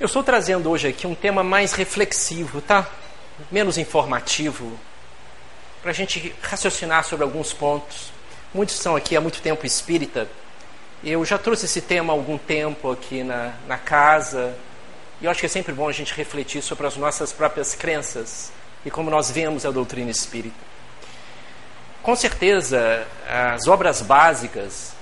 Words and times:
Eu 0.00 0.06
estou 0.06 0.22
trazendo 0.22 0.70
hoje 0.70 0.86
aqui 0.86 1.08
um 1.08 1.14
tema 1.14 1.42
mais 1.42 1.72
reflexivo, 1.72 2.60
tá? 2.60 2.88
Menos 3.50 3.76
informativo, 3.78 4.78
para 5.82 5.90
a 5.90 5.94
gente 5.94 6.32
raciocinar 6.40 7.02
sobre 7.02 7.24
alguns 7.24 7.52
pontos. 7.52 8.12
Muitos 8.54 8.76
são 8.76 8.94
aqui 8.94 9.16
há 9.16 9.20
muito 9.20 9.42
tempo 9.42 9.66
espírita. 9.66 10.28
Eu 11.02 11.24
já 11.24 11.36
trouxe 11.36 11.64
esse 11.64 11.80
tema 11.80 12.12
há 12.12 12.14
algum 12.14 12.38
tempo 12.38 12.92
aqui 12.92 13.24
na, 13.24 13.54
na 13.66 13.76
casa. 13.76 14.54
E 15.20 15.24
eu 15.24 15.32
acho 15.32 15.40
que 15.40 15.46
é 15.46 15.48
sempre 15.48 15.72
bom 15.72 15.88
a 15.88 15.92
gente 15.92 16.14
refletir 16.14 16.62
sobre 16.62 16.86
as 16.86 16.96
nossas 16.96 17.32
próprias 17.32 17.74
crenças 17.74 18.52
e 18.86 18.92
como 18.92 19.10
nós 19.10 19.32
vemos 19.32 19.66
a 19.66 19.72
doutrina 19.72 20.12
espírita. 20.12 20.54
Com 22.04 22.14
certeza, 22.14 23.04
as 23.28 23.66
obras 23.66 24.00
básicas, 24.00 24.92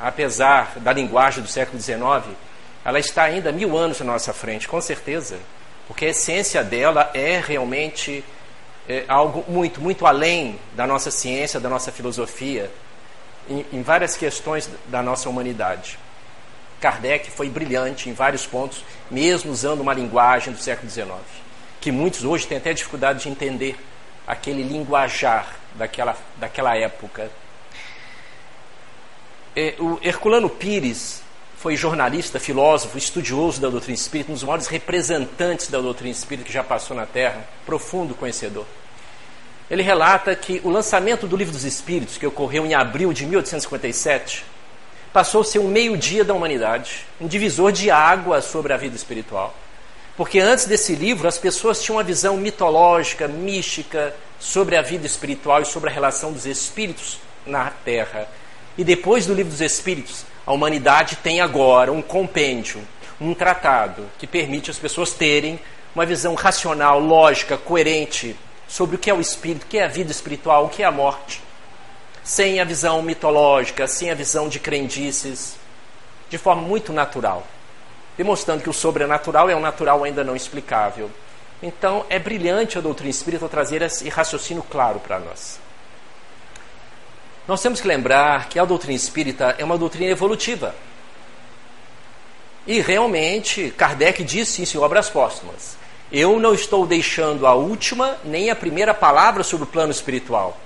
apesar 0.00 0.72
da 0.76 0.90
linguagem 0.90 1.42
do 1.42 1.50
século 1.50 1.78
XIX, 1.78 2.34
ela 2.84 2.98
está 2.98 3.22
ainda 3.22 3.52
mil 3.52 3.76
anos 3.76 4.00
na 4.00 4.06
nossa 4.06 4.32
frente, 4.32 4.66
com 4.66 4.80
certeza, 4.80 5.38
porque 5.86 6.06
a 6.06 6.08
essência 6.08 6.64
dela 6.64 7.10
é 7.14 7.40
realmente 7.40 8.24
é, 8.88 9.04
algo 9.06 9.44
muito, 9.48 9.80
muito 9.80 10.06
além 10.06 10.58
da 10.74 10.86
nossa 10.86 11.10
ciência, 11.10 11.60
da 11.60 11.68
nossa 11.68 11.92
filosofia, 11.92 12.70
em, 13.48 13.64
em 13.72 13.82
várias 13.82 14.16
questões 14.16 14.68
da 14.88 15.02
nossa 15.02 15.28
humanidade. 15.28 15.98
Kardec 16.80 17.30
foi 17.30 17.48
brilhante 17.48 18.10
em 18.10 18.12
vários 18.12 18.44
pontos, 18.44 18.84
mesmo 19.08 19.52
usando 19.52 19.80
uma 19.80 19.94
linguagem 19.94 20.52
do 20.52 20.58
século 20.58 20.90
XIX, 20.90 21.12
que 21.80 21.92
muitos 21.92 22.24
hoje 22.24 22.46
têm 22.46 22.58
até 22.58 22.72
dificuldade 22.72 23.22
de 23.22 23.28
entender 23.28 23.76
aquele 24.26 24.64
linguajar 24.64 25.54
daquela, 25.74 26.16
daquela 26.36 26.76
época. 26.76 27.30
É, 29.54 29.74
o 29.78 29.98
Herculano 30.02 30.48
Pires 30.48 31.21
foi 31.62 31.76
jornalista, 31.76 32.40
filósofo, 32.40 32.98
estudioso 32.98 33.60
da 33.60 33.68
doutrina 33.68 33.94
espírita, 33.94 34.32
um 34.32 34.34
dos 34.34 34.42
maiores 34.42 34.66
representantes 34.66 35.68
da 35.68 35.80
doutrina 35.80 36.10
espírita 36.10 36.44
que 36.44 36.52
já 36.52 36.64
passou 36.64 36.96
na 36.96 37.06
Terra, 37.06 37.46
profundo 37.64 38.16
conhecedor. 38.16 38.66
Ele 39.70 39.80
relata 39.80 40.34
que 40.34 40.60
o 40.64 40.70
lançamento 40.70 41.24
do 41.24 41.36
Livro 41.36 41.52
dos 41.52 41.62
Espíritos, 41.62 42.18
que 42.18 42.26
ocorreu 42.26 42.66
em 42.66 42.74
abril 42.74 43.12
de 43.12 43.24
1857, 43.24 44.44
passou 45.12 45.42
a 45.42 45.44
ser 45.44 45.60
um 45.60 45.68
meio-dia 45.68 46.24
da 46.24 46.34
humanidade, 46.34 47.06
um 47.20 47.28
divisor 47.28 47.70
de 47.70 47.92
água 47.92 48.42
sobre 48.42 48.72
a 48.72 48.76
vida 48.76 48.96
espiritual. 48.96 49.54
Porque 50.16 50.40
antes 50.40 50.64
desse 50.64 50.96
livro, 50.96 51.28
as 51.28 51.38
pessoas 51.38 51.80
tinham 51.80 51.96
uma 51.96 52.02
visão 52.02 52.36
mitológica, 52.36 53.28
mística, 53.28 54.12
sobre 54.40 54.76
a 54.76 54.82
vida 54.82 55.06
espiritual 55.06 55.62
e 55.62 55.64
sobre 55.64 55.90
a 55.90 55.92
relação 55.92 56.32
dos 56.32 56.44
espíritos 56.44 57.18
na 57.46 57.70
Terra. 57.70 58.26
E 58.76 58.82
depois 58.82 59.26
do 59.26 59.34
Livro 59.34 59.52
dos 59.52 59.60
Espíritos, 59.60 60.24
a 60.46 60.52
humanidade 60.52 61.16
tem 61.16 61.40
agora 61.40 61.92
um 61.92 62.02
compêndio, 62.02 62.80
um 63.20 63.34
tratado 63.34 64.08
que 64.18 64.26
permite 64.26 64.70
as 64.70 64.78
pessoas 64.78 65.12
terem 65.12 65.58
uma 65.94 66.06
visão 66.06 66.34
racional, 66.34 66.98
lógica, 66.98 67.56
coerente 67.56 68.36
sobre 68.66 68.96
o 68.96 68.98
que 68.98 69.10
é 69.10 69.14
o 69.14 69.20
espírito, 69.20 69.64
o 69.64 69.66
que 69.66 69.78
é 69.78 69.84
a 69.84 69.88
vida 69.88 70.10
espiritual, 70.10 70.64
o 70.64 70.68
que 70.68 70.82
é 70.82 70.86
a 70.86 70.90
morte, 70.90 71.42
sem 72.24 72.60
a 72.60 72.64
visão 72.64 73.02
mitológica, 73.02 73.86
sem 73.86 74.10
a 74.10 74.14
visão 74.14 74.48
de 74.48 74.58
crendices, 74.58 75.56
de 76.30 76.38
forma 76.38 76.62
muito 76.62 76.92
natural, 76.92 77.46
demonstrando 78.16 78.62
que 78.62 78.70
o 78.70 78.72
sobrenatural 78.72 79.50
é 79.50 79.54
um 79.54 79.60
natural 79.60 80.02
ainda 80.02 80.24
não 80.24 80.34
explicável. 80.34 81.10
Então, 81.62 82.04
é 82.08 82.18
brilhante 82.18 82.78
a 82.78 82.80
doutrina 82.80 83.10
espírita 83.10 83.48
trazer 83.48 83.82
esse 83.82 84.08
raciocínio 84.08 84.64
claro 84.64 84.98
para 84.98 85.20
nós. 85.20 85.60
Nós 87.46 87.60
temos 87.60 87.80
que 87.80 87.88
lembrar 87.88 88.48
que 88.48 88.58
a 88.58 88.64
doutrina 88.64 88.94
espírita 88.94 89.56
é 89.58 89.64
uma 89.64 89.76
doutrina 89.76 90.10
evolutiva. 90.10 90.74
E 92.66 92.80
realmente, 92.80 93.74
Kardec 93.76 94.22
disse 94.22 94.62
isso 94.62 94.76
em 94.76 94.80
Obras 94.80 95.10
Póstumas. 95.10 95.76
Eu 96.12 96.38
não 96.38 96.54
estou 96.54 96.86
deixando 96.86 97.46
a 97.46 97.54
última 97.54 98.16
nem 98.24 98.50
a 98.50 98.56
primeira 98.56 98.94
palavra 98.94 99.42
sobre 99.42 99.64
o 99.64 99.68
plano 99.68 99.90
espiritual. 99.90 100.56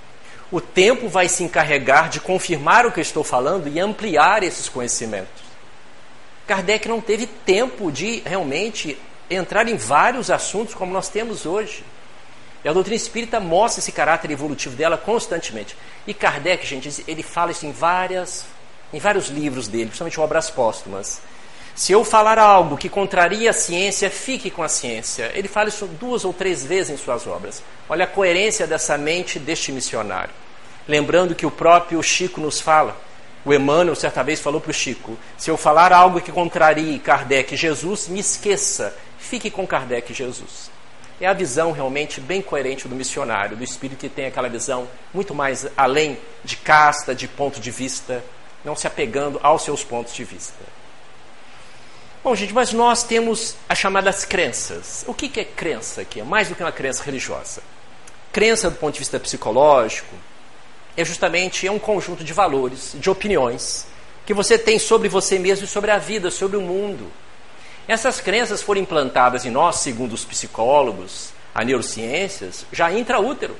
O 0.51 0.61
tempo 0.61 1.09
vai 1.09 1.29
se 1.29 1.42
encarregar 1.42 2.11
de 2.11 2.20
confirmar 2.20 2.85
o 2.85 2.92
que 2.92 3.01
eu 3.01 3.03
estou 3.03 3.25
falando 3.25 3.69
e 3.69 3.81
ampliar 3.81 4.42
esses 4.42 4.69
conhecimentos. 4.69 5.47
Kardec 6.47 6.86
não 6.89 7.01
teve 7.01 7.27
tempo 7.27 7.91
de 7.91 8.23
realmente 8.25 8.98
entrar 9.31 9.67
em 9.67 9.77
vários 9.77 10.31
assuntos 10.31 10.75
como 10.75 10.92
nós 10.92 11.09
temos 11.09 11.47
hoje. 11.47 11.83
E 12.67 12.69
a 12.69 12.73
doutrina 12.73 12.97
espírita 12.97 13.39
mostra 13.39 13.79
esse 13.79 13.93
caráter 13.93 14.29
evolutivo 14.33 14.75
dela 14.75 14.99
constantemente. 14.99 15.77
E 16.05 16.13
Kardec, 16.13 16.67
gente, 16.67 17.05
ele 17.07 17.23
fala 17.23 17.53
isso 17.53 17.65
em, 17.65 17.71
várias, 17.71 18.45
em 18.93 18.99
vários 18.99 19.29
livros 19.29 19.69
dele, 19.69 19.85
principalmente 19.85 20.19
obras 20.19 20.51
póstumas. 20.51 21.21
Se 21.77 21.93
eu 21.93 22.05
falar 22.05 22.41
algo 22.41 22.77
que 22.77 22.89
contraria 22.89 23.51
a 23.51 23.53
ciência, 23.53 24.11
fique 24.11 24.51
com 24.51 24.65
a 24.65 24.69
ciência. 24.69 25.31
Ele 25.37 25.47
fala 25.47 25.69
isso 25.69 25.87
duas 25.87 26.25
ou 26.25 26.33
três 26.33 26.65
vezes 26.65 26.91
em 26.91 26.97
suas 26.97 27.25
obras. 27.29 27.63
Olha 27.89 28.03
a 28.03 28.09
coerência 28.09 28.67
dessa 28.67 28.98
mente 28.98 29.39
deste 29.39 29.71
missionário. 29.71 30.35
Lembrando 30.89 31.37
que 31.37 31.47
o 31.47 31.53
próprio 31.53 32.03
Chico 32.03 32.41
nos 32.41 32.61
fala. 32.61 33.01
O 33.45 33.55
Emmanuel 33.55 33.95
certa 33.95 34.25
vez 34.25 34.41
falou 34.41 34.61
para 34.61 34.73
o 34.73 34.75
Chico: 34.75 35.17
se 35.39 35.48
eu 35.48 35.57
falar 35.57 35.93
algo 35.93 36.21
que 36.21 36.33
contrarie 36.33 36.98
Kardec 36.98 37.55
e 37.55 37.57
Jesus, 37.57 38.09
me 38.09 38.19
esqueça, 38.19 38.93
fique 39.21 39.53
com 39.53 39.65
Kardec 39.65 40.11
e 40.11 40.17
Jesus 40.17 40.75
é 41.21 41.27
a 41.27 41.33
visão 41.33 41.73
realmente 41.73 42.21
bem 42.21 42.43
coerente 42.43 42.87
do 42.87 42.95
missionário, 42.95 43.57
do 43.57 43.65
espírito 43.65 43.99
que 43.99 44.09
tem 44.09 44.27
aquela 44.27 44.49
visão 44.49 44.87
muito 45.15 45.35
mais 45.35 45.67
além 45.77 46.19
de 46.45 46.57
casta, 46.57 47.15
de 47.15 47.27
ponto 47.27 47.61
de 47.61 47.71
vista, 47.71 48.23
não 48.65 48.77
se 48.77 48.87
apegando 48.87 49.41
aos 49.43 49.63
seus 49.63 49.83
pontos 49.83 50.15
de 50.15 50.25
vista. 50.25 50.65
Bom, 52.23 52.35
gente, 52.35 52.53
mas 52.53 52.73
nós 52.73 53.05
temos 53.05 53.55
as 53.69 53.79
chamadas 53.79 54.25
crenças. 54.25 55.05
O 55.07 55.15
que 55.15 55.39
é 55.39 55.45
crença 55.45 56.01
aqui? 56.01 56.21
É 56.21 56.25
mais 56.25 56.49
do 56.49 56.55
que 56.55 56.63
uma 56.63 56.73
crença 56.73 57.03
religiosa. 57.05 57.63
Crença, 58.33 58.69
do 58.69 58.77
ponto 58.77 58.95
de 58.95 58.98
vista 58.98 59.21
psicológico, 59.21 60.15
é 60.97 61.05
justamente 61.05 61.67
é 61.67 61.71
um 61.71 61.79
conjunto 61.79 62.25
de 62.25 62.33
valores, 62.33 62.97
de 62.98 63.09
opiniões 63.09 63.87
que 64.27 64.35
você 64.35 64.59
tem 64.59 64.79
sobre 64.79 65.09
você 65.09 65.39
mesmo 65.39 65.65
e 65.65 65.69
sobre 65.69 65.91
a 65.93 65.98
vida, 65.98 66.31
sobre 66.31 66.57
o 66.57 66.61
mundo. 66.61 67.11
Essas 67.89 68.20
crenças 68.20 68.63
foram 68.63 68.80
implantadas 68.80 69.45
em 69.45 69.51
nós, 69.51 69.77
segundo 69.77 70.13
os 70.13 70.24
psicólogos, 70.24 71.30
a 71.55 71.64
neurociências, 71.64 72.67
já 72.73 72.92
intraútero. 72.92 73.57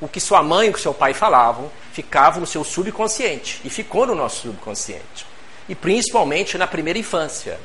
O 0.00 0.08
que 0.08 0.20
sua 0.20 0.42
mãe 0.42 0.66
e 0.66 0.70
o 0.70 0.72
que 0.72 0.80
seu 0.80 0.92
pai 0.92 1.14
falavam 1.14 1.70
ficava 1.92 2.38
no 2.38 2.46
seu 2.46 2.62
subconsciente 2.64 3.60
e 3.64 3.70
ficou 3.70 4.06
no 4.06 4.14
nosso 4.14 4.42
subconsciente. 4.42 5.26
E 5.68 5.74
principalmente 5.74 6.58
na 6.58 6.66
primeira 6.66 6.98
infância. 6.98 7.58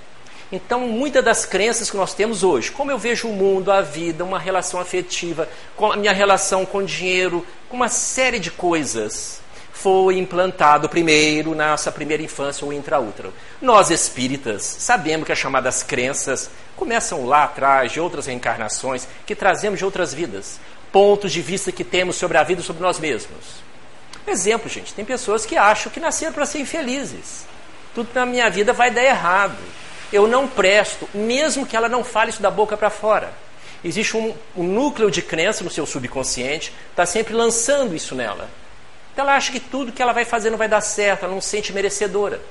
Então, 0.52 0.82
muitas 0.82 1.26
das 1.26 1.46
crenças 1.46 1.90
que 1.90 1.98
nós 1.98 2.14
temos 2.14 2.44
hoje, 2.44 2.72
como 2.72 2.92
eu 2.92 2.98
vejo 2.98 3.28
o 3.28 3.34
mundo, 3.34 3.72
a 3.72 3.82
vida, 3.82 4.24
uma 4.24 4.38
relação 4.38 4.80
afetiva, 4.80 5.50
a 5.80 5.98
minha 5.98 6.14
relação 6.14 6.66
com 6.66 6.84
dinheiro, 6.84 7.46
com 7.68 7.76
uma 7.76 7.90
série 7.90 8.40
de 8.40 8.52
coisas, 8.52 9.42
foi 9.74 10.20
implantado 10.20 10.88
primeiro 10.88 11.56
na 11.56 11.72
nossa 11.72 11.92
primeira 11.92 12.22
infância, 12.22 12.66
o 12.66 12.72
intraútero. 12.72 13.34
Nós 13.60 13.90
espíritas 13.90 14.64
sabemos 14.64 15.26
que 15.26 15.32
as 15.32 15.40
chamadas 15.40 15.82
crenças 15.82 16.50
começam 16.76 17.26
lá 17.26 17.44
atrás, 17.44 17.92
de 17.92 18.00
outras 18.00 18.28
reencarnações, 18.28 19.08
que 19.26 19.36
trazemos 19.36 19.80
de 19.80 19.84
outras 19.84 20.14
vidas, 20.14 20.60
pontos 20.92 21.32
de 21.32 21.42
vista 21.42 21.72
que 21.72 21.84
temos 21.84 22.16
sobre 22.16 22.38
a 22.38 22.44
vida 22.44 22.62
e 22.62 22.64
sobre 22.64 22.84
nós 22.84 23.00
mesmos. 23.00 23.64
Exemplo, 24.28 24.70
gente, 24.70 24.94
tem 24.94 25.04
pessoas 25.04 25.46
que 25.46 25.58
acham 25.58 25.92
que 25.92 26.00
nasceram 26.00 26.32
para 26.32 26.46
ser 26.46 26.60
infelizes. 26.60 27.44
Tudo 27.96 28.10
na 28.14 28.26
minha 28.28 28.50
vida 28.50 28.72
vai 28.74 28.92
dar 28.92 29.04
errado. 29.04 29.58
Eu 30.14 30.28
não 30.28 30.48
presto, 30.48 31.10
mesmo 31.14 31.66
que 31.66 31.76
ela 31.76 31.90
não 31.90 32.04
fale 32.04 32.30
isso 32.30 32.42
da 32.42 32.52
boca 32.52 32.78
para 32.78 32.92
fora. 32.92 33.34
Existe 33.84 34.16
um, 34.16 34.34
um 34.56 34.64
núcleo 34.64 35.10
de 35.10 35.22
crença 35.22 35.64
no 35.64 35.70
seu 35.70 35.86
subconsciente, 35.86 36.72
está 36.92 37.06
sempre 37.06 37.34
lançando 37.34 37.96
isso 37.96 38.14
nela. 38.14 38.48
Então 39.14 39.24
ela 39.26 39.36
acha 39.36 39.52
que 39.52 39.60
tudo 39.60 39.92
que 39.92 40.02
ela 40.02 40.12
vai 40.12 40.26
fazer 40.26 40.50
não 40.50 40.58
vai 40.58 40.68
dar 40.68 40.82
certo, 40.82 41.24
ela 41.24 41.34
não 41.34 41.42
se 41.42 41.50
sente 41.50 41.72
merecedora. 41.72 42.42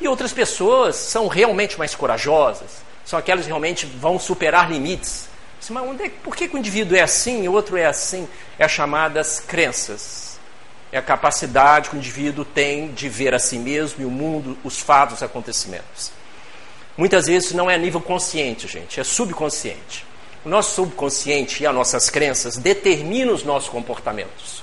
E 0.00 0.08
outras 0.08 0.32
pessoas 0.32 0.96
são 0.96 1.28
realmente 1.28 1.78
mais 1.78 1.94
corajosas, 1.94 2.82
são 3.04 3.18
aquelas 3.18 3.44
que 3.44 3.48
realmente 3.48 3.84
vão 3.84 4.18
superar 4.18 4.70
limites. 4.70 5.28
Mas 5.70 5.82
onde 5.82 6.04
é, 6.04 6.08
por 6.08 6.34
que, 6.34 6.48
que 6.48 6.54
o 6.54 6.58
indivíduo 6.58 6.96
é 6.96 7.02
assim 7.02 7.44
e 7.44 7.48
o 7.48 7.52
outro 7.52 7.76
é 7.76 7.84
assim? 7.84 8.26
É 8.58 8.64
as 8.64 8.72
chamadas 8.72 9.40
crenças. 9.40 10.38
É 10.90 10.96
a 10.96 11.02
capacidade 11.02 11.90
que 11.90 11.96
o 11.96 11.98
indivíduo 11.98 12.44
tem 12.44 12.92
de 12.92 13.08
ver 13.08 13.34
a 13.34 13.38
si 13.38 13.58
mesmo 13.58 14.02
e 14.02 14.06
o 14.06 14.10
mundo, 14.10 14.56
os 14.64 14.78
fatos, 14.78 15.16
os 15.16 15.22
acontecimentos. 15.22 16.10
Muitas 16.96 17.26
vezes 17.26 17.52
não 17.52 17.70
é 17.70 17.74
a 17.74 17.78
nível 17.78 18.00
consciente, 18.00 18.66
gente, 18.66 18.98
é 18.98 19.04
subconsciente. 19.04 20.06
O 20.44 20.48
nosso 20.48 20.74
subconsciente 20.74 21.62
e 21.62 21.66
as 21.66 21.74
nossas 21.74 22.08
crenças 22.08 22.56
determinam 22.56 23.34
os 23.34 23.42
nossos 23.42 23.68
comportamentos. 23.68 24.62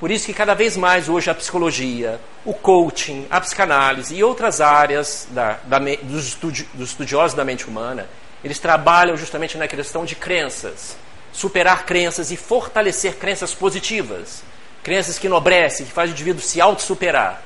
Por 0.00 0.12
isso 0.12 0.26
que 0.26 0.32
cada 0.32 0.54
vez 0.54 0.76
mais 0.76 1.08
hoje 1.08 1.28
a 1.28 1.34
psicologia, 1.34 2.20
o 2.44 2.54
coaching, 2.54 3.26
a 3.28 3.40
psicanálise 3.40 4.14
e 4.14 4.22
outras 4.22 4.60
áreas 4.60 5.26
da, 5.30 5.58
da, 5.64 5.78
dos, 6.02 6.28
estudi 6.28 6.68
dos 6.72 6.90
estudiosos 6.90 7.36
da 7.36 7.44
mente 7.44 7.66
humana, 7.66 8.08
eles 8.44 8.60
trabalham 8.60 9.16
justamente 9.16 9.58
na 9.58 9.66
questão 9.66 10.04
de 10.04 10.14
crenças, 10.14 10.96
superar 11.32 11.84
crenças 11.84 12.30
e 12.30 12.36
fortalecer 12.36 13.16
crenças 13.16 13.52
positivas, 13.52 14.44
crenças 14.84 15.18
que 15.18 15.26
enobrecem, 15.26 15.84
que 15.84 15.92
fazem 15.92 16.12
o 16.12 16.14
indivíduo 16.14 16.42
se 16.42 16.60
auto-superar. 16.60 17.42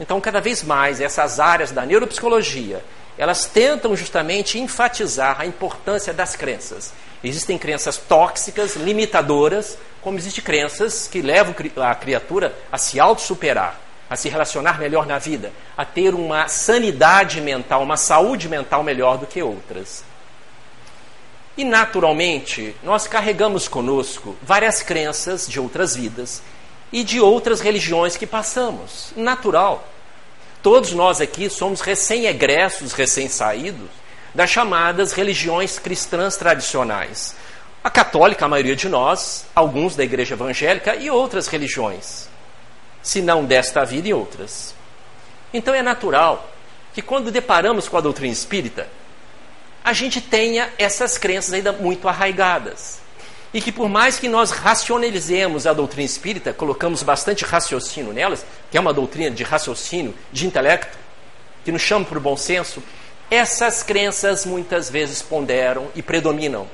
Então, 0.00 0.20
cada 0.20 0.40
vez 0.40 0.64
mais, 0.64 1.00
essas 1.00 1.38
áreas 1.38 1.70
da 1.70 1.86
neuropsicologia 1.86 2.82
elas 3.16 3.46
tentam 3.46 3.96
justamente 3.96 4.58
enfatizar 4.58 5.40
a 5.40 5.46
importância 5.46 6.12
das 6.12 6.34
crenças. 6.34 6.92
Existem 7.22 7.56
crenças 7.56 7.96
tóxicas, 7.96 8.76
limitadoras, 8.76 9.78
como 10.02 10.18
existem 10.18 10.44
crenças 10.44 11.08
que 11.08 11.22
levam 11.22 11.54
a 11.76 11.94
criatura 11.94 12.54
a 12.70 12.76
se 12.76 13.00
auto-superar, 13.00 13.80
a 14.10 14.16
se 14.16 14.28
relacionar 14.28 14.78
melhor 14.78 15.06
na 15.06 15.18
vida, 15.18 15.50
a 15.76 15.84
ter 15.84 16.14
uma 16.14 16.48
sanidade 16.48 17.40
mental, 17.40 17.82
uma 17.82 17.96
saúde 17.96 18.48
mental 18.48 18.82
melhor 18.82 19.16
do 19.16 19.26
que 19.26 19.42
outras. 19.42 20.04
E 21.56 21.64
naturalmente, 21.64 22.74
nós 22.82 23.06
carregamos 23.06 23.68
conosco 23.68 24.36
várias 24.42 24.82
crenças 24.82 25.46
de 25.46 25.60
outras 25.60 25.94
vidas 25.94 26.42
e 26.92 27.04
de 27.04 27.20
outras 27.20 27.60
religiões 27.60 28.16
que 28.16 28.26
passamos. 28.26 29.12
Natural. 29.16 29.88
Todos 30.64 30.92
nós 30.92 31.20
aqui 31.20 31.50
somos 31.50 31.82
recém-egressos, 31.82 32.94
recém-saídos 32.94 33.90
das 34.34 34.48
chamadas 34.48 35.12
religiões 35.12 35.78
cristãs 35.78 36.38
tradicionais. 36.38 37.36
A 37.84 37.90
católica, 37.90 38.46
a 38.46 38.48
maioria 38.48 38.74
de 38.74 38.88
nós, 38.88 39.44
alguns 39.54 39.94
da 39.94 40.02
igreja 40.02 40.34
evangélica 40.34 40.96
e 40.96 41.10
outras 41.10 41.48
religiões, 41.48 42.30
se 43.02 43.20
não 43.20 43.44
desta 43.44 43.84
vida 43.84 44.08
e 44.08 44.14
outras. 44.14 44.74
Então 45.52 45.74
é 45.74 45.82
natural 45.82 46.48
que 46.94 47.02
quando 47.02 47.30
deparamos 47.30 47.86
com 47.86 47.98
a 47.98 48.00
doutrina 48.00 48.32
espírita, 48.32 48.88
a 49.84 49.92
gente 49.92 50.18
tenha 50.18 50.72
essas 50.78 51.18
crenças 51.18 51.52
ainda 51.52 51.72
muito 51.72 52.08
arraigadas. 52.08 53.00
E 53.54 53.60
que 53.60 53.70
por 53.70 53.88
mais 53.88 54.18
que 54.18 54.28
nós 54.28 54.50
racionalizemos 54.50 55.64
a 55.64 55.72
doutrina 55.72 56.04
espírita, 56.04 56.52
colocamos 56.52 57.04
bastante 57.04 57.44
raciocínio 57.44 58.12
nelas, 58.12 58.44
que 58.68 58.76
é 58.76 58.80
uma 58.80 58.92
doutrina 58.92 59.30
de 59.30 59.44
raciocínio, 59.44 60.12
de 60.32 60.44
intelecto, 60.44 60.98
que 61.64 61.70
nos 61.70 61.80
chama 61.80 62.04
para 62.04 62.18
o 62.18 62.20
bom 62.20 62.36
senso, 62.36 62.82
essas 63.30 63.84
crenças 63.84 64.44
muitas 64.44 64.90
vezes 64.90 65.22
ponderam 65.22 65.86
e 65.94 66.02
predominam. 66.02 66.66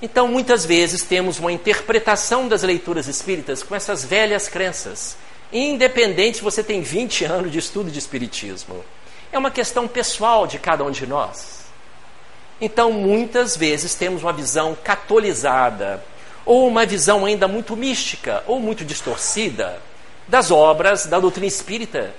Então, 0.00 0.26
muitas 0.26 0.64
vezes 0.64 1.02
temos 1.02 1.38
uma 1.38 1.52
interpretação 1.52 2.48
das 2.48 2.62
leituras 2.62 3.06
espíritas 3.06 3.62
com 3.62 3.74
essas 3.74 4.02
velhas 4.02 4.48
crenças, 4.48 5.18
independente 5.52 6.38
se 6.38 6.42
você 6.42 6.64
tem 6.64 6.80
20 6.80 7.26
anos 7.26 7.52
de 7.52 7.58
estudo 7.58 7.90
de 7.90 7.98
espiritismo. 7.98 8.82
É 9.30 9.38
uma 9.38 9.50
questão 9.50 9.86
pessoal 9.86 10.46
de 10.46 10.58
cada 10.58 10.82
um 10.82 10.90
de 10.90 11.06
nós. 11.06 11.61
Então, 12.64 12.92
muitas 12.92 13.56
vezes 13.56 13.96
temos 13.96 14.22
uma 14.22 14.32
visão 14.32 14.78
catolizada, 14.84 16.00
ou 16.46 16.68
uma 16.68 16.86
visão 16.86 17.24
ainda 17.24 17.48
muito 17.48 17.76
mística, 17.76 18.44
ou 18.46 18.60
muito 18.60 18.84
distorcida, 18.84 19.80
das 20.28 20.52
obras 20.52 21.06
da 21.06 21.18
doutrina 21.18 21.48
espírita, 21.48 22.14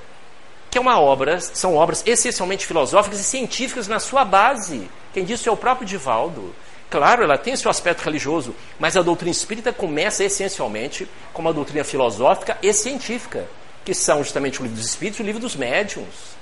que 0.69 0.77
é 0.77 0.81
uma 0.81 0.99
obra, 0.99 1.39
são 1.39 1.77
obras 1.77 2.03
essencialmente 2.05 2.65
filosóficas 2.65 3.21
e 3.21 3.23
científicas 3.23 3.87
na 3.87 4.01
sua 4.01 4.25
base. 4.25 4.89
Quem 5.13 5.23
disse 5.23 5.47
é 5.47 5.51
o 5.51 5.55
próprio 5.55 5.87
Divaldo. 5.87 6.53
Claro, 6.89 7.23
ela 7.23 7.37
tem 7.37 7.55
seu 7.55 7.71
aspecto 7.71 8.03
religioso, 8.03 8.53
mas 8.77 8.97
a 8.97 9.01
doutrina 9.01 9.31
espírita 9.31 9.71
começa 9.71 10.25
essencialmente 10.25 11.07
com 11.31 11.41
uma 11.41 11.53
doutrina 11.53 11.85
filosófica 11.85 12.57
e 12.61 12.73
científica, 12.73 13.47
que 13.85 13.93
são 13.93 14.21
justamente 14.21 14.59
o 14.59 14.63
livro 14.63 14.77
dos 14.77 14.87
espíritos 14.87 15.21
e 15.21 15.23
o 15.23 15.25
livro 15.25 15.41
dos 15.41 15.55
médiuns, 15.55 16.35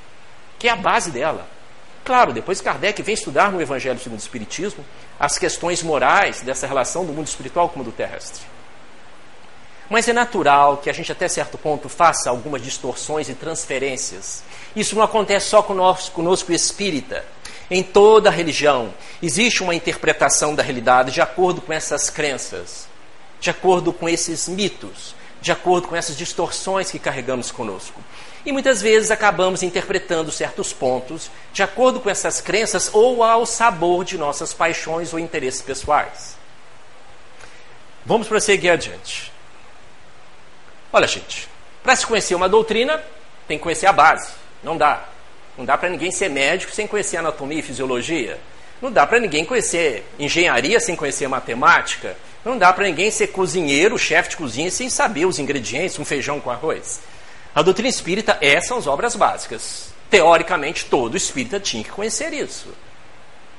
que 0.57 0.68
é 0.68 0.71
a 0.71 0.75
base 0.75 1.12
dela. 1.12 1.48
Claro, 2.03 2.33
depois 2.33 2.62
Kardec 2.62 3.01
vem 3.01 3.13
estudar 3.13 3.51
no 3.51 3.62
Evangelho 3.62 4.00
segundo 4.00 4.19
o 4.19 4.21
Espiritismo 4.21 4.83
as 5.19 5.38
questões 5.38 5.83
morais 5.83 6.42
dessa 6.42 6.65
relação 6.65 7.06
do 7.06 7.13
mundo 7.13 7.27
espiritual 7.27 7.69
com 7.69 7.75
o 7.75 7.83
mundo 7.83 7.92
terrestre. 7.92 8.44
Mas 9.89 10.07
é 10.07 10.13
natural 10.13 10.77
que 10.77 10.89
a 10.89 10.94
gente, 10.94 11.12
até 11.12 11.27
certo 11.27 11.57
ponto, 11.57 11.89
faça 11.89 12.30
algumas 12.30 12.63
distorções 12.63 13.27
e 13.27 13.33
transferências. 13.33 14.42
Isso 14.75 14.95
não 14.95 15.03
acontece 15.03 15.50
só 15.50 15.62
conosco, 15.62 16.15
conosco 16.15 16.51
espírita. 16.53 17.25
Em 17.69 17.83
toda 17.83 18.30
religião 18.30 18.94
existe 19.21 19.62
uma 19.62 19.75
interpretação 19.75 20.56
da 20.56 20.63
realidade 20.63 21.12
de 21.12 21.21
acordo 21.21 21.62
com 21.62 21.71
essas 21.71 22.09
crenças, 22.09 22.88
de 23.39 23.50
acordo 23.50 23.94
com 23.94 24.09
esses 24.09 24.48
mitos, 24.48 25.13
de 25.41 25.51
acordo 25.51 25.88
com 25.88 25.95
essas 25.95 26.15
distorções 26.15 26.91
que 26.91 26.99
carregamos 26.99 27.51
conosco. 27.51 27.99
E 28.45 28.51
muitas 28.51 28.81
vezes 28.81 29.11
acabamos 29.11 29.63
interpretando 29.63 30.31
certos 30.31 30.71
pontos 30.71 31.29
de 31.51 31.61
acordo 31.63 31.99
com 31.99 32.09
essas 32.09 32.39
crenças 32.39 32.89
ou 32.93 33.23
ao 33.23 33.45
sabor 33.45 34.05
de 34.05 34.17
nossas 34.17 34.53
paixões 34.53 35.13
ou 35.13 35.19
interesses 35.19 35.61
pessoais. 35.61 36.38
Vamos 38.05 38.27
prosseguir 38.27 38.71
adiante. 38.71 39.31
Olha, 40.93 41.07
gente, 41.07 41.47
para 41.83 41.95
se 41.95 42.05
conhecer 42.05 42.35
uma 42.35 42.49
doutrina, 42.49 43.01
tem 43.47 43.57
que 43.57 43.63
conhecer 43.63 43.85
a 43.85 43.93
base. 43.93 44.31
Não 44.63 44.77
dá. 44.77 45.05
Não 45.57 45.65
dá 45.65 45.77
para 45.77 45.89
ninguém 45.89 46.11
ser 46.11 46.29
médico 46.29 46.71
sem 46.71 46.88
conhecer 46.88 47.17
anatomia 47.17 47.59
e 47.59 47.63
fisiologia. 47.63 48.39
Não 48.81 48.91
dá 48.91 49.05
para 49.05 49.19
ninguém 49.19 49.45
conhecer 49.45 50.03
engenharia 50.17 50.79
sem 50.79 50.95
conhecer 50.95 51.27
matemática. 51.27 52.17
Não 52.43 52.57
dá 52.57 52.73
para 52.73 52.85
ninguém 52.85 53.11
ser 53.11 53.27
cozinheiro, 53.27 53.97
chefe 53.97 54.31
de 54.31 54.38
cozinha, 54.38 54.71
sem 54.71 54.89
saber 54.89 55.25
os 55.25 55.38
ingredientes, 55.38 55.99
um 55.99 56.05
feijão 56.05 56.39
com 56.39 56.49
arroz. 56.49 57.01
A 57.53 57.61
doutrina 57.61 57.89
espírita, 57.89 58.38
essas 58.41 58.67
são 58.67 58.77
as 58.77 58.88
obras 58.88 59.15
básicas. 59.15 59.93
Teoricamente, 60.09 60.85
todo 60.85 61.15
espírita 61.15 61.59
tinha 61.59 61.83
que 61.83 61.91
conhecer 61.91 62.33
isso. 62.33 62.69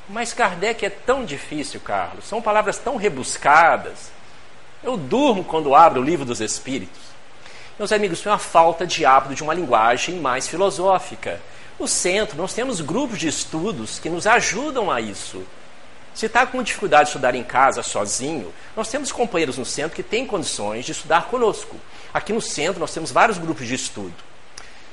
Mas 0.08 0.32
Kardec 0.32 0.84
é 0.84 0.90
tão 0.90 1.24
difícil, 1.24 1.80
Carlos. 1.80 2.26
São 2.26 2.42
palavras 2.42 2.78
tão 2.78 2.96
rebuscadas. 2.96 4.10
Eu 4.82 4.96
durmo 4.96 5.44
quando 5.44 5.74
abro 5.74 6.00
o 6.00 6.04
livro 6.04 6.24
dos 6.24 6.40
Espíritos. 6.40 7.00
Meus 7.78 7.92
amigos, 7.92 8.24
é 8.26 8.30
uma 8.30 8.38
falta 8.38 8.86
de 8.86 9.04
hábito 9.04 9.34
de 9.34 9.42
uma 9.42 9.54
linguagem 9.54 10.16
mais 10.16 10.48
filosófica. 10.48 11.40
No 11.78 11.86
centro, 11.86 12.36
nós 12.36 12.52
temos 12.52 12.80
grupos 12.80 13.18
de 13.18 13.28
estudos 13.28 13.98
que 13.98 14.10
nos 14.10 14.26
ajudam 14.26 14.90
a 14.90 15.00
isso. 15.00 15.42
Se 16.14 16.26
está 16.26 16.46
com 16.46 16.62
dificuldade 16.62 17.04
de 17.04 17.08
estudar 17.10 17.34
em 17.34 17.42
casa 17.42 17.82
sozinho, 17.82 18.52
nós 18.76 18.88
temos 18.88 19.10
companheiros 19.10 19.56
no 19.56 19.64
centro 19.64 19.96
que 19.96 20.02
têm 20.02 20.26
condições 20.26 20.84
de 20.84 20.92
estudar 20.92 21.26
conosco. 21.26 21.76
Aqui 22.12 22.32
no 22.32 22.40
centro 22.40 22.80
nós 22.80 22.92
temos 22.92 23.10
vários 23.10 23.38
grupos 23.38 23.66
de 23.66 23.74
estudo. 23.74 24.14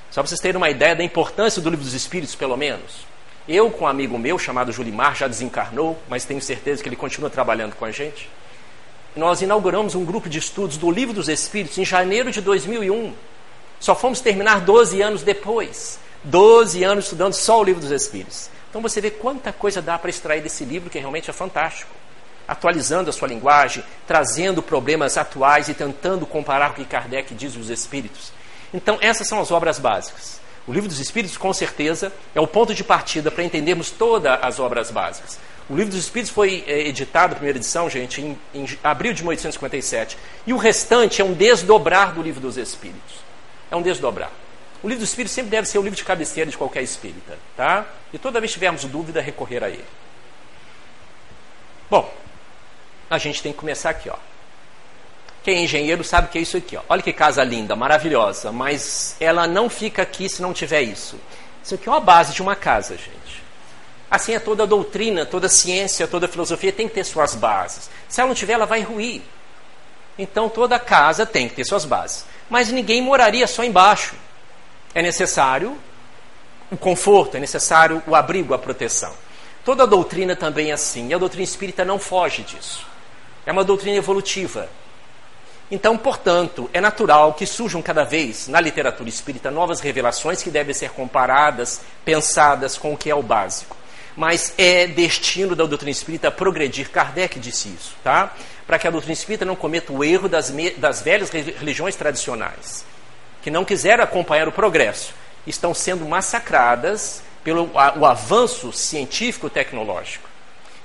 Só 0.09 0.21
para 0.21 0.27
vocês 0.27 0.39
terem 0.39 0.57
uma 0.57 0.69
ideia 0.69 0.95
da 0.95 1.03
importância 1.03 1.61
do 1.61 1.69
livro 1.69 1.85
dos 1.85 1.93
Espíritos, 1.93 2.35
pelo 2.35 2.55
menos. 2.55 3.07
Eu, 3.47 3.69
com 3.69 3.85
um 3.85 3.87
amigo 3.87 4.17
meu 4.17 4.39
chamado 4.39 4.71
Julimar, 4.71 5.15
já 5.15 5.27
desencarnou, 5.27 5.97
mas 6.07 6.23
tenho 6.23 6.41
certeza 6.41 6.81
que 6.81 6.89
ele 6.89 6.95
continua 6.95 7.29
trabalhando 7.29 7.75
com 7.75 7.85
a 7.85 7.91
gente. 7.91 8.29
Nós 9.15 9.41
inauguramos 9.41 9.95
um 9.95 10.05
grupo 10.05 10.29
de 10.29 10.39
estudos 10.39 10.77
do 10.77 10.89
Livro 10.89 11.13
dos 11.13 11.27
Espíritos 11.27 11.77
em 11.77 11.85
janeiro 11.85 12.31
de 12.31 12.41
2001. 12.41 13.13
Só 13.79 13.95
fomos 13.95 14.21
terminar 14.21 14.61
12 14.61 15.01
anos 15.01 15.23
depois. 15.23 15.99
12 16.23 16.83
anos 16.83 17.05
estudando 17.05 17.33
só 17.33 17.59
o 17.59 17.63
Livro 17.63 17.81
dos 17.81 17.91
Espíritos. 17.91 18.49
Então 18.69 18.81
você 18.81 19.01
vê 19.01 19.09
quanta 19.09 19.51
coisa 19.51 19.81
dá 19.81 19.97
para 19.97 20.09
extrair 20.09 20.41
desse 20.41 20.63
livro 20.63 20.89
que 20.89 20.99
realmente 20.99 21.29
é 21.29 21.33
fantástico. 21.33 21.91
Atualizando 22.47 23.09
a 23.09 23.13
sua 23.13 23.27
linguagem, 23.27 23.83
trazendo 24.07 24.61
problemas 24.61 25.17
atuais 25.17 25.69
e 25.69 25.73
tentando 25.73 26.25
comparar 26.25 26.73
com 26.73 26.81
o 26.81 26.85
que 26.85 26.89
Kardec 26.89 27.33
diz 27.33 27.53
dos 27.53 27.69
espíritos. 27.69 28.31
Então, 28.73 28.97
essas 29.01 29.27
são 29.27 29.39
as 29.39 29.51
obras 29.51 29.79
básicas. 29.79 30.39
O 30.67 30.73
livro 30.73 30.87
dos 30.87 30.99
Espíritos, 30.99 31.35
com 31.35 31.51
certeza, 31.51 32.13
é 32.35 32.39
o 32.39 32.45
ponto 32.45 32.75
de 32.75 32.83
partida 32.83 33.31
para 33.31 33.43
entendermos 33.43 33.89
todas 33.89 34.37
as 34.39 34.59
obras 34.59 34.91
básicas. 34.91 35.39
O 35.67 35.75
livro 35.75 35.91
dos 35.91 35.99
Espíritos 35.99 36.31
foi 36.31 36.63
é, 36.67 36.87
editado, 36.87 37.35
primeira 37.35 37.57
edição, 37.57 37.89
gente, 37.89 38.21
em, 38.21 38.37
em 38.53 38.67
abril 38.83 39.13
de 39.13 39.23
1857. 39.23 40.15
E 40.45 40.53
o 40.53 40.57
restante 40.57 41.21
é 41.21 41.25
um 41.25 41.33
desdobrar 41.33 42.13
do 42.13 42.21
livro 42.21 42.39
dos 42.39 42.55
Espíritos. 42.55 43.15
É 43.71 43.75
um 43.75 43.81
desdobrar. 43.81 44.31
O 44.81 44.87
livro 44.87 45.03
do 45.03 45.07
Espírito 45.07 45.31
sempre 45.31 45.51
deve 45.51 45.67
ser 45.67 45.77
o 45.77 45.81
livro 45.81 45.97
de 45.97 46.05
cabeceira 46.05 46.49
de 46.49 46.57
qualquer 46.57 46.81
espírita, 46.81 47.37
tá? 47.55 47.85
E 48.13 48.17
toda 48.17 48.39
vez 48.39 48.51
que 48.51 48.53
tivermos 48.53 48.85
dúvida, 48.85 49.19
recorrer 49.21 49.63
a 49.63 49.69
ele. 49.69 49.85
Bom, 51.89 52.13
a 53.09 53.17
gente 53.17 53.41
tem 53.41 53.51
que 53.51 53.57
começar 53.57 53.89
aqui, 53.89 54.09
ó. 54.09 54.15
Quem 55.43 55.57
é 55.57 55.61
engenheiro 55.63 56.03
sabe 56.03 56.29
que 56.29 56.37
é 56.37 56.41
isso 56.41 56.55
aqui, 56.55 56.77
ó. 56.77 56.81
Olha 56.87 57.01
que 57.01 57.11
casa 57.11 57.43
linda, 57.43 57.75
maravilhosa, 57.75 58.51
mas 58.51 59.17
ela 59.19 59.47
não 59.47 59.69
fica 59.69 60.01
aqui 60.01 60.29
se 60.29 60.41
não 60.41 60.53
tiver 60.53 60.81
isso. 60.81 61.19
Isso 61.61 61.75
aqui 61.75 61.89
é 61.89 61.91
uma 61.91 61.99
base 61.99 62.33
de 62.33 62.41
uma 62.41 62.55
casa, 62.55 62.95
gente. 62.95 63.43
Assim 64.09 64.33
é 64.33 64.39
toda 64.39 64.65
doutrina, 64.65 65.25
toda 65.25 65.49
ciência, 65.49 66.07
toda 66.07 66.27
filosofia 66.27 66.71
tem 66.71 66.87
que 66.87 66.95
ter 66.95 67.03
suas 67.03 67.35
bases. 67.35 67.89
Se 68.07 68.21
ela 68.21 68.29
não 68.29 68.35
tiver, 68.35 68.53
ela 68.53 68.65
vai 68.65 68.81
ruir. 68.81 69.21
Então 70.17 70.49
toda 70.49 70.79
casa 70.79 71.25
tem 71.25 71.49
que 71.49 71.55
ter 71.55 71.65
suas 71.65 71.85
bases. 71.85 72.25
Mas 72.49 72.71
ninguém 72.71 73.01
moraria 73.01 73.45
só 73.45 73.63
embaixo 73.63 74.15
é 74.93 75.01
necessário 75.01 75.77
o 76.71 76.77
conforto, 76.77 77.37
é 77.37 77.39
necessário 77.39 78.01
o 78.05 78.15
abrigo, 78.15 78.53
a 78.53 78.57
proteção. 78.59 79.13
Toda 79.65 79.85
doutrina 79.85 80.35
também 80.35 80.69
é 80.69 80.73
assim, 80.73 81.09
e 81.09 81.13
a 81.13 81.17
doutrina 81.17 81.43
espírita 81.43 81.83
não 81.83 81.99
foge 81.99 82.43
disso. 82.43 82.85
É 83.45 83.51
uma 83.51 83.63
doutrina 83.63 83.97
evolutiva. 83.97 84.69
Então, 85.71 85.97
portanto, 85.97 86.69
é 86.73 86.81
natural 86.81 87.33
que 87.33 87.45
surjam 87.45 87.81
cada 87.81 88.03
vez 88.03 88.47
na 88.47 88.59
literatura 88.59 89.07
espírita 89.07 89.51
novas 89.51 89.79
revelações 89.79 90.41
que 90.41 90.49
devem 90.49 90.73
ser 90.73 90.91
comparadas, 90.91 91.81
pensadas 92.03 92.77
com 92.77 92.93
o 92.93 92.97
que 92.97 93.09
é 93.09 93.15
o 93.15 93.21
básico. 93.21 93.77
Mas 94.15 94.53
é 94.57 94.87
destino 94.87 95.55
da 95.55 95.65
doutrina 95.65 95.91
espírita 95.91 96.31
progredir. 96.31 96.89
Kardec 96.89 97.39
disse 97.39 97.69
isso, 97.69 97.95
tá? 98.03 98.33
Para 98.65 98.79
que 98.79 98.87
a 98.87 98.91
doutrina 98.91 99.13
espírita 99.13 99.45
não 99.45 99.55
cometa 99.55 99.93
o 99.93 100.03
erro 100.03 100.27
das, 100.27 100.51
das 100.77 101.01
velhas 101.01 101.29
religiões 101.29 101.95
tradicionais 101.95 102.85
que 103.41 103.51
não 103.51 103.65
quiseram 103.65 104.03
acompanhar 104.03 104.47
o 104.47 104.51
progresso, 104.51 105.13
estão 105.45 105.73
sendo 105.73 106.05
massacradas 106.05 107.21
pelo 107.43 107.69
a, 107.77 107.97
o 107.97 108.05
avanço 108.05 108.71
científico-tecnológico. 108.71 110.29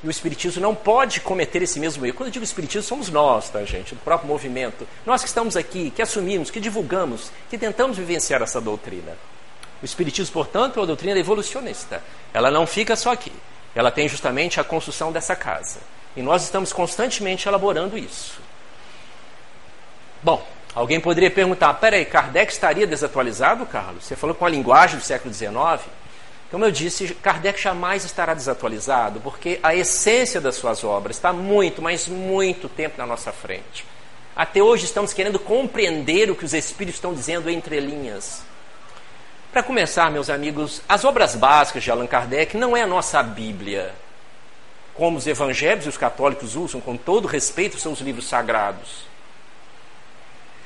E 0.02 0.06
o 0.06 0.10
Espiritismo 0.10 0.60
não 0.60 0.74
pode 0.74 1.20
cometer 1.20 1.62
esse 1.62 1.80
mesmo 1.80 2.04
erro. 2.04 2.14
Quando 2.14 2.28
eu 2.28 2.32
digo 2.32 2.44
Espiritismo, 2.44 2.82
somos 2.82 3.08
nós, 3.08 3.48
tá, 3.48 3.64
gente? 3.64 3.94
O 3.94 3.96
próprio 3.96 4.28
movimento. 4.28 4.86
Nós 5.06 5.22
que 5.22 5.28
estamos 5.28 5.56
aqui, 5.56 5.90
que 5.90 6.02
assumimos, 6.02 6.50
que 6.50 6.60
divulgamos, 6.60 7.32
que 7.48 7.56
tentamos 7.56 7.96
vivenciar 7.96 8.42
essa 8.42 8.60
doutrina. 8.60 9.16
O 9.80 9.84
Espiritismo, 9.84 10.32
portanto, 10.32 10.76
é 10.76 10.80
uma 10.80 10.86
doutrina 10.86 11.18
evolucionista. 11.18 12.02
Ela 12.34 12.50
não 12.50 12.66
fica 12.66 12.94
só 12.96 13.12
aqui. 13.12 13.32
Ela 13.74 13.90
tem 13.90 14.06
justamente 14.06 14.60
a 14.60 14.64
construção 14.64 15.10
dessa 15.10 15.34
casa. 15.34 15.80
E 16.14 16.22
nós 16.22 16.44
estamos 16.44 16.72
constantemente 16.72 17.48
elaborando 17.48 17.96
isso. 17.96 18.38
Bom, 20.22 20.46
alguém 20.74 21.00
poderia 21.00 21.30
perguntar: 21.30 21.74
peraí, 21.74 22.04
Kardec 22.04 22.52
estaria 22.52 22.86
desatualizado, 22.86 23.66
Carlos? 23.66 24.04
Você 24.04 24.16
falou 24.16 24.34
com 24.34 24.44
a 24.44 24.48
linguagem 24.48 24.98
do 24.98 25.04
século 25.04 25.32
XIX? 25.32 25.80
Como 26.50 26.64
eu 26.64 26.70
disse, 26.70 27.14
Kardec 27.14 27.60
jamais 27.60 28.04
estará 28.04 28.32
desatualizado, 28.32 29.20
porque 29.20 29.58
a 29.62 29.74
essência 29.74 30.40
das 30.40 30.54
suas 30.54 30.84
obras 30.84 31.16
está 31.16 31.32
muito, 31.32 31.82
mas 31.82 32.06
muito 32.06 32.68
tempo 32.68 32.96
na 32.96 33.06
nossa 33.06 33.32
frente. 33.32 33.84
Até 34.36 34.62
hoje 34.62 34.84
estamos 34.84 35.12
querendo 35.12 35.38
compreender 35.38 36.30
o 36.30 36.34
que 36.36 36.44
os 36.44 36.54
Espíritos 36.54 36.96
estão 36.96 37.14
dizendo 37.14 37.48
entre 37.48 37.80
linhas. 37.80 38.42
Para 39.52 39.62
começar, 39.62 40.10
meus 40.10 40.28
amigos, 40.28 40.82
as 40.88 41.04
obras 41.04 41.36
básicas 41.36 41.82
de 41.82 41.90
Allan 41.90 42.08
Kardec 42.08 42.56
não 42.56 42.76
é 42.76 42.82
a 42.82 42.86
nossa 42.86 43.22
Bíblia, 43.22 43.94
como 44.94 45.18
os 45.18 45.26
evangélicos 45.28 45.86
e 45.86 45.88
os 45.88 45.96
católicos 45.96 46.56
usam, 46.56 46.80
com 46.80 46.96
todo 46.96 47.28
respeito, 47.28 47.78
seus 47.78 48.00
livros 48.00 48.26
sagrados. 48.26 49.06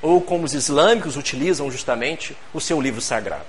Ou 0.00 0.20
como 0.20 0.44
os 0.44 0.54
islâmicos 0.54 1.16
utilizam 1.16 1.70
justamente 1.70 2.36
o 2.52 2.60
seu 2.60 2.80
livro 2.80 3.00
sagrado. 3.00 3.44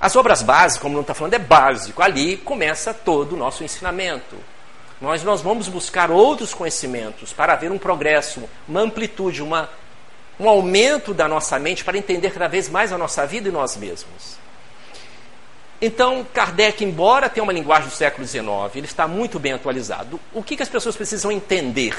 As 0.00 0.16
obras 0.16 0.42
básicas, 0.42 0.82
como 0.82 0.94
não 0.94 1.02
está 1.02 1.14
falando, 1.14 1.34
é 1.34 1.38
básico. 1.38 2.02
Ali 2.02 2.36
começa 2.36 2.92
todo 2.92 3.34
o 3.34 3.38
nosso 3.38 3.64
ensinamento. 3.64 4.36
Nós, 5.00 5.22
nós 5.22 5.40
vamos 5.40 5.68
buscar 5.68 6.10
outros 6.10 6.54
conhecimentos 6.54 7.32
para 7.32 7.52
haver 7.52 7.70
um 7.70 7.78
progresso, 7.78 8.42
uma 8.68 8.80
amplitude, 8.80 9.42
uma, 9.42 9.68
um 10.38 10.48
aumento 10.48 11.12
da 11.12 11.28
nossa 11.28 11.58
mente 11.58 11.84
para 11.84 11.98
entender 11.98 12.30
cada 12.32 12.48
vez 12.48 12.68
mais 12.68 12.92
a 12.92 12.98
nossa 12.98 13.26
vida 13.26 13.48
e 13.48 13.52
nós 13.52 13.76
mesmos. 13.76 14.38
Então, 15.80 16.26
Kardec, 16.32 16.82
embora 16.84 17.28
tenha 17.28 17.44
uma 17.44 17.52
linguagem 17.52 17.88
do 17.88 17.94
século 17.94 18.26
XIX, 18.26 18.44
ele 18.74 18.86
está 18.86 19.06
muito 19.06 19.38
bem 19.38 19.52
atualizado. 19.52 20.18
O 20.32 20.42
que, 20.42 20.56
que 20.56 20.62
as 20.62 20.68
pessoas 20.68 20.96
precisam 20.96 21.30
entender? 21.30 21.94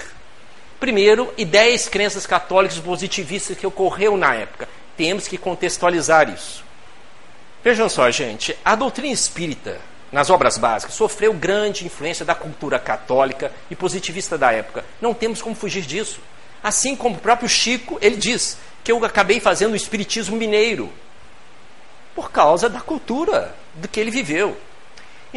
Primeiro, 0.80 1.34
ideias 1.38 1.86
e 1.86 1.90
crenças 1.90 2.26
católicas 2.26 2.78
positivistas 2.80 3.58
que 3.58 3.66
ocorreu 3.66 4.18
na 4.18 4.34
época. 4.36 4.68
Temos 4.98 5.28
que 5.28 5.38
contextualizar 5.38 6.30
isso. 6.30 6.64
Vejam 7.64 7.90
só, 7.90 8.10
gente, 8.12 8.56
a 8.64 8.76
doutrina 8.76 9.14
espírita, 9.14 9.80
nas 10.12 10.30
obras 10.30 10.58
básicas, 10.58 10.94
sofreu 10.94 11.34
grande 11.34 11.86
influência 11.86 12.24
da 12.24 12.36
cultura 12.36 12.78
católica 12.78 13.52
e 13.72 13.76
positivista 13.76 14.38
da 14.38 14.52
época. 14.52 14.86
Não 15.02 15.14
temos 15.14 15.42
como 15.42 15.56
fugir 15.56 15.84
disso. 15.84 16.20
Assim 16.62 16.96
como 16.96 17.16
o 17.16 17.20
próprio 17.20 17.50
Chico, 17.50 17.98
ele 18.02 18.16
diz 18.16 18.58
que 18.84 18.92
eu 18.92 19.04
acabei 19.04 19.40
fazendo 19.40 19.74
o 19.74 19.76
espiritismo 19.76 20.38
mineiro 20.38 20.92
por 22.14 22.32
causa 22.32 22.70
da 22.70 22.80
cultura 22.80 23.54
do 23.74 23.88
que 23.88 24.00
ele 24.00 24.12
viveu. 24.12 24.56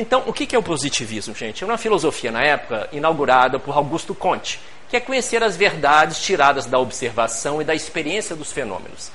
Então, 0.01 0.23
o 0.27 0.33
que 0.33 0.55
é 0.55 0.59
o 0.59 0.63
positivismo, 0.63 1.35
gente? 1.35 1.65
É 1.65 1.67
uma 1.67 1.77
filosofia, 1.77 2.31
na 2.31 2.43
época, 2.43 2.89
inaugurada 2.93 3.59
por 3.59 3.77
Augusto 3.77 4.15
Conte, 4.15 4.61
que 4.89 4.97
é 4.97 5.01
conhecer 5.01 5.43
as 5.43 5.57
verdades 5.57 6.21
tiradas 6.21 6.67
da 6.67 6.79
observação 6.79 7.61
e 7.61 7.65
da 7.65 7.75
experiência 7.75 8.37
dos 8.37 8.53
fenômenos. 8.53 9.11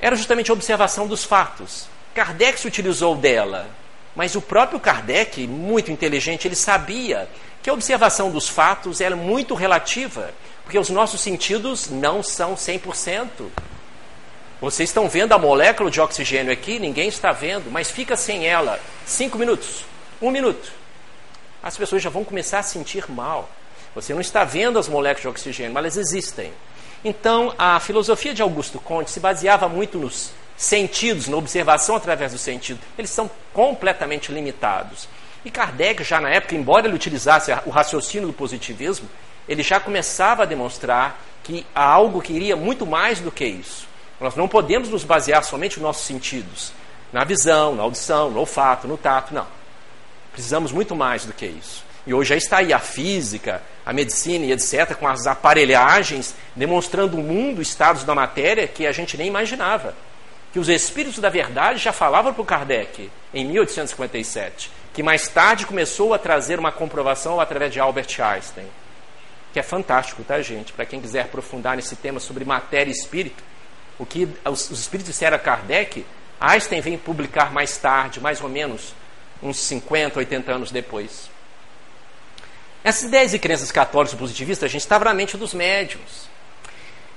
Era 0.00 0.14
justamente 0.14 0.50
a 0.50 0.54
observação 0.54 1.08
dos 1.08 1.24
fatos, 1.24 1.88
Kardec 2.16 2.58
se 2.58 2.66
utilizou 2.66 3.14
dela, 3.14 3.68
mas 4.14 4.34
o 4.36 4.40
próprio 4.40 4.80
Kardec, 4.80 5.46
muito 5.46 5.90
inteligente, 5.90 6.48
ele 6.48 6.54
sabia 6.54 7.28
que 7.62 7.68
a 7.68 7.74
observação 7.74 8.30
dos 8.30 8.48
fatos 8.48 9.02
era 9.02 9.14
muito 9.14 9.54
relativa, 9.54 10.30
porque 10.64 10.78
os 10.78 10.88
nossos 10.88 11.20
sentidos 11.20 11.90
não 11.90 12.22
são 12.22 12.54
100%. 12.54 13.28
Vocês 14.60 14.88
estão 14.88 15.10
vendo 15.10 15.32
a 15.32 15.38
molécula 15.38 15.90
de 15.90 16.00
oxigênio 16.00 16.50
aqui? 16.50 16.78
Ninguém 16.78 17.08
está 17.08 17.32
vendo, 17.32 17.70
mas 17.70 17.90
fica 17.90 18.16
sem 18.16 18.46
ela 18.46 18.80
cinco 19.04 19.36
minutos, 19.36 19.84
um 20.20 20.30
minuto. 20.30 20.72
As 21.62 21.76
pessoas 21.76 22.02
já 22.02 22.10
vão 22.10 22.24
começar 22.24 22.60
a 22.60 22.62
sentir 22.62 23.10
mal. 23.10 23.48
Você 23.94 24.12
não 24.12 24.20
está 24.20 24.44
vendo 24.44 24.78
as 24.78 24.88
moléculas 24.88 25.22
de 25.22 25.28
oxigênio, 25.28 25.72
mas 25.72 25.82
elas 25.84 25.96
existem. 25.96 26.52
Então, 27.04 27.54
a 27.58 27.78
filosofia 27.80 28.34
de 28.34 28.42
Augusto 28.42 28.78
Conte 28.78 29.10
se 29.10 29.20
baseava 29.20 29.68
muito 29.68 29.98
nos 29.98 30.30
sentidos, 30.56 31.28
na 31.28 31.36
observação 31.36 31.96
através 31.96 32.32
do 32.32 32.38
sentido, 32.38 32.80
eles 32.96 33.10
são 33.10 33.30
completamente 33.52 34.32
limitados. 34.32 35.08
E 35.44 35.50
Kardec, 35.50 36.02
já 36.02 36.20
na 36.20 36.30
época, 36.30 36.54
embora 36.54 36.86
ele 36.86 36.96
utilizasse 36.96 37.52
o 37.66 37.70
raciocínio 37.70 38.26
do 38.26 38.32
positivismo, 38.32 39.08
ele 39.48 39.62
já 39.62 39.78
começava 39.78 40.42
a 40.42 40.46
demonstrar 40.46 41.20
que 41.44 41.64
há 41.74 41.84
algo 41.84 42.20
que 42.20 42.32
iria 42.32 42.56
muito 42.56 42.84
mais 42.84 43.20
do 43.20 43.30
que 43.30 43.44
isso. 43.44 43.86
Nós 44.20 44.34
não 44.34 44.48
podemos 44.48 44.88
nos 44.88 45.04
basear 45.04 45.44
somente 45.44 45.76
nos 45.76 45.84
nossos 45.84 46.06
sentidos, 46.06 46.72
na 47.12 47.22
visão, 47.22 47.76
na 47.76 47.82
audição, 47.82 48.30
no 48.30 48.40
olfato, 48.40 48.88
no 48.88 48.96
tato, 48.96 49.32
não. 49.32 49.46
Precisamos 50.36 50.70
muito 50.70 50.94
mais 50.94 51.24
do 51.24 51.32
que 51.32 51.46
isso. 51.46 51.84
E 52.06 52.14
hoje 52.14 52.28
já 52.28 52.36
está 52.36 52.58
aí 52.58 52.72
a 52.72 52.78
física, 52.78 53.60
a 53.84 53.92
medicina 53.92 54.44
e 54.44 54.52
etc., 54.52 54.94
com 54.94 55.08
as 55.08 55.26
aparelhagens, 55.26 56.36
demonstrando 56.54 57.16
um 57.16 57.22
mundo, 57.22 57.60
estados 57.60 58.04
da 58.04 58.14
matéria 58.14 58.68
que 58.68 58.86
a 58.86 58.92
gente 58.92 59.16
nem 59.16 59.26
imaginava 59.26 59.94
que 60.56 60.60
os 60.60 60.70
espíritos 60.70 61.18
da 61.18 61.28
verdade 61.28 61.78
já 61.78 61.92
falavam 61.92 62.32
para 62.32 62.40
o 62.40 62.44
Kardec 62.44 63.10
em 63.34 63.44
1857, 63.44 64.70
que 64.94 65.02
mais 65.02 65.28
tarde 65.28 65.66
começou 65.66 66.14
a 66.14 66.18
trazer 66.18 66.58
uma 66.58 66.72
comprovação 66.72 67.38
através 67.38 67.74
de 67.74 67.78
Albert 67.78 68.08
Einstein, 68.18 68.64
que 69.52 69.58
é 69.58 69.62
fantástico, 69.62 70.24
tá, 70.24 70.40
gente? 70.40 70.72
Para 70.72 70.86
quem 70.86 70.98
quiser 70.98 71.24
aprofundar 71.24 71.76
nesse 71.76 71.94
tema 71.94 72.18
sobre 72.18 72.46
matéria 72.46 72.90
e 72.90 72.94
espírito, 72.94 73.44
o 73.98 74.06
que 74.06 74.26
os 74.46 74.70
espíritos 74.70 75.12
disseram 75.12 75.36
a 75.36 75.38
Kardec, 75.38 76.06
Einstein 76.40 76.80
vem 76.80 76.96
publicar 76.96 77.52
mais 77.52 77.76
tarde, 77.76 78.18
mais 78.18 78.40
ou 78.40 78.48
menos 78.48 78.94
uns 79.42 79.58
50, 79.58 80.18
80 80.18 80.52
anos 80.52 80.70
depois. 80.70 81.30
Essas 82.82 83.04
ideias 83.04 83.34
e 83.34 83.38
crenças 83.38 83.72
católicas 83.72 84.16
positivistas, 84.18 84.68
a 84.68 84.72
gente 84.72 84.82
estava 84.82 85.04
na 85.04 85.14
mente 85.14 85.36
dos 85.36 85.52
médiums. 85.52 86.28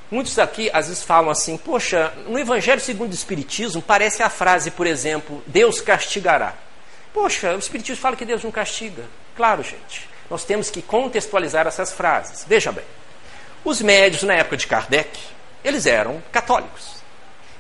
Muitos 0.10 0.40
aqui 0.40 0.70
às 0.74 0.88
vezes 0.88 1.04
falam 1.04 1.30
assim: 1.30 1.58
poxa, 1.58 2.12
no 2.28 2.40
Evangelho 2.40 2.82
segundo 2.82 3.12
o 3.12 3.16
Espiritismo 3.16 3.82
parece 3.82 4.24
a 4.24 4.30
frase, 4.30 4.72
por 4.72 4.88
exemplo, 4.88 5.44
Deus 5.46 5.80
castigará. 5.80 6.56
Poxa, 7.14 7.56
o 7.56 7.60
Espiritismo 7.60 8.02
fala 8.02 8.16
que 8.16 8.26
Deus 8.26 8.44
não 8.44 8.52
castiga. 8.52 9.04
Claro, 9.36 9.64
gente. 9.64 10.10
Nós 10.30 10.44
temos 10.44 10.70
que 10.70 10.82
contextualizar 10.82 11.68
essas 11.68 11.92
frases. 11.92 12.46
Veja 12.48 12.72
bem: 12.72 12.86
os 13.64 13.82
médios 13.82 14.24
na 14.24 14.34
época 14.34 14.58
de 14.58 14.66
Kardec, 14.66 15.20
eles 15.64 15.86
eram 15.86 16.22
católicos. 16.32 16.98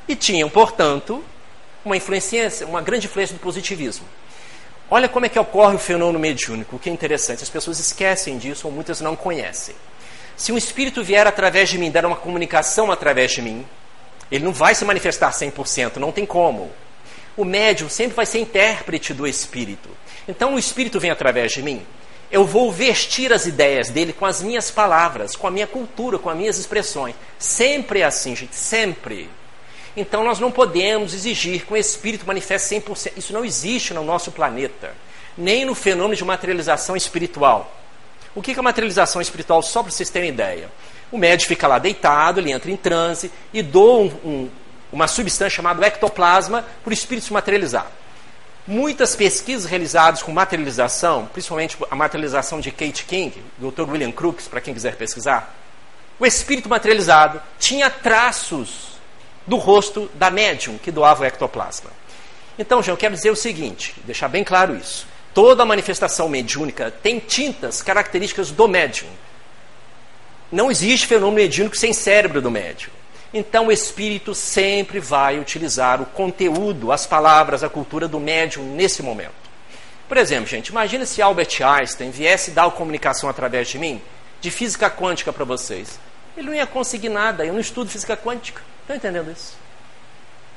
E 0.07 0.15
tinham, 0.15 0.49
portanto, 0.49 1.23
uma 1.85 1.95
influência, 1.95 2.65
uma 2.65 2.81
grande 2.81 3.05
influência 3.05 3.35
do 3.35 3.39
positivismo. 3.39 4.07
Olha 4.91 5.07
como 5.07 5.25
é 5.25 5.29
que 5.29 5.37
ocorre 5.37 5.75
o 5.75 5.79
fenômeno 5.79 6.17
mediúnico, 6.17 6.75
o 6.75 6.79
que 6.79 6.89
é 6.89 6.93
interessante. 6.93 7.43
As 7.43 7.49
pessoas 7.49 7.79
esquecem 7.79 8.37
disso 8.37 8.67
ou 8.67 8.73
muitas 8.73 9.01
não 9.01 9.15
conhecem. 9.15 9.75
Se 10.35 10.51
um 10.51 10.57
espírito 10.57 11.03
vier 11.03 11.27
através 11.27 11.69
de 11.69 11.77
mim, 11.77 11.91
dar 11.91 12.05
uma 12.05 12.15
comunicação 12.15 12.91
através 12.91 13.31
de 13.31 13.41
mim, 13.41 13.65
ele 14.31 14.43
não 14.43 14.53
vai 14.53 14.73
se 14.73 14.85
manifestar 14.85 15.31
100%, 15.31 15.97
não 15.97 16.11
tem 16.11 16.25
como. 16.25 16.71
O 17.37 17.45
médium 17.45 17.89
sempre 17.89 18.15
vai 18.15 18.25
ser 18.25 18.39
intérprete 18.39 19.13
do 19.13 19.27
espírito. 19.27 19.89
Então 20.27 20.55
o 20.55 20.59
espírito 20.59 20.99
vem 20.99 21.11
através 21.11 21.51
de 21.51 21.61
mim. 21.61 21.85
Eu 22.31 22.45
vou 22.45 22.71
vestir 22.71 23.33
as 23.33 23.45
ideias 23.45 23.89
dele 23.89 24.13
com 24.13 24.25
as 24.25 24.41
minhas 24.41 24.69
palavras, 24.69 25.35
com 25.35 25.47
a 25.47 25.51
minha 25.51 25.67
cultura, 25.67 26.19
com 26.19 26.29
as 26.29 26.37
minhas 26.37 26.57
expressões. 26.57 27.15
Sempre 27.37 28.01
é 28.01 28.05
assim, 28.05 28.35
gente, 28.35 28.55
sempre. 28.55 29.29
Então 29.95 30.23
nós 30.23 30.39
não 30.39 30.51
podemos 30.51 31.13
exigir 31.13 31.65
que 31.65 31.73
o 31.73 31.77
espírito 31.77 32.25
manifeste 32.25 32.75
100%. 32.75 33.13
Isso 33.17 33.33
não 33.33 33.43
existe 33.43 33.93
no 33.93 34.03
nosso 34.03 34.31
planeta, 34.31 34.93
nem 35.37 35.65
no 35.65 35.75
fenômeno 35.75 36.15
de 36.15 36.23
materialização 36.23 36.95
espiritual. 36.95 37.75
O 38.35 38.41
que 38.41 38.51
é 38.51 38.61
materialização 38.61 39.21
espiritual? 39.21 39.61
Só 39.61 39.81
para 39.81 39.91
vocês 39.91 40.09
terem 40.09 40.29
ideia. 40.29 40.69
O 41.11 41.17
médico 41.17 41.49
fica 41.49 41.67
lá 41.67 41.79
deitado, 41.79 42.39
ele 42.39 42.51
entra 42.51 42.69
em 42.69 42.77
transe 42.77 43.31
e 43.51 43.63
doa 43.63 44.01
um, 44.01 44.05
um, 44.23 44.49
uma 44.91 45.07
substância 45.07 45.49
chamada 45.49 45.85
ectoplasma 45.85 46.63
para 46.83 46.91
o 46.91 46.93
espírito 46.93 47.25
se 47.25 47.33
materializar. 47.33 47.87
Muitas 48.67 49.15
pesquisas 49.15 49.65
realizadas 49.65 50.21
com 50.21 50.31
materialização, 50.31 51.25
principalmente 51.25 51.75
a 51.89 51.95
materialização 51.95 52.59
de 52.59 52.69
Kate 52.69 53.03
King, 53.05 53.43
Dr. 53.57 53.89
William 53.89 54.11
Crookes, 54.11 54.47
para 54.47 54.61
quem 54.61 54.75
quiser 54.75 54.95
pesquisar, 54.95 55.55
o 56.19 56.25
espírito 56.25 56.69
materializado 56.69 57.41
tinha 57.57 57.89
traços 57.89 58.98
do 59.49 59.57
rosto 59.57 60.09
da 60.13 60.29
médium 60.29 60.77
que 60.77 60.91
doava 60.91 61.23
o 61.23 61.25
ectoplasma. 61.25 61.89
Então, 62.57 62.83
João, 62.83 62.93
eu 62.93 62.99
quero 62.99 63.15
dizer 63.15 63.31
o 63.31 63.35
seguinte, 63.35 63.95
deixar 64.05 64.27
bem 64.27 64.43
claro 64.43 64.75
isso. 64.75 65.07
Toda 65.33 65.65
manifestação 65.65 66.29
mediúnica 66.29 66.91
tem 66.91 67.19
tintas 67.19 67.81
características 67.81 68.51
do 68.51 68.67
médium. 68.67 69.09
Não 70.51 70.69
existe 70.69 71.07
fenômeno 71.07 71.41
mediúnico 71.41 71.75
sem 71.75 71.93
cérebro 71.93 72.41
do 72.41 72.51
médium. 72.51 72.91
Então 73.33 73.67
o 73.67 73.71
espírito 73.71 74.33
sempre 74.33 74.99
vai 74.99 75.39
utilizar 75.39 76.01
o 76.01 76.05
conteúdo, 76.05 76.91
as 76.91 77.05
palavras, 77.05 77.63
a 77.63 77.69
cultura 77.69 78.07
do 78.07 78.19
médium 78.19 78.75
nesse 78.75 79.01
momento. 79.01 79.49
Por 80.07 80.17
exemplo, 80.17 80.47
gente, 80.47 80.69
imagina 80.69 81.05
se 81.05 81.21
Albert 81.21 81.61
Einstein 81.61 82.09
viesse 82.09 82.51
dar 82.51 82.65
a 82.65 82.71
comunicação 82.71 83.29
através 83.29 83.67
de 83.67 83.77
mim, 83.77 84.01
de 84.41 84.49
física 84.49 84.89
quântica 84.89 85.31
para 85.31 85.45
vocês. 85.45 85.99
Ele 86.39 86.47
não 86.47 86.55
ia 86.55 86.65
conseguir 86.65 87.09
nada, 87.09 87.45
eu 87.45 87.51
não 87.51 87.59
estudo 87.59 87.89
física 87.89 88.15
quântica. 88.15 88.61
Estão 88.81 88.95
entendendo 88.95 89.29
isso? 89.29 89.57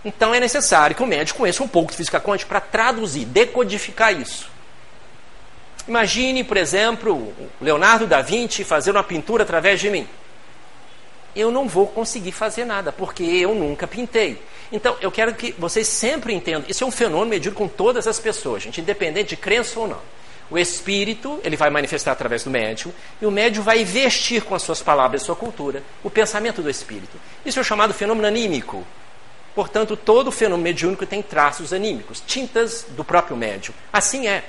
Então 0.05 0.33
é 0.33 0.39
necessário 0.39 0.95
que 0.95 1.03
o 1.03 1.07
médico 1.07 1.41
conheça 1.41 1.61
um 1.61 1.67
pouco 1.67 1.91
de 1.91 1.97
física 1.97 2.21
quântica 2.21 2.49
para 2.49 2.61
traduzir, 2.61 3.25
decodificar 3.25 4.15
isso. 4.15 4.49
Imagine, 5.89 6.45
por 6.45 6.57
exemplo, 6.57 7.35
Leonardo 7.61 8.07
da 8.07 8.23
Vinci 8.23 8.63
fazer 8.63 8.93
uma 8.93 9.03
pintura 9.03 9.43
através 9.43 9.81
de 9.81 9.91
mim. 9.91 10.09
Eu 11.35 11.51
não 11.51 11.67
vou 11.67 11.89
conseguir 11.89 12.31
fazer 12.31 12.65
nada, 12.65 12.93
porque 12.93 13.25
eu 13.25 13.53
nunca 13.53 13.89
pintei. 13.89 14.41
Então, 14.71 14.97
eu 15.01 15.11
quero 15.11 15.35
que 15.35 15.51
vocês 15.59 15.89
sempre 15.89 16.33
entendam, 16.33 16.65
isso 16.69 16.85
é 16.85 16.87
um 16.87 16.93
fenômeno 16.93 17.31
medido 17.31 17.57
com 17.57 17.67
todas 17.67 18.07
as 18.07 18.21
pessoas, 18.21 18.63
gente, 18.63 18.81
independente 18.81 19.31
de 19.31 19.37
crença 19.37 19.81
ou 19.81 19.89
não. 19.89 20.01
O 20.53 20.59
espírito, 20.59 21.41
ele 21.43 21.57
vai 21.57 21.71
manifestar 21.71 22.13
através 22.13 22.45
do 22.45 22.51
médium, 22.51 22.93
e 23.23 23.25
o 23.25 23.31
médium 23.31 23.63
vai 23.63 23.83
vestir 23.85 24.43
com 24.43 24.55
as 24.55 24.61
suas 24.61 24.83
palavras, 24.83 25.23
sua 25.23 25.35
cultura, 25.35 25.83
o 26.05 26.11
pensamento 26.11 26.61
do 26.61 26.69
espírito. 26.69 27.19
Isso 27.43 27.59
é 27.59 27.65
chamado 27.65 27.95
fenômeno 27.95 28.27
anímico. 28.27 28.87
Portanto, 29.55 29.97
todo 29.97 30.31
fenômeno 30.31 30.63
mediúnico 30.63 31.07
tem 31.07 31.23
traços 31.23 31.73
anímicos, 31.73 32.23
tintas 32.27 32.85
do 32.91 33.03
próprio 33.03 33.35
médium. 33.35 33.75
Assim 33.91 34.29
é. 34.29 34.45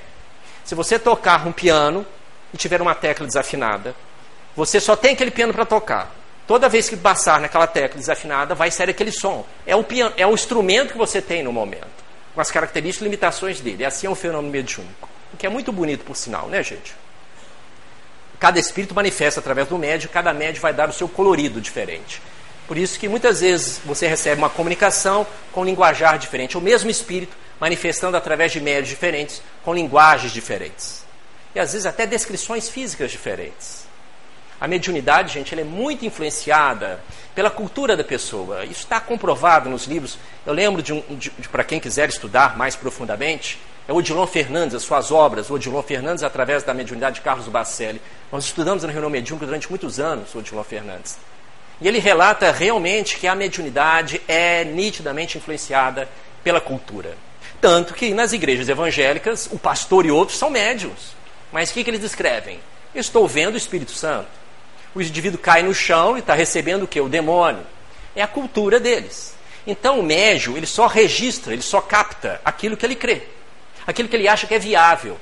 Se 0.65 0.75
você 0.75 1.00
tocar 1.00 1.48
um 1.48 1.53
piano 1.53 2.05
e 2.53 2.57
tiver 2.57 2.81
uma 2.81 2.93
tecla 2.93 3.25
desafinada, 3.25 3.95
você 4.57 4.81
só 4.81 4.98
tem 4.98 5.13
aquele 5.13 5.31
piano 5.31 5.53
para 5.53 5.65
tocar. 5.65 6.13
Toda 6.45 6.67
vez 6.67 6.89
que 6.89 6.98
passar 6.98 7.39
naquela 7.39 7.65
tecla 7.65 7.98
desafinada, 7.98 8.53
vai 8.53 8.69
sair 8.69 8.89
aquele 8.89 9.13
som. 9.13 9.45
É 9.65 9.74
o, 9.74 9.86
piano, 9.86 10.13
é 10.17 10.27
o 10.27 10.33
instrumento 10.33 10.91
que 10.91 10.98
você 10.98 11.22
tem 11.22 11.43
no 11.43 11.53
momento, 11.53 12.03
com 12.36 12.41
as 12.41 12.51
características 12.51 13.03
e 13.03 13.05
limitações 13.05 13.62
dele. 13.62 13.86
Assim 13.86 14.05
é 14.05 14.10
um 14.10 14.15
fenômeno 14.15 14.51
mediúnico. 14.51 15.12
O 15.34 15.38
que 15.38 15.46
é 15.46 15.50
muito 15.50 15.72
bonito, 15.72 16.06
por 16.06 16.16
sinal, 16.16 16.48
né, 16.48 16.62
gente? 16.63 16.96
Cada 18.40 18.60
espírito 18.60 18.94
manifesta 18.94 19.40
através 19.40 19.68
do 19.68 19.78
médio, 19.78 20.10
cada 20.10 20.34
médio 20.34 20.62
vai 20.62 20.74
dar 20.74 20.90
o 20.90 20.94
seu 20.94 21.08
colorido 21.08 21.60
diferente. 21.60 22.22
Por 22.68 22.78
isso 22.78 23.00
que 23.00 23.10
muitas 23.10 23.42
vezes 23.42 23.82
você 23.86 24.08
recebe 24.08 24.40
uma 24.40 24.50
comunicação 24.50 25.25
com 25.52 25.66
linguajar 25.66 26.18
diferente. 26.18 26.58
O 26.58 26.62
mesmo 26.62 26.90
espírito 26.90 27.36
manifestando 27.60 28.18
através 28.18 28.52
de 28.52 28.60
médios 28.60 28.90
diferentes, 28.90 29.42
com 29.63 29.74
linguagens 29.74 30.32
diferentes. 30.32 31.06
E 31.56 31.60
às 31.60 31.72
vezes 31.72 31.86
até 31.86 32.06
descrições 32.06 32.68
físicas 32.68 33.12
diferentes. 33.12 33.86
A 34.60 34.68
mediunidade, 34.68 35.34
gente, 35.34 35.54
ela 35.54 35.62
é 35.62 35.66
muito 35.66 36.06
influenciada 36.06 37.00
pela 37.36 37.50
cultura 37.50 37.98
da 37.98 38.04
pessoa. 38.04 38.63
Isso 38.66 38.82
está 38.82 39.00
comprovado 39.00 39.70
nos 39.70 39.86
livros. 39.86 40.18
Eu 40.46 40.54
lembro 40.54 40.82
de, 40.82 40.94
um, 40.94 41.02
de, 41.16 41.30
de 41.32 41.50
para 41.50 41.63
quem 41.63 41.80
quiser 41.80 42.10
estudar 42.10 42.58
mais 42.58 42.75
profundamente, 42.75 43.60
é 43.88 43.94
Odilon 43.94 44.25
Fernandes, 44.25 44.75
as 44.75 44.84
suas 44.84 45.12
obras, 45.12 45.50
Odilon 45.52 45.82
Fernandes 45.82 46.24
através 46.24 46.63
da 46.63 46.74
mediunidade 46.74 47.16
de 47.16 47.22
Carlos 47.22 47.48
Bacelli. 47.48 48.02
Nós 48.32 48.46
estudamos 48.46 48.84
na 48.84 48.92
reunião 48.92 49.10
mediúnica 49.10 49.46
durante 49.46 49.70
muitos 49.70 50.00
anos 50.00 50.34
Odilon 50.34 50.63
Fernandes. 50.63 51.18
E 51.82 51.88
ele 51.88 52.00
relata 52.00 52.52
realmente 52.52 53.18
que 53.18 53.28
a 53.28 53.36
mediunidade 53.36 54.22
é 54.28 54.63
nitidamente 54.63 55.38
influenciada 55.38 56.08
pela 56.44 56.62
cultura. 56.62 57.18
Tanto 57.60 57.94
que 57.94 58.13
nas 58.13 58.34
igrejas 58.34 58.70
evangélicas, 58.70 59.50
o 59.52 59.60
pastor 59.60 60.06
e 60.06 60.12
outros 60.12 60.38
são 60.38 60.50
médios. 60.50 61.16
Mas 61.52 61.70
o 61.70 61.74
que, 61.74 61.84
que 61.84 61.90
eles 61.90 62.02
descrevem? 62.02 62.60
estou 62.96 63.28
vendo 63.28 63.56
o 63.56 63.58
Espírito 63.58 63.92
Santo 63.92 64.44
o 64.96 65.02
indivíduo 65.02 65.40
cai 65.40 65.63
no 65.63 65.74
chão 65.74 66.16
e 66.16 66.20
está 66.20 66.34
recebendo 66.34 66.84
o 66.84 66.88
que? 66.88 67.02
O 67.02 67.10
demônio. 67.10 67.66
É 68.16 68.22
a 68.22 68.28
cultura 68.28 68.80
deles. 68.80 69.34
Então 69.66 70.00
o 70.00 70.04
médio, 70.04 70.56
ele 70.56 70.66
só 70.66 70.88
registra, 70.88 71.54
ele 71.54 71.62
só 71.62 71.82
capta 71.82 72.40
aquilo 72.44 72.78
que 72.78 72.86
ele 72.86 72.96
crê, 72.96 73.24
aquilo 73.86 74.10
que 74.10 74.16
ele 74.16 74.28
acha 74.28 74.48
que 74.48 74.56
é 74.56 74.60
viável. 74.60 75.20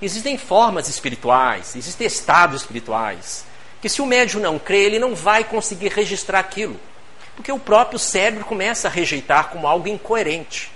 Existem 0.00 0.36
formas 0.36 0.88
espirituais, 0.88 1.74
existem 1.76 2.06
estados 2.06 2.62
espirituais, 2.62 3.44
que 3.80 3.88
se 3.88 4.02
o 4.02 4.06
médio 4.06 4.40
não 4.40 4.58
crê, 4.58 4.84
ele 4.84 4.98
não 4.98 5.14
vai 5.14 5.44
conseguir 5.44 5.88
registrar 5.88 6.40
aquilo, 6.40 6.78
porque 7.36 7.52
o 7.52 7.58
próprio 7.58 7.98
cérebro 7.98 8.44
começa 8.44 8.88
a 8.88 8.90
rejeitar 8.90 9.50
como 9.50 9.66
algo 9.66 9.88
incoerente. 9.88 10.72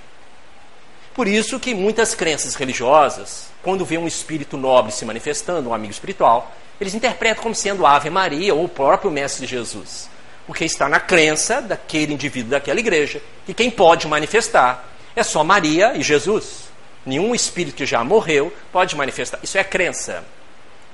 Por 1.15 1.27
isso 1.27 1.59
que 1.59 1.75
muitas 1.75 2.15
crenças 2.15 2.55
religiosas, 2.55 3.49
quando 3.61 3.85
vê 3.85 3.99
um 3.99 4.07
espírito 4.07 4.57
nobre 4.57 4.93
se 4.93 5.05
manifestando, 5.05 5.69
um 5.69 5.75
amigo 5.75 5.93
espiritual, 5.93 6.53
eles 6.81 6.95
interpretam 6.95 7.43
como 7.43 7.55
sendo 7.55 7.85
a 7.85 7.97
Ave 7.97 8.09
Maria 8.09 8.55
ou 8.55 8.65
o 8.65 8.69
próprio 8.69 9.11
Mestre 9.11 9.45
Jesus. 9.45 10.09
Porque 10.47 10.65
está 10.65 10.89
na 10.89 11.01
crença 11.01 11.61
daquele 11.61 12.15
indivíduo 12.15 12.53
daquela 12.53 12.79
igreja 12.79 13.21
que 13.45 13.53
quem 13.53 13.69
pode 13.69 14.07
manifestar 14.07 14.89
é 15.17 15.23
só 15.25 15.43
Maria 15.43 15.97
e 15.97 16.03
Jesus. 16.03 16.68
Nenhum 17.09 17.35
espírito 17.35 17.75
que 17.75 17.87
já 17.87 18.05
morreu 18.05 18.53
pode 18.71 18.95
manifestar. 18.95 19.39
Isso 19.43 19.57
é 19.57 19.65
crença. 19.65 20.23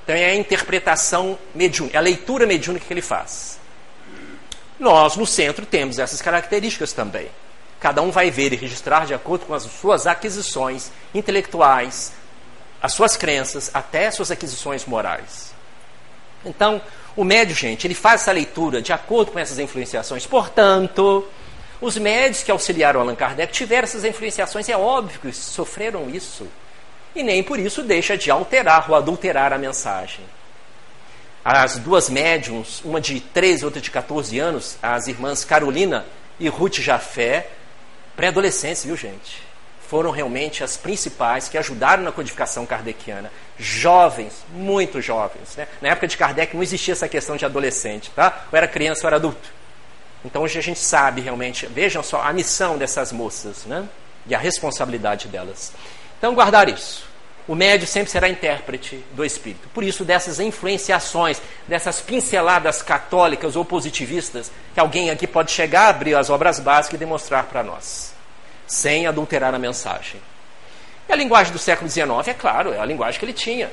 Então 0.04 0.14
é 0.14 0.26
a 0.26 0.34
interpretação 0.34 1.36
mediúnica, 1.52 1.96
é 1.96 1.98
a 1.98 2.02
leitura 2.02 2.46
mediúnica 2.46 2.86
que 2.86 2.92
ele 2.92 3.02
faz. 3.02 3.58
Nós, 4.78 5.16
no 5.16 5.26
centro, 5.26 5.66
temos 5.66 5.98
essas 5.98 6.22
características 6.22 6.92
também. 6.92 7.26
Cada 7.80 8.00
um 8.00 8.12
vai 8.12 8.30
ver 8.30 8.52
e 8.52 8.56
registrar 8.56 9.06
de 9.06 9.12
acordo 9.12 9.46
com 9.46 9.54
as 9.54 9.64
suas 9.64 10.06
aquisições 10.06 10.92
intelectuais, 11.12 12.12
as 12.80 12.92
suas 12.92 13.16
crenças, 13.16 13.70
até 13.74 14.06
as 14.06 14.14
suas 14.14 14.30
aquisições 14.30 14.84
morais. 14.84 15.52
Então, 16.44 16.80
o 17.16 17.24
médio, 17.24 17.56
gente, 17.56 17.86
ele 17.86 17.94
faz 17.94 18.22
essa 18.22 18.32
leitura 18.32 18.80
de 18.80 18.92
acordo 18.92 19.32
com 19.32 19.38
essas 19.40 19.58
influenciações. 19.58 20.26
Portanto, 20.26 21.26
os 21.84 21.98
médios 21.98 22.42
que 22.42 22.50
auxiliaram 22.50 23.00
Allan 23.00 23.14
Kardec 23.14 23.52
tiveram 23.52 23.84
essas 23.84 24.04
influenciações, 24.04 24.68
é 24.68 24.76
óbvio 24.76 25.20
que 25.20 25.32
sofreram 25.32 26.08
isso. 26.08 26.46
E 27.14 27.22
nem 27.22 27.42
por 27.42 27.58
isso 27.58 27.82
deixa 27.82 28.16
de 28.16 28.30
alterar 28.30 28.90
ou 28.90 28.96
adulterar 28.96 29.52
a 29.52 29.58
mensagem. 29.58 30.24
As 31.44 31.76
duas 31.76 32.08
médiums, 32.08 32.80
uma 32.84 33.00
de 33.00 33.20
13 33.20 33.62
e 33.62 33.64
outra 33.66 33.80
de 33.80 33.90
14 33.90 34.38
anos, 34.38 34.78
as 34.82 35.06
irmãs 35.08 35.44
Carolina 35.44 36.06
e 36.40 36.48
Ruth 36.48 36.76
Jafé, 36.76 37.48
pré-adolescentes, 38.16 38.84
viu 38.84 38.96
gente? 38.96 39.42
foram 39.86 40.10
realmente 40.10 40.64
as 40.64 40.76
principais 40.76 41.48
que 41.48 41.58
ajudaram 41.58 42.02
na 42.02 42.10
codificação 42.10 42.66
kardeciana. 42.66 43.30
Jovens, 43.58 44.44
muito 44.50 45.00
jovens. 45.00 45.54
Né? 45.56 45.68
Na 45.80 45.90
época 45.90 46.08
de 46.08 46.16
Kardec 46.16 46.54
não 46.54 46.62
existia 46.62 46.92
essa 46.92 47.08
questão 47.08 47.36
de 47.36 47.44
adolescente, 47.44 48.10
tá? 48.10 48.46
Ou 48.50 48.56
era 48.56 48.66
criança 48.66 49.02
ou 49.02 49.08
era 49.08 49.16
adulto. 49.16 49.52
Então 50.24 50.42
hoje 50.42 50.58
a 50.58 50.62
gente 50.62 50.78
sabe 50.78 51.20
realmente, 51.20 51.66
vejam 51.66 52.02
só 52.02 52.22
a 52.22 52.32
missão 52.32 52.78
dessas 52.78 53.12
moças, 53.12 53.64
né? 53.66 53.86
E 54.26 54.34
a 54.34 54.38
responsabilidade 54.38 55.28
delas. 55.28 55.72
Então 56.18 56.34
guardar 56.34 56.68
isso. 56.68 57.06
O 57.46 57.54
médio 57.54 57.86
sempre 57.86 58.10
será 58.10 58.26
intérprete 58.26 59.04
do 59.12 59.22
espírito. 59.22 59.68
Por 59.74 59.84
isso, 59.84 60.02
dessas 60.02 60.40
influenciações, 60.40 61.42
dessas 61.68 62.00
pinceladas 62.00 62.80
católicas 62.80 63.54
ou 63.54 63.66
positivistas, 63.66 64.50
que 64.72 64.80
alguém 64.80 65.10
aqui 65.10 65.26
pode 65.26 65.52
chegar, 65.52 65.88
abrir 65.88 66.14
as 66.14 66.30
obras 66.30 66.58
básicas 66.58 66.94
e 66.94 66.98
demonstrar 66.98 67.44
para 67.44 67.62
nós 67.62 68.14
sem 68.66 69.06
adulterar 69.06 69.54
a 69.54 69.58
mensagem. 69.58 70.20
E 71.08 71.12
a 71.12 71.16
linguagem 71.16 71.52
do 71.52 71.58
século 71.58 71.88
XIX, 71.88 72.28
é 72.28 72.34
claro, 72.34 72.72
é 72.72 72.78
a 72.78 72.84
linguagem 72.84 73.18
que 73.18 73.24
ele 73.24 73.32
tinha. 73.32 73.70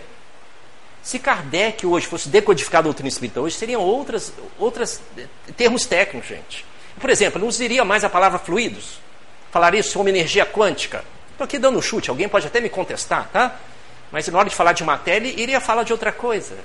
Se 1.02 1.18
Kardec 1.18 1.86
hoje 1.86 2.06
fosse 2.06 2.30
decodificar 2.30 2.80
a 2.80 2.84
doutrina 2.84 3.10
espírita, 3.10 3.42
hoje 3.42 3.56
seriam 3.56 3.82
outras, 3.82 4.32
outras 4.60 5.02
termos 5.58 5.86
técnicos, 5.86 6.30
gente. 6.30 6.66
Por 7.00 7.10
exemplo, 7.10 7.40
não 7.42 7.48
usaria 7.48 7.84
mais 7.84 8.04
a 8.04 8.10
palavra 8.10 8.38
fluidos. 8.38 9.00
Falaria 9.52 9.82
sobre 9.82 10.12
energia 10.12 10.46
quântica. 10.46 11.04
Estou 11.32 11.46
aqui 11.46 11.58
dando 11.58 11.80
um 11.80 11.82
chute, 11.82 12.10
alguém 12.10 12.30
pode 12.30 12.46
até 12.46 12.62
me 12.62 12.70
contestar, 12.70 13.30
tá? 13.34 13.56
Mas 14.12 14.28
na 14.28 14.38
hora 14.38 14.50
de 14.50 14.56
falar 14.56 14.74
de 14.74 14.84
matéria, 14.84 15.28
ele 15.28 15.42
iria 15.42 15.60
falar 15.60 15.84
de 15.84 15.92
outra 15.92 16.12
coisa. 16.12 16.56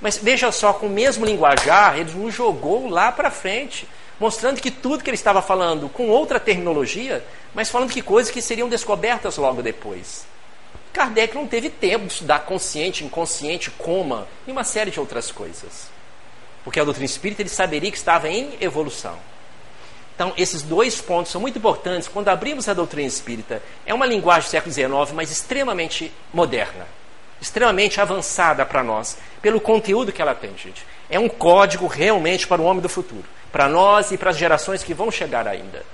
Mas 0.00 0.16
veja 0.16 0.50
só, 0.50 0.72
com 0.72 0.86
o 0.86 0.90
mesmo 0.90 1.26
linguajar, 1.26 1.98
ele 1.98 2.12
nos 2.12 2.34
jogou 2.34 2.88
lá 2.88 3.12
para 3.12 3.30
frente 3.30 3.86
mostrando 4.18 4.60
que 4.60 4.70
tudo 4.70 5.02
que 5.02 5.10
ele 5.10 5.16
estava 5.16 5.42
falando 5.42 5.88
com 5.88 6.08
outra 6.08 6.38
terminologia, 6.38 7.24
mas 7.52 7.68
falando 7.68 7.90
que 7.90 8.00
coisas 8.00 8.32
que 8.32 8.40
seriam 8.40 8.68
descobertas 8.68 9.36
logo 9.36 9.60
depois. 9.60 10.24
Kardec 10.94 11.34
não 11.34 11.46
teve 11.46 11.68
tempo 11.68 12.06
de 12.06 12.12
estudar 12.12 12.40
consciente, 12.40 13.04
inconsciente, 13.04 13.70
coma 13.70 14.26
e 14.46 14.52
uma 14.52 14.64
série 14.64 14.90
de 14.90 14.98
outras 14.98 15.30
coisas. 15.30 15.88
Porque 16.62 16.80
a 16.80 16.84
doutrina 16.84 17.04
espírita 17.04 17.42
ele 17.42 17.48
saberia 17.50 17.90
que 17.90 17.96
estava 17.96 18.28
em 18.28 18.56
evolução. 18.60 19.18
Então, 20.14 20.32
esses 20.36 20.62
dois 20.62 21.00
pontos 21.00 21.32
são 21.32 21.40
muito 21.40 21.58
importantes. 21.58 22.08
Quando 22.08 22.28
abrimos 22.28 22.68
a 22.68 22.74
doutrina 22.74 23.08
espírita, 23.08 23.62
é 23.84 23.92
uma 23.92 24.06
linguagem 24.06 24.48
do 24.48 24.50
século 24.50 24.72
XIX, 24.72 25.12
mas 25.12 25.30
extremamente 25.30 26.10
moderna, 26.32 26.86
extremamente 27.42 28.00
avançada 28.00 28.64
para 28.64 28.82
nós, 28.82 29.18
pelo 29.42 29.60
conteúdo 29.60 30.12
que 30.12 30.22
ela 30.22 30.34
tem, 30.34 30.56
gente. 30.56 30.86
É 31.10 31.18
um 31.18 31.28
código 31.28 31.86
realmente 31.86 32.46
para 32.46 32.62
o 32.62 32.64
homem 32.64 32.80
do 32.80 32.88
futuro 32.88 33.24
para 33.54 33.68
nós 33.68 34.10
e 34.10 34.18
para 34.18 34.30
as 34.30 34.36
gerações 34.36 34.82
que 34.82 34.92
vão 34.92 35.12
chegar 35.12 35.46
ainda. 35.46 35.86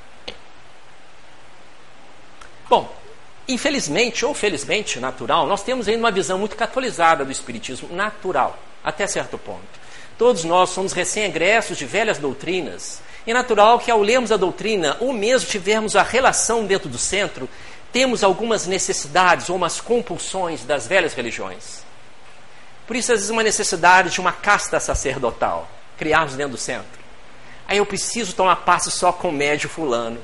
Bom, 2.70 2.90
infelizmente 3.52 4.24
ou 4.24 4.34
felizmente, 4.34 5.00
natural, 5.00 5.46
nós 5.46 5.62
temos 5.62 5.88
ainda 5.88 6.00
uma 6.00 6.10
visão 6.10 6.38
muito 6.38 6.56
catolizada 6.56 7.24
do 7.24 7.32
Espiritismo, 7.32 7.94
natural, 7.94 8.58
até 8.82 9.06
certo 9.06 9.36
ponto. 9.36 9.80
Todos 10.16 10.44
nós 10.44 10.70
somos 10.70 10.92
recém-egressos 10.92 11.78
de 11.78 11.86
velhas 11.86 12.18
doutrinas, 12.18 13.00
é 13.26 13.34
natural 13.34 13.78
que 13.78 13.90
ao 13.90 14.00
lermos 14.00 14.32
a 14.32 14.36
doutrina, 14.36 14.96
ou 14.98 15.12
mesmo 15.12 15.48
tivermos 15.48 15.94
a 15.94 16.02
relação 16.02 16.64
dentro 16.64 16.88
do 16.88 16.98
centro, 16.98 17.48
temos 17.92 18.24
algumas 18.24 18.66
necessidades 18.66 19.48
ou 19.48 19.56
umas 19.56 19.80
compulsões 19.80 20.64
das 20.64 20.86
velhas 20.86 21.14
religiões. 21.14 21.84
Por 22.86 22.96
isso, 22.96 23.12
às 23.12 23.18
vezes, 23.18 23.30
uma 23.30 23.42
necessidade 23.42 24.10
de 24.10 24.20
uma 24.20 24.32
casta 24.32 24.80
sacerdotal, 24.80 25.70
criarmos 25.96 26.34
dentro 26.34 26.52
do 26.52 26.58
centro. 26.58 27.00
Aí 27.68 27.78
eu 27.78 27.86
preciso 27.86 28.34
tomar 28.34 28.56
passe 28.56 28.90
só 28.90 29.12
com 29.12 29.28
o 29.28 29.32
médio 29.32 29.68
fulano. 29.68 30.20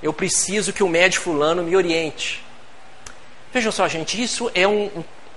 Eu 0.00 0.12
preciso 0.12 0.72
que 0.72 0.84
o 0.84 0.88
médio 0.88 1.20
fulano 1.20 1.64
me 1.64 1.74
oriente. 1.74 2.45
Vejam 3.56 3.72
só, 3.72 3.88
gente, 3.88 4.22
isso 4.22 4.50
é 4.54 4.68
um, 4.68 4.90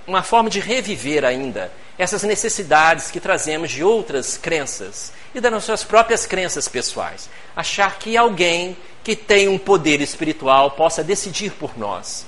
uma 0.06 0.22
forma 0.22 0.50
de 0.50 0.60
reviver 0.60 1.24
ainda 1.24 1.72
essas 1.96 2.22
necessidades 2.22 3.10
que 3.10 3.18
trazemos 3.18 3.70
de 3.70 3.82
outras 3.82 4.36
crenças 4.36 5.10
e 5.34 5.40
das 5.40 5.50
nossas 5.50 5.84
próprias 5.84 6.26
crenças 6.26 6.68
pessoais. 6.68 7.30
Achar 7.56 7.98
que 7.98 8.18
alguém 8.18 8.76
que 9.02 9.16
tem 9.16 9.48
um 9.48 9.56
poder 9.56 10.02
espiritual 10.02 10.72
possa 10.72 11.02
decidir 11.02 11.52
por 11.52 11.78
nós. 11.78 12.26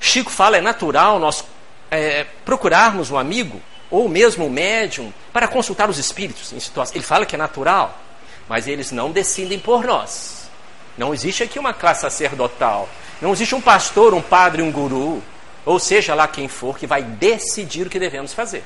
Chico 0.00 0.30
fala, 0.30 0.56
é 0.56 0.62
natural 0.62 1.18
nós 1.18 1.44
é, 1.90 2.24
procurarmos 2.42 3.10
um 3.10 3.18
amigo 3.18 3.60
ou 3.90 4.08
mesmo 4.08 4.46
um 4.46 4.50
médium 4.50 5.12
para 5.30 5.46
consultar 5.46 5.90
os 5.90 5.98
espíritos. 5.98 6.54
Ele 6.94 7.04
fala 7.04 7.26
que 7.26 7.34
é 7.34 7.38
natural, 7.38 8.00
mas 8.48 8.66
eles 8.66 8.90
não 8.92 9.10
decidem 9.10 9.58
por 9.58 9.84
nós. 9.84 10.48
Não 10.96 11.12
existe 11.12 11.42
aqui 11.42 11.58
uma 11.58 11.74
classe 11.74 12.00
sacerdotal. 12.00 12.88
Não 13.20 13.32
existe 13.32 13.54
um 13.54 13.60
pastor, 13.60 14.14
um 14.14 14.22
padre, 14.22 14.62
um 14.62 14.70
guru, 14.70 15.22
ou 15.64 15.78
seja 15.78 16.14
lá 16.14 16.28
quem 16.28 16.48
for, 16.48 16.78
que 16.78 16.86
vai 16.86 17.02
decidir 17.02 17.86
o 17.86 17.90
que 17.90 17.98
devemos 17.98 18.32
fazer. 18.32 18.64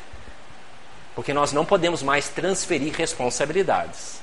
Porque 1.15 1.33
nós 1.33 1.53
não 1.53 1.65
podemos 1.65 2.03
mais 2.03 2.29
transferir 2.29 2.95
responsabilidades. 2.95 4.21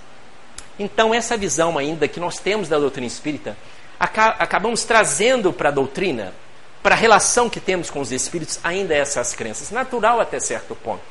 Então, 0.77 1.13
essa 1.13 1.35
visão 1.35 1.77
ainda 1.77 2.07
que 2.07 2.19
nós 2.19 2.39
temos 2.39 2.69
da 2.69 2.79
doutrina 2.79 3.05
espírita, 3.05 3.57
acabamos 3.99 4.85
trazendo 4.85 5.51
para 5.51 5.69
a 5.69 5.71
doutrina, 5.73 6.33
para 6.81 6.95
a 6.95 6.97
relação 6.97 7.49
que 7.49 7.59
temos 7.59 7.89
com 7.89 7.99
os 7.99 8.11
espíritos, 8.11 8.59
ainda 8.63 8.95
essas 8.95 9.33
crenças. 9.33 9.71
Natural 9.71 10.21
até 10.21 10.39
certo 10.39 10.73
ponto. 10.75 11.03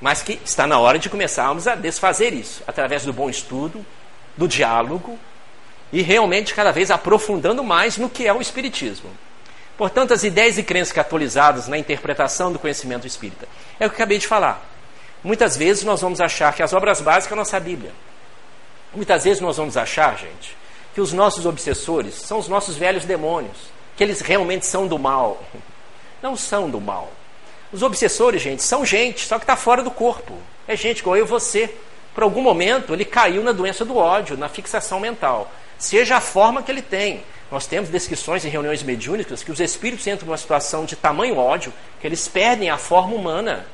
Mas 0.00 0.22
que 0.22 0.38
está 0.44 0.66
na 0.66 0.78
hora 0.78 0.98
de 0.98 1.08
começarmos 1.08 1.66
a 1.66 1.74
desfazer 1.74 2.32
isso, 2.32 2.62
através 2.66 3.04
do 3.04 3.12
bom 3.12 3.30
estudo, 3.30 3.84
do 4.36 4.46
diálogo, 4.46 5.18
e 5.92 6.02
realmente 6.02 6.54
cada 6.54 6.72
vez 6.72 6.90
aprofundando 6.90 7.64
mais 7.64 7.96
no 7.96 8.10
que 8.10 8.26
é 8.26 8.32
o 8.32 8.40
Espiritismo. 8.40 9.10
Portanto, 9.76 10.12
as 10.12 10.24
ideias 10.24 10.58
e 10.58 10.62
crenças 10.62 10.92
catolizadas 10.92 11.68
na 11.68 11.78
interpretação 11.78 12.52
do 12.52 12.58
conhecimento 12.58 13.06
espírita 13.06 13.46
é 13.78 13.86
o 13.86 13.88
que 13.88 13.94
eu 13.94 13.96
acabei 13.96 14.18
de 14.18 14.26
falar. 14.26 14.60
Muitas 15.22 15.56
vezes 15.56 15.84
nós 15.84 16.00
vamos 16.00 16.20
achar 16.20 16.52
que 16.52 16.62
as 16.62 16.72
obras 16.72 17.00
básicas 17.00 17.30
é 17.30 17.34
a 17.34 17.36
nossa 17.36 17.60
Bíblia. 17.60 17.92
Muitas 18.94 19.24
vezes 19.24 19.40
nós 19.40 19.56
vamos 19.56 19.76
achar, 19.76 20.16
gente, 20.16 20.56
que 20.94 21.00
os 21.00 21.12
nossos 21.12 21.46
obsessores 21.46 22.14
são 22.14 22.38
os 22.38 22.48
nossos 22.48 22.76
velhos 22.76 23.04
demônios, 23.04 23.56
que 23.96 24.02
eles 24.02 24.20
realmente 24.20 24.66
são 24.66 24.86
do 24.86 24.98
mal. 24.98 25.42
Não 26.20 26.36
são 26.36 26.68
do 26.68 26.80
mal. 26.80 27.12
Os 27.72 27.82
obsessores, 27.82 28.42
gente, 28.42 28.62
são 28.62 28.84
gente, 28.84 29.26
só 29.26 29.38
que 29.38 29.44
está 29.44 29.54
fora 29.54 29.82
do 29.82 29.90
corpo. 29.90 30.34
É 30.66 30.74
gente 30.74 31.00
igual 31.00 31.16
eu 31.16 31.24
e 31.24 31.28
você. 31.28 31.72
Por 32.14 32.24
algum 32.24 32.42
momento 32.42 32.92
ele 32.92 33.04
caiu 33.04 33.44
na 33.44 33.52
doença 33.52 33.84
do 33.84 33.96
ódio, 33.96 34.36
na 34.36 34.48
fixação 34.48 34.98
mental. 34.98 35.52
Seja 35.78 36.16
a 36.16 36.20
forma 36.20 36.62
que 36.62 36.70
ele 36.70 36.82
tem. 36.82 37.22
Nós 37.50 37.66
temos 37.66 37.88
descrições 37.88 38.44
em 38.44 38.48
reuniões 38.48 38.82
mediúnicas 38.82 39.42
que 39.42 39.50
os 39.50 39.60
espíritos 39.60 40.06
entram 40.06 40.26
numa 40.26 40.36
situação 40.36 40.84
de 40.84 40.96
tamanho 40.96 41.38
ódio 41.38 41.72
que 42.00 42.06
eles 42.06 42.26
perdem 42.28 42.68
a 42.68 42.76
forma 42.76 43.14
humana. 43.14 43.64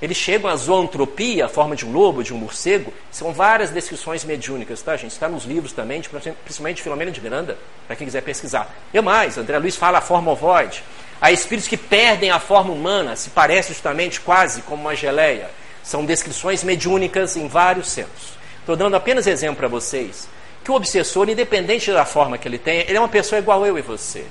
Eles 0.00 0.16
chegam 0.16 0.50
à 0.50 0.56
zoantropia, 0.56 1.46
a 1.46 1.48
forma 1.48 1.74
de 1.74 1.86
um 1.86 1.90
lobo, 1.90 2.22
de 2.22 2.34
um 2.34 2.36
morcego. 2.36 2.92
São 3.10 3.32
várias 3.32 3.70
descrições 3.70 4.24
mediúnicas, 4.24 4.82
tá, 4.82 4.96
gente? 4.96 5.12
Está 5.12 5.28
nos 5.28 5.44
livros 5.44 5.72
também, 5.72 6.02
principalmente 6.02 6.76
de 6.76 6.82
Filomena 6.82 7.10
de 7.10 7.20
Miranda, 7.20 7.56
para 7.86 7.96
quem 7.96 8.06
quiser 8.06 8.20
pesquisar. 8.20 8.72
E 8.92 9.00
mais, 9.00 9.38
André 9.38 9.58
Luiz 9.58 9.76
fala 9.76 9.98
a 9.98 10.02
forma 10.02 10.30
ovoide. 10.30 10.84
Há 11.20 11.32
espíritos 11.32 11.68
que 11.68 11.76
perdem 11.76 12.30
a 12.30 12.38
forma 12.38 12.72
humana, 12.72 13.16
se 13.16 13.30
parece 13.30 13.72
justamente 13.72 14.20
quase 14.20 14.62
como 14.62 14.82
uma 14.82 14.94
geleia. 14.94 15.50
São 15.82 16.04
descrições 16.04 16.62
mediúnicas 16.62 17.36
em 17.36 17.48
vários 17.48 17.88
centros. 17.88 18.34
Estou 18.60 18.76
dando 18.76 18.96
apenas 18.96 19.26
exemplo 19.26 19.56
para 19.56 19.68
vocês 19.68 20.28
que 20.64 20.70
o 20.70 20.74
obsessor, 20.74 21.28
independente 21.28 21.92
da 21.92 22.06
forma 22.06 22.38
que 22.38 22.48
ele 22.48 22.58
tem, 22.58 22.80
ele 22.80 22.96
é 22.96 23.00
uma 23.00 23.08
pessoa 23.08 23.38
igual 23.38 23.66
eu 23.66 23.78
e 23.78 23.82
você. 23.82 24.24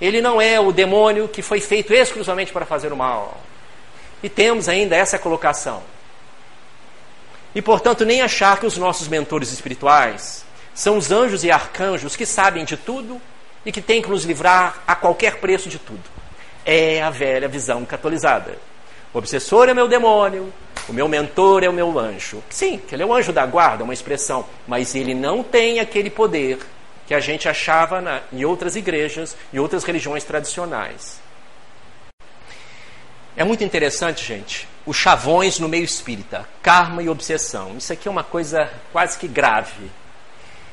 Ele 0.00 0.22
não 0.22 0.40
é 0.40 0.60
o 0.60 0.70
demônio 0.70 1.26
que 1.26 1.42
foi 1.42 1.60
feito 1.60 1.92
exclusivamente 1.92 2.52
para 2.52 2.64
fazer 2.64 2.92
o 2.92 2.96
mal. 2.96 3.40
E 4.22 4.28
temos 4.28 4.68
ainda 4.68 4.94
essa 4.94 5.18
colocação. 5.18 5.82
E, 7.54 7.60
portanto, 7.60 8.04
nem 8.04 8.22
achar 8.22 8.60
que 8.60 8.66
os 8.66 8.76
nossos 8.76 9.08
mentores 9.08 9.50
espirituais 9.50 10.44
são 10.74 10.98
os 10.98 11.10
anjos 11.10 11.42
e 11.42 11.50
arcanjos 11.50 12.14
que 12.14 12.26
sabem 12.26 12.64
de 12.64 12.76
tudo 12.76 13.20
e 13.64 13.72
que 13.72 13.80
têm 13.80 14.00
que 14.02 14.10
nos 14.10 14.24
livrar 14.24 14.82
a 14.86 14.94
qualquer 14.94 15.40
preço 15.40 15.68
de 15.68 15.78
tudo. 15.78 16.02
É 16.64 17.02
a 17.02 17.10
velha 17.10 17.48
visão 17.48 17.84
catolizada. 17.84 18.56
O 19.16 19.18
obsessor 19.18 19.66
é 19.70 19.72
meu 19.72 19.88
demônio, 19.88 20.52
o 20.86 20.92
meu 20.92 21.08
mentor 21.08 21.64
é 21.64 21.68
o 21.70 21.72
meu 21.72 21.98
anjo. 21.98 22.44
Sim, 22.50 22.82
ele 22.92 23.02
é 23.02 23.06
o 23.06 23.14
anjo 23.14 23.32
da 23.32 23.46
guarda, 23.46 23.82
uma 23.82 23.94
expressão, 23.94 24.44
mas 24.68 24.94
ele 24.94 25.14
não 25.14 25.42
tem 25.42 25.80
aquele 25.80 26.10
poder 26.10 26.58
que 27.06 27.14
a 27.14 27.18
gente 27.18 27.48
achava 27.48 28.02
na, 28.02 28.20
em 28.30 28.44
outras 28.44 28.76
igrejas 28.76 29.34
e 29.54 29.58
outras 29.58 29.84
religiões 29.84 30.22
tradicionais. 30.22 31.18
É 33.34 33.42
muito 33.42 33.64
interessante, 33.64 34.22
gente, 34.22 34.68
os 34.84 34.98
chavões 34.98 35.58
no 35.58 35.66
meio 35.66 35.84
espírita, 35.84 36.46
karma 36.62 37.02
e 37.02 37.08
obsessão. 37.08 37.74
Isso 37.78 37.94
aqui 37.94 38.08
é 38.08 38.10
uma 38.10 38.22
coisa 38.22 38.70
quase 38.92 39.16
que 39.16 39.26
grave. 39.26 39.90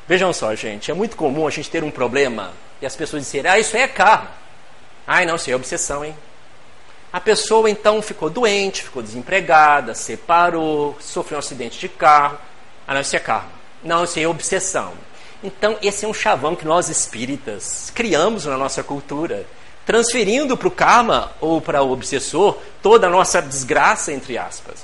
Vejam 0.06 0.34
só, 0.34 0.53
gente, 0.53 0.91
é 0.91 0.93
muito 0.93 1.15
comum 1.15 1.47
a 1.47 1.49
gente 1.49 1.69
ter 1.69 1.82
um 1.82 1.89
problema 1.89 2.51
e 2.82 2.86
as 2.86 2.93
pessoas 2.93 3.23
dizerem: 3.23 3.49
ah, 3.49 3.58
isso 3.58 3.73
aí 3.77 3.84
é 3.84 3.88
karma. 3.88 4.32
Ai, 5.08 5.25
não, 5.25 5.38
isso 5.38 5.49
aí 5.49 5.53
é 5.53 5.56
obsessão, 5.56 6.03
hein? 6.03 6.13
A 7.13 7.21
pessoa 7.21 7.69
então 7.69 8.02
ficou 8.02 8.28
doente, 8.28 8.82
ficou 8.82 9.04
desempregada, 9.04 9.93
separou, 9.93 10.97
sofreu 10.99 11.38
um 11.38 11.39
acidente 11.39 11.80
de 11.80 11.88
carro. 11.88 12.39
Ah, 12.88 12.95
não, 12.95 13.02
isso 13.02 13.15
é 13.15 13.19
karma. 13.19 13.52
Não, 13.84 14.04
isso 14.04 14.19
é 14.19 14.28
obsessão. 14.28 14.93
Então, 15.43 15.78
esse 15.80 16.06
é 16.06 16.08
um 16.08 16.13
chavão 16.13 16.56
que 16.56 16.65
nós 16.65 16.89
espíritas 16.89 17.91
criamos 17.93 18.45
na 18.45 18.58
nossa 18.58 18.82
cultura 18.82 19.45
transferindo 19.86 20.58
para 20.58 20.67
o 20.67 20.71
karma 20.71 21.32
ou 21.39 21.62
para 21.62 21.84
o 21.84 21.91
obsessor 21.91 22.58
toda 22.82 23.06
a 23.06 23.10
nossa 23.10 23.41
desgraça, 23.41 24.12
entre 24.12 24.36
aspas. 24.36 24.84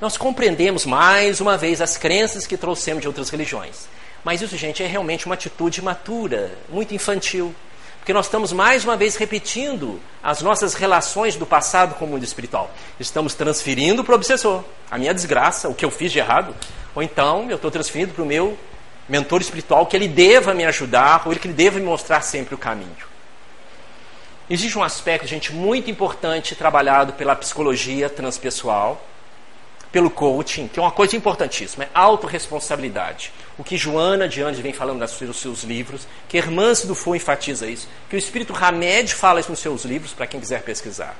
Nós 0.00 0.16
compreendemos 0.16 0.86
mais 0.86 1.40
uma 1.40 1.56
vez 1.56 1.80
as 1.80 1.96
crenças 1.96 2.46
que 2.46 2.56
trouxemos 2.56 3.00
de 3.00 3.08
outras 3.08 3.28
religiões. 3.28 3.88
Mas 4.22 4.40
isso, 4.40 4.56
gente, 4.56 4.82
é 4.84 4.86
realmente 4.86 5.26
uma 5.26 5.34
atitude 5.34 5.80
imatura, 5.80 6.52
muito 6.68 6.94
infantil. 6.94 7.52
Porque 8.00 8.14
nós 8.14 8.26
estamos 8.26 8.52
mais 8.52 8.82
uma 8.82 8.96
vez 8.96 9.14
repetindo 9.16 10.00
as 10.22 10.40
nossas 10.42 10.74
relações 10.74 11.36
do 11.36 11.46
passado 11.46 11.94
com 11.94 12.06
o 12.06 12.08
mundo 12.08 12.24
espiritual. 12.24 12.70
Estamos 12.98 13.34
transferindo 13.34 14.02
para 14.02 14.12
o 14.12 14.16
obsessor 14.16 14.64
a 14.90 14.98
minha 14.98 15.14
desgraça, 15.14 15.68
o 15.68 15.74
que 15.74 15.84
eu 15.84 15.90
fiz 15.90 16.10
de 16.10 16.18
errado. 16.18 16.54
Ou 16.94 17.02
então 17.02 17.48
eu 17.50 17.56
estou 17.56 17.70
transferindo 17.70 18.12
para 18.12 18.22
o 18.22 18.26
meu 18.26 18.58
mentor 19.08 19.40
espiritual 19.40 19.86
que 19.86 19.96
ele 19.96 20.08
deva 20.08 20.54
me 20.54 20.64
ajudar, 20.64 21.22
ou 21.26 21.34
que 21.36 21.46
ele 21.46 21.54
deva 21.54 21.78
me 21.78 21.84
mostrar 21.84 22.22
sempre 22.22 22.54
o 22.54 22.58
caminho. 22.58 23.10
Existe 24.48 24.78
um 24.78 24.82
aspecto, 24.82 25.26
gente, 25.26 25.52
muito 25.52 25.90
importante 25.90 26.56
trabalhado 26.56 27.12
pela 27.12 27.36
psicologia 27.36 28.08
transpessoal, 28.08 29.00
pelo 29.92 30.10
coaching, 30.10 30.68
que 30.68 30.78
é 30.78 30.82
uma 30.82 30.90
coisa 30.90 31.16
importantíssima, 31.16 31.84
é 31.84 31.88
autorresponsabilidade. 31.92 33.32
O 33.60 33.62
que 33.62 33.76
Joana 33.76 34.26
de 34.26 34.42
Andes 34.42 34.58
vem 34.58 34.72
falando 34.72 35.00
nos 35.00 35.36
seus 35.36 35.64
livros, 35.64 36.08
que 36.26 36.38
Hermance 36.38 36.86
Dufour 36.86 37.14
enfatiza 37.14 37.66
isso, 37.66 37.86
que 38.08 38.16
o 38.16 38.18
espírito 38.18 38.54
Hamed 38.54 39.14
fala 39.14 39.38
isso 39.38 39.50
nos 39.50 39.58
seus 39.58 39.84
livros, 39.84 40.14
para 40.14 40.26
quem 40.26 40.40
quiser 40.40 40.62
pesquisar. 40.62 41.14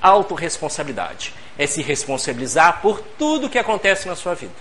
Autoresponsabilidade 0.00 1.34
é 1.58 1.66
se 1.66 1.82
responsabilizar 1.82 2.80
por 2.80 3.02
tudo 3.18 3.50
que 3.50 3.58
acontece 3.58 4.08
na 4.08 4.16
sua 4.16 4.32
vida. 4.32 4.54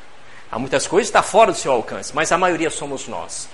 Há 0.51 0.59
muitas 0.59 0.85
coisas 0.85 1.09
que 1.09 1.17
estão 1.17 1.31
fora 1.31 1.53
do 1.53 1.57
seu 1.57 1.71
alcance, 1.71 2.13
mas 2.13 2.29
a 2.29 2.37
maioria 2.37 2.69
somos 2.69 3.07
nós. 3.07 3.47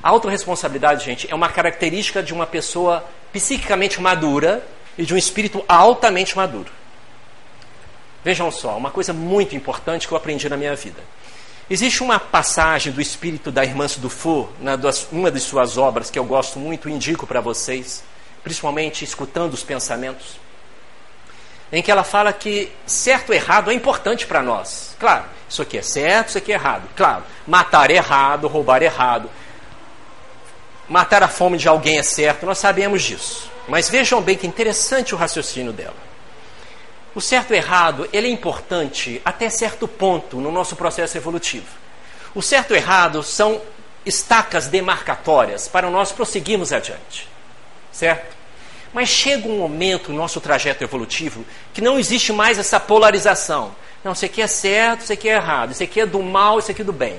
A 0.00 0.08
autorresponsabilidade, 0.10 1.04
gente, 1.04 1.28
é 1.28 1.34
uma 1.34 1.48
característica 1.48 2.22
de 2.22 2.32
uma 2.32 2.46
pessoa 2.46 3.04
psiquicamente 3.32 4.00
madura 4.00 4.64
e 4.96 5.04
de 5.04 5.12
um 5.12 5.16
espírito 5.16 5.64
altamente 5.66 6.36
maduro. 6.36 6.70
Vejam 8.22 8.52
só, 8.52 8.76
uma 8.76 8.92
coisa 8.92 9.12
muito 9.12 9.56
importante 9.56 10.06
que 10.06 10.14
eu 10.14 10.16
aprendi 10.16 10.48
na 10.48 10.56
minha 10.56 10.76
vida. 10.76 11.02
Existe 11.68 12.02
uma 12.02 12.20
passagem 12.20 12.92
do 12.92 13.00
espírito 13.00 13.50
da 13.50 13.64
irmã 13.64 13.86
Dufour, 13.98 14.48
na 14.60 14.78
uma 15.10 15.30
de 15.30 15.40
suas 15.40 15.76
obras 15.76 16.10
que 16.10 16.18
eu 16.18 16.24
gosto 16.24 16.58
muito 16.58 16.88
e 16.88 16.92
indico 16.92 17.26
para 17.26 17.40
vocês, 17.40 18.04
principalmente 18.44 19.04
escutando 19.04 19.54
os 19.54 19.64
pensamentos, 19.64 20.38
em 21.72 21.82
que 21.82 21.90
ela 21.90 22.04
fala 22.04 22.32
que 22.32 22.70
certo 22.86 23.32
e 23.32 23.36
errado 23.36 23.70
é 23.70 23.74
importante 23.74 24.26
para 24.26 24.42
nós. 24.42 24.94
Claro, 25.00 25.24
isso 25.48 25.60
aqui 25.60 25.78
é 25.78 25.82
certo, 25.82 26.28
isso 26.28 26.38
aqui 26.38 26.52
é 26.52 26.54
errado. 26.54 26.88
Claro, 26.94 27.24
matar 27.46 27.90
é 27.90 27.94
errado, 27.94 28.46
roubar 28.46 28.82
é 28.82 28.86
errado 28.86 29.28
matar 30.88 31.22
a 31.22 31.28
fome 31.28 31.58
de 31.58 31.68
alguém 31.68 31.98
é 31.98 32.02
certo, 32.02 32.46
nós 32.46 32.58
sabemos 32.58 33.02
disso. 33.02 33.50
Mas 33.68 33.88
vejam 33.88 34.22
bem 34.22 34.36
que 34.36 34.46
interessante 34.46 35.14
o 35.14 35.18
raciocínio 35.18 35.72
dela. 35.72 35.96
O 37.16 37.20
certo 37.22 37.52
e 37.52 37.54
o 37.54 37.56
errado, 37.56 38.06
ele 38.12 38.28
é 38.28 38.30
importante 38.30 39.22
até 39.24 39.48
certo 39.48 39.88
ponto 39.88 40.36
no 40.36 40.52
nosso 40.52 40.76
processo 40.76 41.16
evolutivo. 41.16 41.66
O 42.34 42.42
certo 42.42 42.72
e 42.72 42.74
o 42.74 42.76
errado 42.76 43.22
são 43.22 43.58
estacas 44.04 44.66
demarcatórias 44.66 45.66
para 45.66 45.88
nós 45.88 46.12
prosseguirmos 46.12 46.74
adiante. 46.74 47.26
certo? 47.90 48.36
Mas 48.92 49.08
chega 49.08 49.48
um 49.48 49.56
momento 49.56 50.12
no 50.12 50.18
nosso 50.18 50.42
trajeto 50.42 50.84
evolutivo 50.84 51.42
que 51.72 51.80
não 51.80 51.98
existe 51.98 52.34
mais 52.34 52.58
essa 52.58 52.78
polarização. 52.78 53.74
Não, 54.04 54.12
isso 54.12 54.26
aqui 54.26 54.42
é 54.42 54.46
certo, 54.46 55.00
isso 55.04 55.12
aqui 55.14 55.30
é 55.30 55.36
errado, 55.36 55.72
isso 55.72 55.82
aqui 55.82 56.02
é 56.02 56.06
do 56.06 56.22
mal, 56.22 56.58
isso 56.58 56.70
aqui 56.70 56.82
é 56.82 56.84
do 56.84 56.92
bem. 56.92 57.18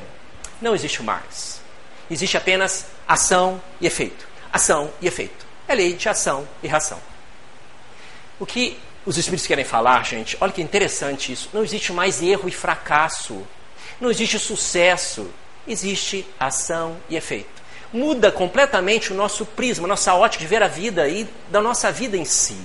Não 0.62 0.76
existe 0.76 1.02
mais. 1.02 1.60
Existe 2.08 2.38
apenas 2.38 2.86
ação 3.08 3.60
e 3.82 3.88
efeito. 3.88 4.28
Ação 4.54 4.92
e 5.02 5.08
efeito. 5.08 5.44
É 5.68 5.74
lei 5.74 5.94
de 5.94 6.08
ação 6.08 6.48
e 6.62 6.68
reação. 6.68 7.00
O 8.40 8.46
que 8.46 8.80
os 9.08 9.18
Espíritos 9.18 9.48
querem 9.48 9.64
falar, 9.64 10.06
gente, 10.06 10.36
olha 10.42 10.52
que 10.52 10.62
interessante 10.62 11.32
isso. 11.32 11.50
Não 11.54 11.64
existe 11.64 11.94
mais 11.94 12.22
erro 12.22 12.50
e 12.50 12.52
fracasso. 12.52 13.42
Não 14.02 14.12
existe 14.12 14.38
sucesso. 14.38 15.32
Existe 15.66 16.28
ação 16.38 16.98
e 17.10 17.16
efeito. 17.16 17.50
Muda 17.94 18.34
completamente 18.34 19.14
o 19.14 19.16
nosso 19.16 19.46
prisma, 19.46 19.88
nossa 19.88 20.14
ótica 20.14 20.42
de 20.42 20.48
ver 20.48 20.62
a 20.62 20.68
vida 20.68 21.08
e 21.08 21.26
da 21.50 21.62
nossa 21.62 21.90
vida 21.90 22.18
em 22.18 22.26
si. 22.26 22.58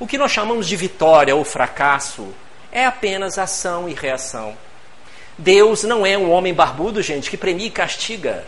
O 0.00 0.06
que 0.06 0.18
nós 0.18 0.32
chamamos 0.32 0.66
de 0.66 0.74
vitória 0.74 1.36
ou 1.36 1.44
fracasso 1.44 2.34
é 2.72 2.84
apenas 2.84 3.38
ação 3.38 3.88
e 3.88 3.94
reação. 3.94 4.56
Deus 5.38 5.84
não 5.84 6.04
é 6.04 6.18
um 6.18 6.28
homem 6.28 6.52
barbudo, 6.52 7.00
gente, 7.00 7.30
que 7.30 7.36
premia 7.36 7.68
e 7.68 7.70
castiga. 7.70 8.44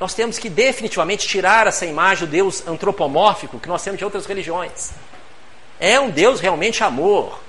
Nós 0.00 0.14
temos 0.14 0.38
que 0.38 0.48
definitivamente 0.48 1.28
tirar 1.28 1.66
essa 1.66 1.84
imagem 1.84 2.26
do 2.26 2.30
Deus 2.30 2.66
antropomórfico 2.66 3.60
que 3.60 3.68
nós 3.68 3.82
temos 3.82 3.98
de 3.98 4.04
outras 4.06 4.24
religiões. 4.24 4.92
É 5.78 5.98
um 6.00 6.10
Deus 6.10 6.40
realmente 6.40 6.82
amor. 6.82 7.40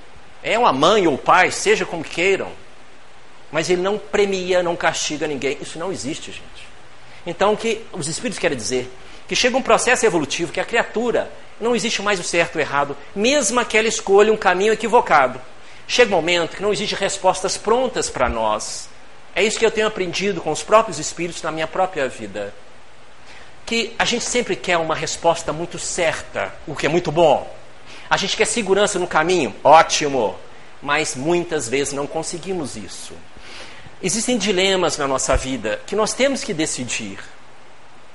É 0.42 0.58
uma 0.58 0.72
mãe 0.72 1.06
ou 1.06 1.18
pai, 1.18 1.50
seja 1.50 1.84
como 1.84 2.04
queiram. 2.04 2.50
Mas 3.50 3.70
ele 3.70 3.82
não 3.82 3.98
premia, 3.98 4.62
não 4.62 4.76
castiga 4.76 5.26
ninguém. 5.26 5.58
Isso 5.60 5.78
não 5.78 5.90
existe, 5.90 6.30
gente. 6.30 6.68
Então, 7.26 7.52
o 7.52 7.56
que 7.56 7.84
os 7.92 8.08
Espíritos 8.08 8.38
querem 8.38 8.56
dizer? 8.56 8.90
Que 9.26 9.34
chega 9.34 9.56
um 9.56 9.62
processo 9.62 10.06
evolutivo 10.06 10.52
que 10.52 10.60
a 10.60 10.64
criatura 10.64 11.30
não 11.60 11.74
existe 11.74 12.00
mais 12.02 12.20
o 12.20 12.22
certo 12.22 12.56
ou 12.56 12.58
o 12.58 12.62
errado, 12.62 12.96
mesmo 13.14 13.64
que 13.64 13.76
ela 13.76 13.88
escolha 13.88 14.32
um 14.32 14.36
caminho 14.36 14.72
equivocado. 14.72 15.40
Chega 15.86 16.12
um 16.12 16.16
momento 16.16 16.56
que 16.56 16.62
não 16.62 16.72
existe 16.72 16.94
respostas 16.94 17.56
prontas 17.56 18.08
para 18.08 18.28
nós. 18.28 18.88
É 19.34 19.42
isso 19.42 19.58
que 19.58 19.64
eu 19.64 19.70
tenho 19.70 19.86
aprendido 19.86 20.40
com 20.40 20.50
os 20.50 20.62
próprios 20.62 20.98
espíritos 20.98 21.42
na 21.42 21.50
minha 21.50 21.66
própria 21.66 22.08
vida. 22.08 22.54
Que 23.64 23.94
a 23.98 24.04
gente 24.04 24.24
sempre 24.24 24.56
quer 24.56 24.76
uma 24.78 24.94
resposta 24.94 25.52
muito 25.52 25.78
certa, 25.78 26.54
o 26.66 26.74
que 26.74 26.86
é 26.86 26.88
muito 26.88 27.10
bom. 27.10 27.57
A 28.10 28.16
gente 28.16 28.36
quer 28.36 28.46
segurança 28.46 28.98
no 28.98 29.06
caminho, 29.06 29.54
ótimo. 29.62 30.36
Mas 30.82 31.16
muitas 31.16 31.68
vezes 31.68 31.92
não 31.92 32.06
conseguimos 32.06 32.76
isso. 32.76 33.12
Existem 34.02 34.38
dilemas 34.38 34.96
na 34.96 35.08
nossa 35.08 35.36
vida 35.36 35.80
que 35.86 35.96
nós 35.96 36.14
temos 36.14 36.44
que 36.44 36.54
decidir. 36.54 37.18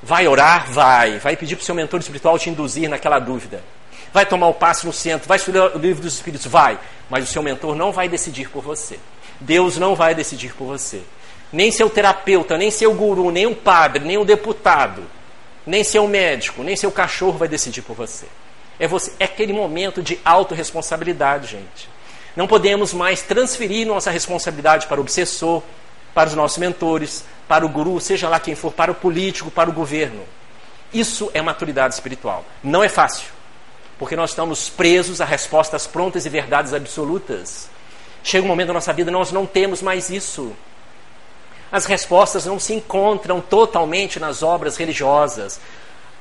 Vai 0.01 0.27
orar? 0.27 0.71
Vai. 0.71 1.19
Vai 1.19 1.35
pedir 1.35 1.55
para 1.55 1.63
o 1.63 1.65
seu 1.65 1.75
mentor 1.75 1.99
espiritual 1.99 2.39
te 2.39 2.49
induzir 2.49 2.89
naquela 2.89 3.19
dúvida. 3.19 3.61
Vai 4.13 4.25
tomar 4.25 4.47
o 4.47 4.53
passo 4.53 4.85
no 4.85 4.93
centro, 4.93 5.27
vai 5.27 5.37
estudar 5.37 5.75
o 5.75 5.79
livro 5.79 6.01
dos 6.01 6.13
Espíritos? 6.13 6.45
Vai. 6.45 6.79
Mas 7.09 7.23
o 7.23 7.31
seu 7.31 7.41
mentor 7.41 7.75
não 7.75 7.91
vai 7.91 8.07
decidir 8.07 8.49
por 8.49 8.63
você. 8.63 8.99
Deus 9.39 9.77
não 9.77 9.95
vai 9.95 10.13
decidir 10.13 10.53
por 10.53 10.65
você. 10.65 11.01
Nem 11.51 11.71
seu 11.71 11.89
terapeuta, 11.89 12.57
nem 12.57 12.71
seu 12.71 12.93
guru, 12.93 13.31
nem 13.31 13.45
um 13.45 13.53
padre, 13.53 14.05
nem 14.05 14.17
um 14.17 14.25
deputado, 14.25 15.03
nem 15.65 15.83
seu 15.83 16.07
médico, 16.07 16.63
nem 16.63 16.75
seu 16.75 16.91
cachorro 16.91 17.37
vai 17.37 17.47
decidir 17.47 17.81
por 17.81 17.95
você. 17.95 18.25
É, 18.79 18.87
você, 18.87 19.13
é 19.19 19.25
aquele 19.25 19.53
momento 19.53 20.01
de 20.01 20.19
autorresponsabilidade, 20.23 21.47
gente. 21.51 21.89
Não 22.35 22.47
podemos 22.47 22.93
mais 22.93 23.21
transferir 23.21 23.85
nossa 23.85 24.09
responsabilidade 24.09 24.87
para 24.87 24.99
o 24.99 25.03
obsessor, 25.03 25.61
para 26.13 26.29
os 26.29 26.35
nossos 26.35 26.57
mentores, 26.57 27.23
para 27.47 27.65
o 27.65 27.69
guru, 27.69 27.99
seja 27.99 28.29
lá 28.29 28.39
quem 28.39 28.55
for, 28.55 28.71
para 28.71 28.91
o 28.91 28.95
político, 28.95 29.51
para 29.51 29.69
o 29.69 29.73
governo. 29.73 30.23
Isso 30.93 31.29
é 31.33 31.41
maturidade 31.41 31.93
espiritual. 31.93 32.45
Não 32.63 32.83
é 32.83 32.89
fácil, 32.89 33.27
porque 33.97 34.15
nós 34.15 34.31
estamos 34.31 34.69
presos 34.69 35.21
a 35.21 35.25
respostas 35.25 35.87
prontas 35.87 36.25
e 36.25 36.29
verdades 36.29 36.73
absolutas. 36.73 37.69
Chega 38.23 38.45
um 38.45 38.47
momento 38.47 38.67
da 38.67 38.73
nossa 38.73 38.93
vida 38.93 39.11
nós 39.11 39.31
não 39.31 39.45
temos 39.45 39.81
mais 39.81 40.09
isso. 40.09 40.53
As 41.71 41.85
respostas 41.85 42.45
não 42.45 42.59
se 42.59 42.73
encontram 42.73 43.41
totalmente 43.41 44.19
nas 44.19 44.43
obras 44.43 44.77
religiosas. 44.77 45.59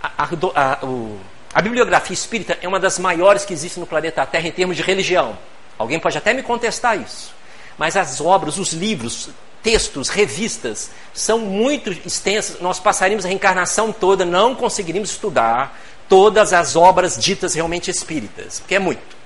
A, 0.02 0.24
a, 0.24 0.72
a, 0.72 0.84
o, 0.84 1.20
a 1.54 1.60
bibliografia 1.60 2.14
espírita 2.14 2.58
é 2.62 2.68
uma 2.68 2.80
das 2.80 2.98
maiores 2.98 3.44
que 3.44 3.52
existe 3.52 3.78
no 3.78 3.86
planeta 3.86 4.24
Terra 4.24 4.48
em 4.48 4.52
termos 4.52 4.76
de 4.76 4.82
religião. 4.82 5.36
Alguém 5.78 5.98
pode 5.98 6.16
até 6.16 6.32
me 6.32 6.42
contestar 6.42 6.98
isso. 6.98 7.34
Mas 7.76 7.96
as 7.96 8.20
obras, 8.20 8.58
os 8.58 8.72
livros, 8.72 9.30
textos, 9.62 10.08
revistas, 10.08 10.90
são 11.12 11.38
muito 11.38 11.90
extensas. 12.06 12.60
Nós 12.60 12.80
passaríamos 12.80 13.24
a 13.24 13.28
reencarnação 13.28 13.92
toda, 13.92 14.24
não 14.24 14.54
conseguiríamos 14.54 15.10
estudar 15.10 15.78
todas 16.08 16.52
as 16.52 16.76
obras 16.76 17.16
ditas 17.18 17.54
realmente 17.54 17.90
espíritas, 17.90 18.60
porque 18.60 18.74
é 18.74 18.78
muito. 18.78 19.16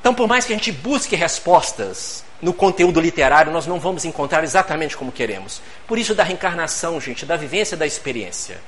Então, 0.00 0.14
por 0.14 0.26
mais 0.26 0.44
que 0.44 0.52
a 0.52 0.56
gente 0.56 0.72
busque 0.72 1.14
respostas 1.14 2.24
no 2.40 2.52
conteúdo 2.52 3.00
literário, 3.00 3.52
nós 3.52 3.66
não 3.66 3.78
vamos 3.78 4.04
encontrar 4.04 4.42
exatamente 4.42 4.96
como 4.96 5.12
queremos. 5.12 5.62
Por 5.86 5.98
isso, 5.98 6.14
da 6.14 6.24
reencarnação, 6.24 7.00
gente, 7.00 7.24
da 7.24 7.36
vivência 7.36 7.76
da 7.76 7.86
experiência. 7.86 8.60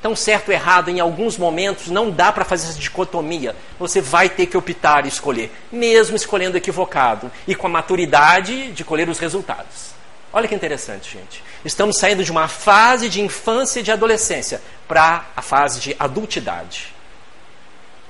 Então, 0.00 0.16
certo 0.16 0.48
ou 0.48 0.54
errado, 0.54 0.88
em 0.88 0.98
alguns 0.98 1.36
momentos, 1.36 1.88
não 1.88 2.10
dá 2.10 2.32
para 2.32 2.42
fazer 2.42 2.68
essa 2.68 2.78
dicotomia. 2.78 3.54
Você 3.78 4.00
vai 4.00 4.30
ter 4.30 4.46
que 4.46 4.56
optar 4.56 5.04
e 5.04 5.08
escolher, 5.08 5.52
mesmo 5.70 6.16
escolhendo 6.16 6.56
equivocado, 6.56 7.30
e 7.46 7.54
com 7.54 7.66
a 7.66 7.70
maturidade 7.70 8.72
de 8.72 8.82
colher 8.82 9.10
os 9.10 9.18
resultados. 9.18 9.90
Olha 10.32 10.48
que 10.48 10.54
interessante, 10.54 11.12
gente. 11.12 11.44
Estamos 11.66 11.98
saindo 11.98 12.24
de 12.24 12.30
uma 12.30 12.48
fase 12.48 13.10
de 13.10 13.20
infância 13.20 13.80
e 13.80 13.82
de 13.82 13.92
adolescência 13.92 14.62
para 14.88 15.26
a 15.36 15.42
fase 15.42 15.80
de 15.80 15.94
adultidade. 15.98 16.94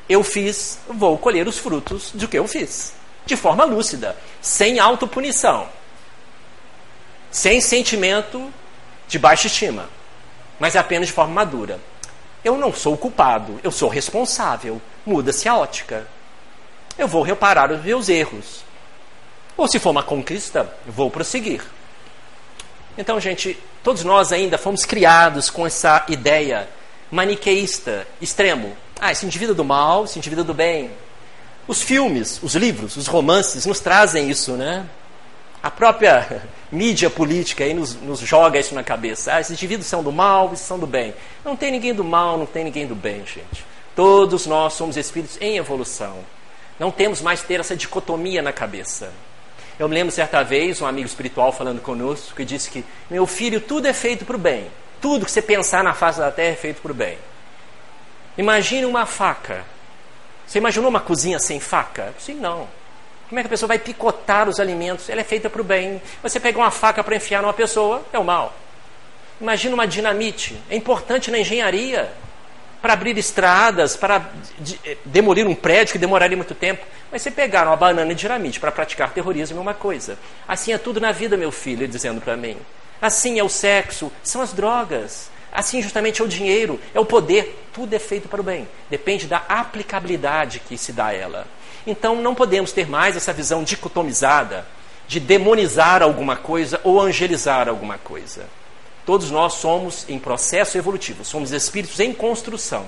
Eu 0.08 0.22
fiz, 0.22 0.78
vou 0.88 1.18
colher 1.18 1.48
os 1.48 1.58
frutos 1.58 2.12
do 2.14 2.28
que 2.28 2.38
eu 2.38 2.46
fiz. 2.46 2.92
De 3.26 3.36
forma 3.36 3.64
lúcida, 3.64 4.16
sem 4.40 4.78
autopunição, 4.78 5.68
sem 7.32 7.60
sentimento 7.60 8.52
de 9.08 9.18
baixa 9.18 9.48
estima 9.48 9.88
mas 10.60 10.76
é 10.76 10.78
apenas 10.78 11.08
de 11.08 11.14
forma 11.14 11.34
madura. 11.34 11.80
Eu 12.44 12.56
não 12.56 12.72
sou 12.72 12.94
o 12.94 12.98
culpado, 12.98 13.58
eu 13.64 13.70
sou 13.72 13.88
responsável. 13.88 14.80
Muda-se 15.04 15.48
a 15.48 15.56
ótica. 15.56 16.06
Eu 16.96 17.08
vou 17.08 17.22
reparar 17.22 17.72
os 17.72 17.82
meus 17.82 18.08
erros. 18.08 18.62
Ou 19.56 19.66
se 19.66 19.78
for 19.78 19.90
uma 19.90 20.02
conquista, 20.02 20.72
vou 20.86 21.10
prosseguir. 21.10 21.62
Então, 22.96 23.18
gente, 23.18 23.58
todos 23.82 24.04
nós 24.04 24.32
ainda 24.32 24.58
fomos 24.58 24.84
criados 24.84 25.48
com 25.50 25.66
essa 25.66 26.04
ideia 26.08 26.68
maniqueísta, 27.10 28.06
extremo. 28.20 28.76
Ah, 29.00 29.12
esse 29.12 29.24
indivíduo 29.24 29.54
do 29.54 29.64
mal, 29.64 30.04
esse 30.04 30.18
indivíduo 30.18 30.44
do 30.44 30.54
bem. 30.54 30.90
Os 31.66 31.82
filmes, 31.82 32.38
os 32.42 32.54
livros, 32.54 32.96
os 32.96 33.06
romances 33.06 33.64
nos 33.64 33.80
trazem 33.80 34.30
isso, 34.30 34.52
né? 34.52 34.86
A 35.62 35.70
própria 35.70 36.42
mídia 36.72 37.10
política 37.10 37.64
aí 37.64 37.74
nos, 37.74 37.94
nos, 37.94 38.20
joga 38.20 38.58
isso 38.58 38.74
na 38.74 38.82
cabeça. 38.82 39.34
Ah, 39.34 39.40
esses 39.40 39.52
indivíduos 39.52 39.86
são 39.86 40.02
do 40.02 40.10
mal, 40.10 40.52
esses 40.52 40.64
são 40.64 40.78
do 40.78 40.86
bem. 40.86 41.14
Não 41.44 41.54
tem 41.54 41.70
ninguém 41.70 41.92
do 41.92 42.02
mal, 42.02 42.38
não 42.38 42.46
tem 42.46 42.64
ninguém 42.64 42.86
do 42.86 42.94
bem, 42.94 43.26
gente. 43.26 43.64
Todos 43.94 44.46
nós 44.46 44.72
somos 44.72 44.96
espíritos 44.96 45.36
em 45.40 45.58
evolução. 45.58 46.18
Não 46.78 46.90
temos 46.90 47.20
mais 47.20 47.42
ter 47.42 47.60
essa 47.60 47.76
dicotomia 47.76 48.40
na 48.40 48.52
cabeça. 48.52 49.12
Eu 49.78 49.88
me 49.88 49.94
lembro 49.94 50.12
certa 50.12 50.42
vez 50.42 50.80
um 50.80 50.86
amigo 50.86 51.06
espiritual 51.06 51.52
falando 51.52 51.82
conosco 51.82 52.34
que 52.34 52.44
disse 52.44 52.70
que 52.70 52.84
meu 53.10 53.26
filho, 53.26 53.60
tudo 53.60 53.86
é 53.86 53.92
feito 53.92 54.24
para 54.24 54.36
o 54.36 54.38
bem. 54.38 54.66
Tudo 55.00 55.26
que 55.26 55.30
você 55.30 55.42
pensar 55.42 55.84
na 55.84 55.92
face 55.92 56.18
da 56.18 56.30
terra 56.30 56.52
é 56.52 56.56
feito 56.56 56.80
para 56.80 56.92
o 56.92 56.94
bem. 56.94 57.18
Imagine 58.38 58.86
uma 58.86 59.04
faca. 59.04 59.64
Você 60.46 60.58
imaginou 60.58 60.88
uma 60.88 61.00
cozinha 61.00 61.38
sem 61.38 61.60
faca? 61.60 62.14
Sim, 62.18 62.34
não. 62.34 62.66
Como 63.30 63.38
é 63.38 63.44
que 63.44 63.46
a 63.46 63.50
pessoa 63.50 63.68
vai 63.68 63.78
picotar 63.78 64.48
os 64.48 64.58
alimentos? 64.58 65.08
Ela 65.08 65.20
é 65.20 65.24
feita 65.24 65.48
para 65.48 65.60
o 65.60 65.64
bem. 65.64 66.02
Você 66.20 66.40
pegar 66.40 66.58
uma 66.58 66.70
faca 66.72 67.04
para 67.04 67.14
enfiar 67.14 67.40
numa 67.40 67.52
pessoa, 67.52 68.02
é 68.12 68.18
o 68.18 68.24
mal. 68.24 68.52
Imagina 69.40 69.72
uma 69.72 69.86
dinamite. 69.86 70.60
É 70.68 70.74
importante 70.74 71.30
na 71.30 71.38
engenharia 71.38 72.12
para 72.82 72.92
abrir 72.94 73.16
estradas, 73.16 73.96
para 73.96 74.28
eh, 74.84 74.96
demolir 75.04 75.46
um 75.46 75.54
prédio 75.54 75.92
que 75.92 75.98
demoraria 75.98 76.36
muito 76.36 76.56
tempo. 76.56 76.84
Mas 77.12 77.22
você 77.22 77.30
pegar 77.30 77.68
uma 77.68 77.76
banana 77.76 78.12
de 78.12 78.20
dinamite 78.20 78.58
para 78.58 78.72
praticar 78.72 79.12
terrorismo 79.12 79.58
é 79.58 79.60
uma 79.60 79.74
coisa. 79.74 80.18
Assim 80.48 80.72
é 80.72 80.78
tudo 80.78 81.00
na 81.00 81.12
vida, 81.12 81.36
meu 81.36 81.52
filho, 81.52 81.86
dizendo 81.86 82.20
para 82.20 82.36
mim. 82.36 82.56
Assim 83.00 83.38
é 83.38 83.44
o 83.44 83.48
sexo, 83.48 84.10
são 84.24 84.42
as 84.42 84.52
drogas. 84.52 85.30
Assim 85.52 85.80
justamente 85.80 86.20
é 86.20 86.24
o 86.24 86.28
dinheiro, 86.28 86.80
é 86.92 86.98
o 86.98 87.04
poder. 87.04 87.64
Tudo 87.72 87.94
é 87.94 87.98
feito 88.00 88.28
para 88.28 88.40
o 88.40 88.44
bem. 88.44 88.66
Depende 88.90 89.28
da 89.28 89.36
aplicabilidade 89.48 90.58
que 90.58 90.76
se 90.76 90.92
dá 90.92 91.06
a 91.06 91.14
ela. 91.14 91.46
Então 91.86 92.16
não 92.16 92.34
podemos 92.34 92.72
ter 92.72 92.88
mais 92.88 93.16
essa 93.16 93.32
visão 93.32 93.62
dicotomizada 93.62 94.66
de 95.10 95.18
demonizar 95.18 96.04
alguma 96.04 96.36
coisa 96.36 96.80
ou 96.84 97.00
angelizar 97.00 97.68
alguma 97.68 97.98
coisa. 97.98 98.46
Todos 99.04 99.28
nós 99.28 99.54
somos 99.54 100.08
em 100.08 100.20
processo 100.20 100.78
evolutivo, 100.78 101.24
somos 101.24 101.50
espíritos 101.50 101.98
em 101.98 102.12
construção. 102.12 102.86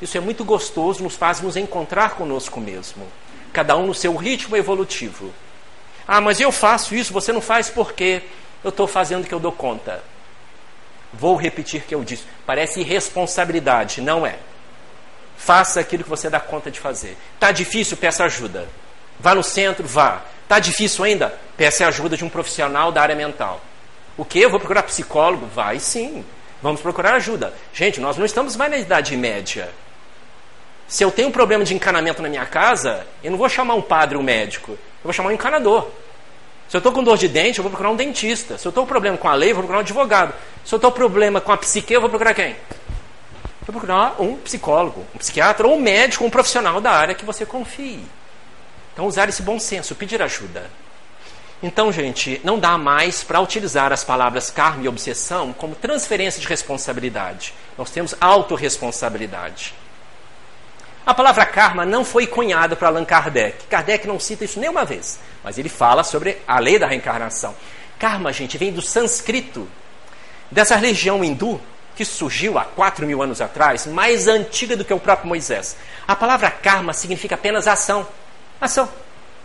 Isso 0.00 0.16
é 0.16 0.20
muito 0.20 0.44
gostoso, 0.44 1.02
nos 1.02 1.16
faz 1.16 1.40
nos 1.40 1.56
encontrar 1.56 2.10
conosco 2.10 2.60
mesmo, 2.60 3.04
cada 3.52 3.76
um 3.76 3.86
no 3.86 3.94
seu 3.94 4.14
ritmo 4.14 4.56
evolutivo. 4.56 5.34
Ah, 6.06 6.20
mas 6.20 6.38
eu 6.38 6.52
faço 6.52 6.94
isso, 6.94 7.12
você 7.12 7.32
não 7.32 7.40
faz 7.40 7.68
porque 7.68 8.22
eu 8.62 8.68
estou 8.68 8.86
fazendo 8.86 9.24
o 9.24 9.26
que 9.26 9.34
eu 9.34 9.40
dou 9.40 9.50
conta. 9.50 10.04
Vou 11.12 11.34
repetir 11.34 11.80
o 11.80 11.84
que 11.84 11.96
eu 11.96 12.04
disse. 12.04 12.24
Parece 12.46 12.80
irresponsabilidade, 12.80 14.00
não 14.00 14.24
é. 14.24 14.38
Faça 15.36 15.80
aquilo 15.80 16.04
que 16.04 16.10
você 16.10 16.30
dá 16.30 16.40
conta 16.40 16.70
de 16.70 16.80
fazer. 16.80 17.16
Está 17.34 17.52
difícil, 17.52 17.96
peça 17.96 18.24
ajuda. 18.24 18.68
Vá 19.18 19.34
no 19.34 19.42
centro, 19.42 19.86
vá. 19.86 20.22
Está 20.42 20.58
difícil 20.58 21.04
ainda? 21.04 21.34
Peça 21.56 21.86
ajuda 21.86 22.16
de 22.16 22.24
um 22.24 22.28
profissional 22.28 22.92
da 22.92 23.02
área 23.02 23.14
mental. 23.14 23.60
O 24.16 24.24
que? 24.24 24.40
Eu 24.40 24.50
vou 24.50 24.60
procurar 24.60 24.82
psicólogo? 24.84 25.46
Vai 25.46 25.78
sim. 25.78 26.24
Vamos 26.62 26.80
procurar 26.80 27.14
ajuda. 27.14 27.52
Gente, 27.72 28.00
nós 28.00 28.16
não 28.16 28.24
estamos 28.24 28.56
mais 28.56 28.70
na 28.70 28.78
Idade 28.78 29.16
Média. 29.16 29.70
Se 30.86 31.02
eu 31.02 31.10
tenho 31.10 31.28
um 31.28 31.32
problema 31.32 31.64
de 31.64 31.74
encanamento 31.74 32.22
na 32.22 32.28
minha 32.28 32.46
casa, 32.46 33.06
eu 33.22 33.30
não 33.30 33.38
vou 33.38 33.48
chamar 33.48 33.74
um 33.74 33.82
padre 33.82 34.16
ou 34.16 34.22
um 34.22 34.24
médico. 34.24 34.72
Eu 34.72 34.78
vou 35.04 35.12
chamar 35.12 35.30
um 35.30 35.32
encanador. 35.32 35.88
Se 36.68 36.76
eu 36.76 36.78
estou 36.78 36.92
com 36.92 37.02
dor 37.02 37.18
de 37.18 37.28
dente, 37.28 37.58
eu 37.58 37.62
vou 37.62 37.70
procurar 37.70 37.90
um 37.90 37.96
dentista. 37.96 38.56
Se 38.56 38.66
eu 38.66 38.70
estou 38.70 38.84
com 38.84 38.88
problema 38.88 39.16
com 39.16 39.28
a 39.28 39.34
lei, 39.34 39.50
eu 39.50 39.54
vou 39.54 39.62
procurar 39.62 39.78
um 39.78 39.82
advogado. 39.82 40.34
Se 40.64 40.74
eu 40.74 40.76
estou 40.76 40.90
com 40.90 40.96
problema 40.96 41.40
com 41.40 41.52
a 41.52 41.56
psique, 41.56 41.92
eu 41.92 42.00
vou 42.00 42.08
procurar 42.08 42.34
quem? 42.34 42.56
Eu 43.66 43.72
vou 43.72 43.80
procurar 43.80 44.20
um 44.20 44.36
psicólogo, 44.36 45.06
um 45.14 45.18
psiquiatra 45.18 45.66
ou 45.66 45.76
um 45.76 45.80
médico, 45.80 46.24
um 46.24 46.30
profissional 46.30 46.80
da 46.82 46.90
área 46.90 47.14
que 47.14 47.24
você 47.24 47.46
confie. 47.46 48.04
Então, 48.92 49.06
usar 49.06 49.28
esse 49.28 49.42
bom 49.42 49.58
senso, 49.58 49.94
pedir 49.94 50.20
ajuda. 50.20 50.70
Então, 51.62 51.90
gente, 51.90 52.42
não 52.44 52.58
dá 52.58 52.76
mais 52.76 53.24
para 53.24 53.40
utilizar 53.40 53.90
as 53.90 54.04
palavras 54.04 54.50
karma 54.50 54.84
e 54.84 54.88
obsessão 54.88 55.52
como 55.54 55.74
transferência 55.74 56.40
de 56.40 56.46
responsabilidade. 56.46 57.54
Nós 57.78 57.90
temos 57.90 58.14
autorresponsabilidade. 58.20 59.74
A 61.06 61.14
palavra 61.14 61.46
karma 61.46 61.86
não 61.86 62.04
foi 62.04 62.26
cunhada 62.26 62.76
para 62.76 62.88
Allan 62.88 63.04
Kardec. 63.04 63.66
Kardec 63.66 64.06
não 64.06 64.20
cita 64.20 64.44
isso 64.44 64.60
nenhuma 64.60 64.84
vez, 64.84 65.18
mas 65.42 65.56
ele 65.56 65.70
fala 65.70 66.04
sobre 66.04 66.36
a 66.46 66.58
lei 66.58 66.78
da 66.78 66.86
reencarnação. 66.86 67.54
Karma, 67.98 68.30
gente, 68.30 68.58
vem 68.58 68.70
do 68.70 68.82
sânscrito, 68.82 69.66
dessa 70.50 70.76
religião 70.76 71.24
hindu 71.24 71.58
que 71.94 72.04
surgiu 72.04 72.58
há 72.58 72.64
4 72.64 73.06
mil 73.06 73.22
anos 73.22 73.40
atrás, 73.40 73.86
mais 73.86 74.26
antiga 74.26 74.76
do 74.76 74.84
que 74.84 74.92
o 74.92 74.98
próprio 74.98 75.28
Moisés. 75.28 75.76
A 76.06 76.16
palavra 76.16 76.50
karma 76.50 76.92
significa 76.92 77.34
apenas 77.34 77.68
ação. 77.68 78.06
Ação. 78.60 78.88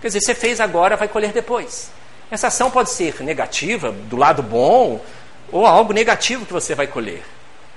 Quer 0.01 0.07
dizer, 0.07 0.21
você 0.21 0.35
fez 0.35 0.59
agora, 0.59 0.95
vai 0.95 1.07
colher 1.07 1.31
depois. 1.31 1.91
Essa 2.31 2.47
ação 2.47 2.71
pode 2.71 2.89
ser 2.89 3.21
negativa, 3.21 3.91
do 3.91 4.15
lado 4.15 4.41
bom, 4.41 5.03
ou 5.51 5.65
algo 5.65 5.93
negativo 5.93 6.45
que 6.45 6.53
você 6.53 6.75
vai 6.75 6.87
colher. 6.87 7.23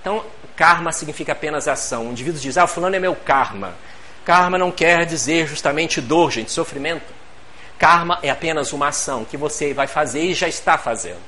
Então, 0.00 0.24
Karma 0.56 0.92
significa 0.92 1.32
apenas 1.32 1.66
ação. 1.66 2.08
O 2.08 2.10
indivíduo 2.10 2.40
diz, 2.40 2.58
ah, 2.58 2.66
fulano 2.66 2.94
é 2.94 2.98
meu 2.98 3.16
karma. 3.16 3.74
Karma 4.24 4.58
não 4.58 4.70
quer 4.70 5.04
dizer 5.06 5.46
justamente 5.46 6.00
dor, 6.00 6.30
gente, 6.30 6.52
sofrimento. 6.52 7.12
Karma 7.78 8.18
é 8.22 8.30
apenas 8.30 8.72
uma 8.72 8.88
ação 8.88 9.24
que 9.24 9.36
você 9.36 9.74
vai 9.74 9.86
fazer 9.86 10.22
e 10.22 10.34
já 10.34 10.46
está 10.46 10.78
fazendo. 10.78 11.20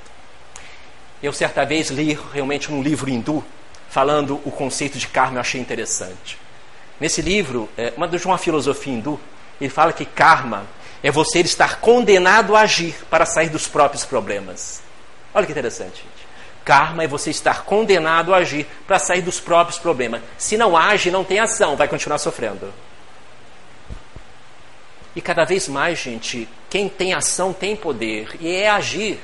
Eu 1.25 1.33
certa 1.33 1.65
vez 1.65 1.89
li 1.89 2.19
realmente 2.35 2.71
um 2.71 2.83
livro 2.83 3.09
hindu 3.09 3.43
falando 3.89 4.43
o 4.45 4.51
conceito 4.51 4.99
de 4.99 5.09
karma, 5.09 5.37
eu 5.37 5.41
achei 5.41 5.59
interessante. 5.59 6.37
Nesse 7.01 7.23
livro, 7.23 7.67
é, 7.79 7.95
uma 7.97 8.07
de 8.07 8.23
uma 8.27 8.37
filosofia 8.37 8.93
hindu, 8.93 9.19
ele 9.59 9.71
fala 9.71 9.91
que 9.91 10.05
karma 10.05 10.67
é 11.03 11.11
você 11.11 11.41
estar 11.41 11.81
condenado 11.81 12.55
a 12.55 12.61
agir 12.61 12.95
para 13.09 13.25
sair 13.25 13.49
dos 13.49 13.67
próprios 13.67 14.05
problemas. 14.05 14.83
Olha 15.33 15.47
que 15.47 15.53
interessante. 15.53 16.05
Karma 16.63 17.05
é 17.05 17.09
você 17.09 17.31
estar 17.31 17.65
condenado 17.65 18.35
a 18.35 18.37
agir 18.37 18.67
para 18.87 18.99
sair 18.99 19.23
dos 19.23 19.41
próprios 19.41 19.79
problemas. 19.79 20.21
Se 20.37 20.59
não 20.59 20.77
age, 20.77 21.11
não 21.11 21.25
tem 21.25 21.41
ação, 21.41 21.75
vai 21.75 21.89
continuar 21.89 22.19
sofrendo. 22.19 22.71
E 25.17 25.23
cada 25.23 25.47
vez 25.47 25.69
mais, 25.69 25.99
gente, 25.99 26.47
quem 26.69 26.87
tem 26.87 27.15
ação 27.15 27.55
tem 27.55 27.75
poder, 27.75 28.37
e 28.41 28.55
é 28.55 28.69
agir. 28.69 29.19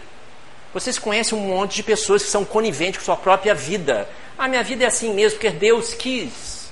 Vocês 0.72 0.98
conhecem 0.98 1.36
um 1.36 1.40
monte 1.40 1.76
de 1.76 1.82
pessoas 1.82 2.22
que 2.22 2.30
são 2.30 2.44
coniventes 2.44 2.98
com 2.98 3.04
sua 3.04 3.16
própria 3.16 3.54
vida. 3.54 4.08
Ah, 4.38 4.46
minha 4.46 4.62
vida 4.62 4.84
é 4.84 4.86
assim 4.86 5.12
mesmo, 5.12 5.38
porque 5.38 5.50
Deus 5.50 5.94
quis. 5.94 6.70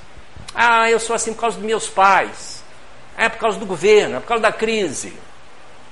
Ah, 0.55 0.91
eu 0.91 1.01
sou 1.01 1.15
assim 1.15 1.33
por 1.33 1.41
causa 1.41 1.57
dos 1.57 1.67
meus 1.67 1.89
pais. 1.89 2.63
É 3.17 3.29
por 3.29 3.39
causa 3.39 3.59
do 3.59 3.67
governo, 3.67 4.17
é 4.17 4.21
por 4.21 4.27
causa 4.27 4.43
da 4.43 4.53
crise. 4.53 5.13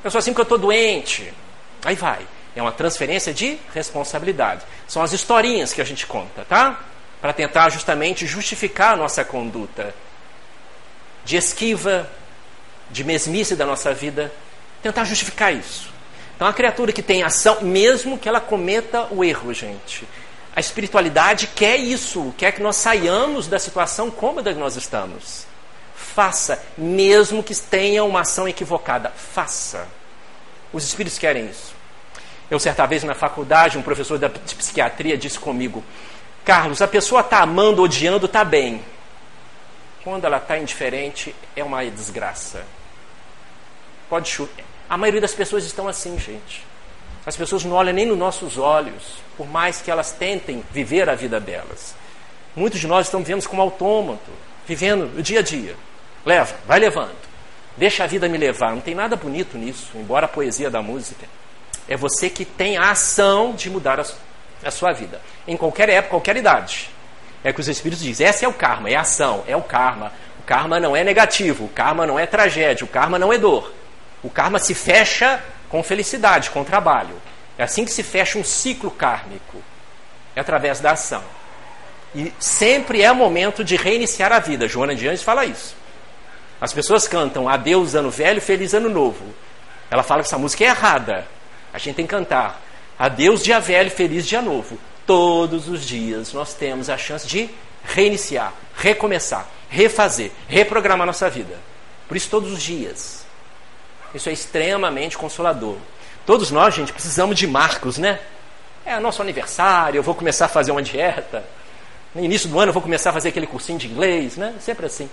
Eu 0.02 0.10
sou 0.10 0.18
assim 0.18 0.30
porque 0.30 0.42
eu 0.42 0.44
estou 0.44 0.58
doente. 0.58 1.32
Aí 1.84 1.96
vai. 1.96 2.20
É 2.54 2.62
uma 2.62 2.72
transferência 2.72 3.34
de 3.34 3.58
responsabilidade. 3.74 4.62
São 4.86 5.02
as 5.02 5.12
historinhas 5.12 5.72
que 5.72 5.80
a 5.80 5.84
gente 5.84 6.06
conta, 6.06 6.44
tá? 6.48 6.80
Para 7.20 7.32
tentar 7.32 7.68
justamente 7.70 8.26
justificar 8.26 8.94
a 8.94 8.96
nossa 8.96 9.24
conduta 9.24 9.92
de 11.24 11.36
esquiva, 11.36 12.08
de 12.90 13.02
mesmice 13.02 13.56
da 13.56 13.66
nossa 13.66 13.92
vida, 13.92 14.32
tentar 14.80 15.04
justificar 15.04 15.52
isso. 15.52 15.95
Então, 16.36 16.46
a 16.46 16.52
criatura 16.52 16.92
que 16.92 17.02
tem 17.02 17.22
ação, 17.22 17.62
mesmo 17.62 18.18
que 18.18 18.28
ela 18.28 18.40
cometa 18.40 19.08
o 19.10 19.24
erro, 19.24 19.54
gente, 19.54 20.06
a 20.54 20.60
espiritualidade 20.60 21.46
quer 21.48 21.76
isso, 21.76 22.34
quer 22.36 22.52
que 22.52 22.62
nós 22.62 22.76
saiamos 22.76 23.48
da 23.48 23.58
situação 23.58 24.10
cômoda 24.10 24.52
que 24.52 24.60
nós 24.60 24.76
estamos. 24.76 25.46
Faça, 25.94 26.62
mesmo 26.76 27.42
que 27.42 27.54
tenha 27.54 28.04
uma 28.04 28.20
ação 28.20 28.46
equivocada, 28.46 29.10
faça. 29.10 29.88
Os 30.72 30.84
espíritos 30.84 31.18
querem 31.18 31.46
isso. 31.48 31.74
Eu, 32.50 32.60
certa 32.60 32.86
vez 32.86 33.02
na 33.02 33.14
faculdade, 33.14 33.78
um 33.78 33.82
professor 33.82 34.18
de 34.18 34.28
psiquiatria 34.28 35.16
disse 35.16 35.38
comigo: 35.38 35.82
Carlos, 36.44 36.80
a 36.82 36.86
pessoa 36.86 37.22
está 37.22 37.40
amando, 37.40 37.82
odiando, 37.82 38.26
está 38.26 38.44
bem. 38.44 38.82
Quando 40.04 40.24
ela 40.24 40.36
está 40.36 40.56
indiferente, 40.58 41.34
é 41.56 41.64
uma 41.64 41.84
desgraça. 41.84 42.64
Pode 44.08 44.28
chover. 44.28 44.75
A 44.88 44.96
maioria 44.96 45.20
das 45.20 45.34
pessoas 45.34 45.64
estão 45.64 45.88
assim, 45.88 46.18
gente. 46.18 46.64
As 47.24 47.36
pessoas 47.36 47.64
não 47.64 47.74
olham 47.74 47.92
nem 47.92 48.06
nos 48.06 48.16
nossos 48.16 48.56
olhos, 48.56 49.18
por 49.36 49.48
mais 49.48 49.82
que 49.82 49.90
elas 49.90 50.12
tentem 50.12 50.62
viver 50.70 51.08
a 51.10 51.14
vida 51.16 51.40
delas. 51.40 51.94
Muitos 52.54 52.78
de 52.78 52.86
nós 52.86 53.06
estamos 53.06 53.26
vivendo 53.26 53.46
como 53.48 53.60
autômato, 53.60 54.30
vivendo 54.66 55.18
o 55.18 55.22
dia 55.22 55.40
a 55.40 55.42
dia. 55.42 55.74
Leva, 56.24 56.54
vai 56.66 56.78
levando. 56.78 57.16
Deixa 57.76 58.04
a 58.04 58.06
vida 58.06 58.28
me 58.28 58.38
levar. 58.38 58.70
Não 58.70 58.80
tem 58.80 58.94
nada 58.94 59.16
bonito 59.16 59.58
nisso, 59.58 59.90
embora 59.94 60.26
a 60.26 60.28
poesia 60.28 60.70
da 60.70 60.80
música. 60.80 61.26
É 61.88 61.96
você 61.96 62.30
que 62.30 62.44
tem 62.44 62.76
a 62.76 62.90
ação 62.90 63.54
de 63.54 63.68
mudar 63.68 64.00
a, 64.00 64.70
sua 64.70 64.92
vida. 64.92 65.20
Em 65.46 65.56
qualquer 65.56 65.88
época, 65.88 66.10
qualquer 66.10 66.36
idade. 66.36 66.90
É 67.44 67.50
o 67.50 67.54
que 67.54 67.60
os 67.60 67.68
Espíritos 67.68 68.02
dizem. 68.02 68.26
Essa 68.26 68.44
é 68.44 68.48
o 68.48 68.54
karma, 68.54 68.88
é 68.88 68.94
a 68.94 69.02
ação, 69.02 69.44
é 69.46 69.56
o 69.56 69.62
karma. 69.62 70.12
O 70.40 70.42
karma 70.44 70.80
não 70.80 70.96
é 70.96 71.04
negativo, 71.04 71.64
o 71.64 71.68
karma 71.68 72.06
não 72.06 72.18
é 72.18 72.26
tragédia, 72.26 72.84
o 72.84 72.88
karma 72.88 73.18
não 73.18 73.32
é 73.32 73.38
dor. 73.38 73.72
O 74.22 74.30
karma 74.30 74.58
se 74.58 74.74
fecha 74.74 75.42
com 75.68 75.82
felicidade, 75.82 76.50
com 76.50 76.64
trabalho. 76.64 77.20
É 77.58 77.62
assim 77.64 77.84
que 77.84 77.90
se 77.90 78.02
fecha 78.02 78.38
um 78.38 78.44
ciclo 78.44 78.90
kármico. 78.90 79.62
É 80.34 80.40
através 80.40 80.80
da 80.80 80.92
ação. 80.92 81.22
E 82.14 82.32
sempre 82.38 83.02
é 83.02 83.12
momento 83.12 83.64
de 83.64 83.76
reiniciar 83.76 84.32
a 84.32 84.38
vida. 84.38 84.68
Joana 84.68 84.94
de 84.94 85.08
Anjos 85.08 85.22
fala 85.22 85.44
isso. 85.44 85.76
As 86.60 86.72
pessoas 86.72 87.06
cantam 87.06 87.48
Adeus 87.48 87.94
Ano 87.94 88.10
Velho, 88.10 88.40
Feliz 88.40 88.72
Ano 88.72 88.88
Novo. 88.88 89.34
Ela 89.90 90.02
fala 90.02 90.22
que 90.22 90.28
essa 90.28 90.38
música 90.38 90.64
é 90.64 90.68
errada. 90.68 91.26
A 91.72 91.78
gente 91.78 91.96
tem 91.96 92.06
que 92.06 92.10
cantar. 92.10 92.62
Adeus 92.98 93.42
dia 93.42 93.60
velho, 93.60 93.90
feliz 93.90 94.26
dia 94.26 94.40
novo. 94.40 94.78
Todos 95.06 95.68
os 95.68 95.84
dias 95.84 96.32
nós 96.32 96.54
temos 96.54 96.88
a 96.88 96.96
chance 96.96 97.26
de 97.26 97.50
reiniciar, 97.84 98.52
recomeçar, 98.74 99.46
refazer, 99.68 100.32
reprogramar 100.48 101.06
nossa 101.06 101.28
vida. 101.28 101.54
Por 102.08 102.16
isso, 102.16 102.30
todos 102.30 102.50
os 102.50 102.62
dias. 102.62 103.25
Isso 104.16 104.28
é 104.28 104.32
extremamente 104.32 105.16
consolador. 105.16 105.76
Todos 106.24 106.50
nós, 106.50 106.74
gente, 106.74 106.92
precisamos 106.92 107.38
de 107.38 107.46
marcos, 107.46 107.98
né? 107.98 108.18
É 108.84 108.98
nosso 108.98 109.20
aniversário, 109.22 109.98
eu 109.98 110.02
vou 110.02 110.14
começar 110.14 110.46
a 110.46 110.48
fazer 110.48 110.72
uma 110.72 110.82
dieta. 110.82 111.44
No 112.14 112.24
início 112.24 112.48
do 112.48 112.58
ano 112.58 112.70
eu 112.70 112.72
vou 112.72 112.82
começar 112.82 113.10
a 113.10 113.12
fazer 113.12 113.28
aquele 113.28 113.46
cursinho 113.46 113.78
de 113.78 113.86
inglês, 113.86 114.36
né? 114.36 114.54
Sempre 114.60 114.86
assim. 114.86 115.08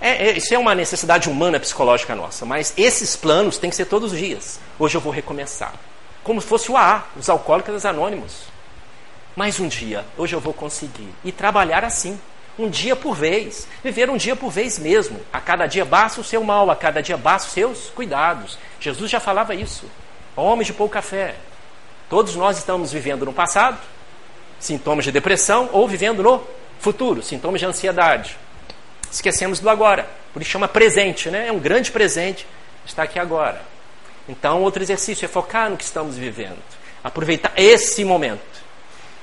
É, 0.00 0.28
é, 0.28 0.36
isso 0.36 0.52
é 0.52 0.58
uma 0.58 0.74
necessidade 0.74 1.30
humana 1.30 1.58
psicológica 1.58 2.14
nossa, 2.14 2.44
mas 2.44 2.74
esses 2.76 3.16
planos 3.16 3.56
têm 3.56 3.70
que 3.70 3.76
ser 3.76 3.86
todos 3.86 4.12
os 4.12 4.18
dias. 4.18 4.60
Hoje 4.78 4.96
eu 4.96 5.00
vou 5.00 5.12
recomeçar. 5.12 5.72
Como 6.22 6.40
se 6.40 6.46
fosse 6.46 6.70
o 6.70 6.76
AA, 6.76 7.04
os 7.16 7.30
alcoólicos 7.30 7.86
anônimos. 7.86 8.42
Mais 9.34 9.58
um 9.58 9.68
dia, 9.68 10.04
hoje 10.18 10.34
eu 10.34 10.40
vou 10.40 10.52
conseguir. 10.52 11.08
E 11.24 11.32
trabalhar 11.32 11.84
assim, 11.84 12.20
um 12.58 12.68
dia 12.68 12.96
por 12.96 13.14
vez. 13.14 13.66
Viver 13.82 14.10
um 14.10 14.16
dia 14.16 14.36
por 14.36 14.50
vez 14.50 14.78
mesmo. 14.78 15.20
A 15.32 15.40
cada 15.40 15.66
dia 15.66 15.84
basta 15.84 16.20
o 16.20 16.24
seu 16.24 16.42
mal, 16.42 16.70
a 16.70 16.76
cada 16.76 17.02
dia 17.02 17.16
basta 17.16 17.48
os 17.48 17.54
seus 17.54 17.90
cuidados. 17.90 18.58
Jesus 18.80 19.10
já 19.10 19.20
falava 19.20 19.54
isso. 19.54 19.84
Homens 20.34 20.66
de 20.66 20.72
pouca 20.72 21.02
fé. 21.02 21.34
Todos 22.08 22.36
nós 22.36 22.58
estamos 22.58 22.92
vivendo 22.92 23.24
no 23.24 23.32
passado, 23.32 23.78
sintomas 24.60 25.04
de 25.04 25.12
depressão, 25.12 25.68
ou 25.72 25.88
vivendo 25.88 26.22
no 26.22 26.42
futuro, 26.78 27.22
sintomas 27.22 27.60
de 27.60 27.66
ansiedade 27.66 28.36
esquecemos 29.10 29.60
do 29.60 29.68
agora. 29.68 30.08
Por 30.32 30.42
isso 30.42 30.50
chama 30.50 30.68
presente, 30.68 31.30
né? 31.30 31.48
É 31.48 31.52
um 31.52 31.58
grande 31.58 31.90
presente 31.90 32.46
estar 32.84 33.02
aqui 33.02 33.18
agora. 33.18 33.60
Então, 34.28 34.62
outro 34.62 34.82
exercício 34.82 35.24
é 35.24 35.28
focar 35.28 35.70
no 35.70 35.76
que 35.76 35.84
estamos 35.84 36.16
vivendo. 36.16 36.58
Aproveitar 37.02 37.52
esse 37.56 38.04
momento. 38.04 38.65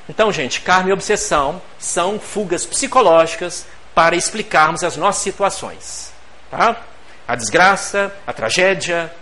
Então, 0.07 0.31
gente, 0.31 0.61
karma 0.61 0.89
e 0.89 0.93
obsessão 0.93 1.61
são 1.79 2.19
fugas 2.19 2.65
psicológicas 2.65 3.65
para 3.95 4.15
explicarmos 4.15 4.83
as 4.83 4.97
nossas 4.97 5.21
situações. 5.21 6.11
Tá? 6.51 6.81
A 7.27 7.35
desgraça, 7.35 8.13
a 8.27 8.33
tragédia, 8.33 9.13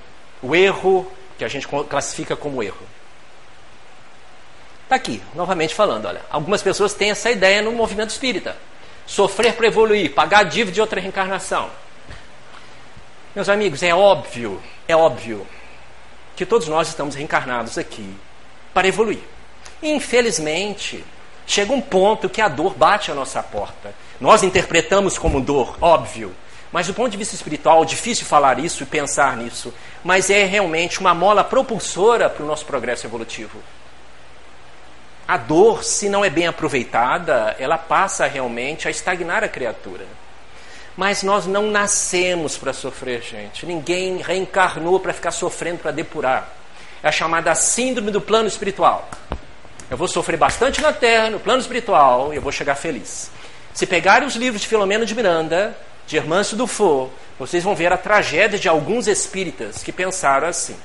o 0.41 0.55
erro, 0.55 1.09
que 1.38 1.45
a 1.45 1.47
gente 1.47 1.67
classifica 1.67 2.36
como 2.36 2.63
erro. 2.63 2.86
Está 4.84 4.95
aqui, 4.95 5.23
novamente 5.34 5.73
falando, 5.73 6.05
olha. 6.05 6.21
Algumas 6.29 6.61
pessoas 6.61 6.93
têm 6.93 7.11
essa 7.11 7.32
ideia 7.32 7.61
no 7.61 7.71
movimento 7.71 8.09
espírita. 8.09 8.57
Sofrer 9.05 9.53
para 9.53 9.67
evoluir, 9.67 10.13
pagar 10.13 10.43
dívida 10.43 10.71
de 10.71 10.82
outra 10.82 10.99
reencarnação. 10.99 11.69
Meus 13.34 13.47
amigos, 13.47 13.82
é 13.84 13.93
óbvio, 13.95 14.61
é 14.88 14.95
óbvio 14.95 15.47
que 16.36 16.45
todos 16.45 16.67
nós 16.67 16.89
estamos 16.89 17.15
reencarnados 17.15 17.77
aqui 17.77 18.13
para 18.73 18.88
evoluir. 18.88 19.19
Infelizmente, 19.82 21.03
chega 21.45 21.73
um 21.73 21.82
ponto 21.82 22.29
que 22.29 22.41
a 22.41 22.47
dor 22.47 22.75
bate 22.75 23.11
à 23.11 23.15
nossa 23.15 23.41
porta. 23.41 23.93
Nós 24.19 24.43
interpretamos 24.43 25.17
como 25.17 25.41
dor, 25.41 25.77
óbvio. 25.82 26.34
Mas 26.71 26.88
do 26.88 26.93
ponto 26.93 27.09
de 27.09 27.17
vista 27.17 27.36
espiritual, 27.36 27.84
difícil 27.84 28.25
falar 28.25 28.59
isso 28.59 28.84
e 28.84 28.86
pensar 28.86 29.36
nisso. 29.36 29.73
Mas 30.03 30.29
é 30.29 30.45
realmente 30.45 30.99
uma 30.99 31.13
mola 31.13 31.43
propulsora 31.43 32.29
para 32.29 32.43
o 32.43 32.47
nosso 32.47 32.65
progresso 32.65 33.05
evolutivo. 33.05 33.59
A 35.27 35.38
dor, 35.38 35.84
se 35.84 36.09
não 36.09 36.23
é 36.23 36.29
bem 36.29 36.47
aproveitada, 36.47 37.55
ela 37.59 37.77
passa 37.77 38.25
realmente 38.25 38.88
a 38.88 38.91
estagnar 38.91 39.43
a 39.43 39.49
criatura. 39.49 40.05
Mas 40.95 41.23
nós 41.23 41.45
não 41.45 41.71
nascemos 41.71 42.57
para 42.57 42.73
sofrer, 42.73 43.21
gente. 43.21 43.65
Ninguém 43.65 44.17
reencarnou 44.17 44.99
para 44.99 45.13
ficar 45.13 45.32
sofrendo 45.32 45.79
para 45.79 45.91
depurar. 45.91 46.49
É 47.01 47.07
a 47.07 47.11
chamada 47.11 47.55
síndrome 47.55 48.11
do 48.11 48.21
plano 48.21 48.47
espiritual. 48.47 49.09
Eu 49.92 49.98
vou 49.98 50.08
sofrer 50.08 50.38
bastante 50.38 50.80
na 50.80 50.94
terra, 50.94 51.30
no 51.30 51.38
plano 51.38 51.60
espiritual, 51.60 52.32
e 52.32 52.38
eu 52.38 52.42
vou 52.42 52.50
chegar 52.50 52.76
feliz. 52.76 53.30
Se 53.74 53.86
pegarem 53.86 54.26
os 54.26 54.38
livros 54.38 54.62
de 54.62 54.68
Filomeno 54.70 55.06
de 55.06 55.14
Miranda, 55.14 55.78
de 56.08 56.16
Hermâncio 56.16 56.56
Dufour, 56.56 57.10
vocês 57.38 57.62
vão 57.62 57.76
ver 57.76 57.92
a 57.92 57.98
tragédia 57.98 58.58
de 58.58 58.70
alguns 58.70 59.06
espíritas 59.06 59.84
que 59.84 59.92
pensaram 59.92 60.48
assim. 60.48 60.78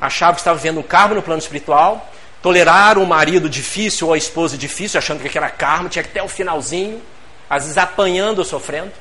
Achavam 0.00 0.36
que 0.36 0.42
estavam 0.42 0.62
vendo 0.62 0.78
um 0.78 0.82
cargo 0.84 1.16
no 1.16 1.22
plano 1.22 1.40
espiritual, 1.40 2.08
toleraram 2.40 3.02
o 3.02 3.06
marido 3.06 3.50
difícil 3.50 4.06
ou 4.06 4.12
a 4.12 4.16
esposa 4.16 4.56
difícil, 4.56 4.96
achando 4.96 5.20
que 5.20 5.26
aquela 5.26 5.50
karma 5.50 5.88
tinha 5.88 6.04
que 6.04 6.10
até 6.10 6.22
o 6.22 6.28
finalzinho, 6.28 7.02
às 7.50 7.64
vezes 7.64 7.78
apanhando 7.78 8.38
ou 8.38 8.44
sofrendo. 8.44 8.92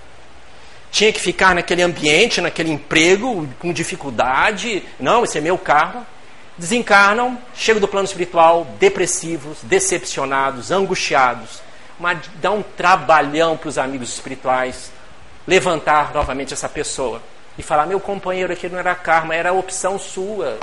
Tinha 0.89 1.13
que 1.13 1.19
ficar 1.19 1.53
naquele 1.53 1.83
ambiente, 1.83 2.41
naquele 2.41 2.71
emprego, 2.71 3.47
com 3.59 3.71
dificuldade. 3.71 4.83
Não, 4.99 5.23
esse 5.23 5.37
é 5.37 5.41
meu 5.41 5.55
karma. 5.55 6.16
Desencarnam, 6.57 7.37
chegam 7.53 7.79
do 7.79 7.87
plano 7.87 8.05
espiritual 8.05 8.65
depressivos, 8.79 9.59
decepcionados, 9.63 10.71
angustiados. 10.71 11.61
Mas 11.99 12.19
dá 12.41 12.51
um 12.51 12.63
trabalhão 12.63 13.55
para 13.57 13.69
os 13.69 13.77
amigos 13.77 14.09
espirituais 14.09 14.91
levantar 15.47 16.13
novamente 16.13 16.53
essa 16.53 16.67
pessoa 16.67 17.21
e 17.57 17.63
falar: 17.63 17.85
meu 17.85 17.99
companheiro 17.99 18.53
aqui 18.53 18.67
não 18.69 18.79
era 18.79 18.93
karma, 18.95 19.35
era 19.35 19.53
opção 19.53 19.97
sua. 19.97 20.59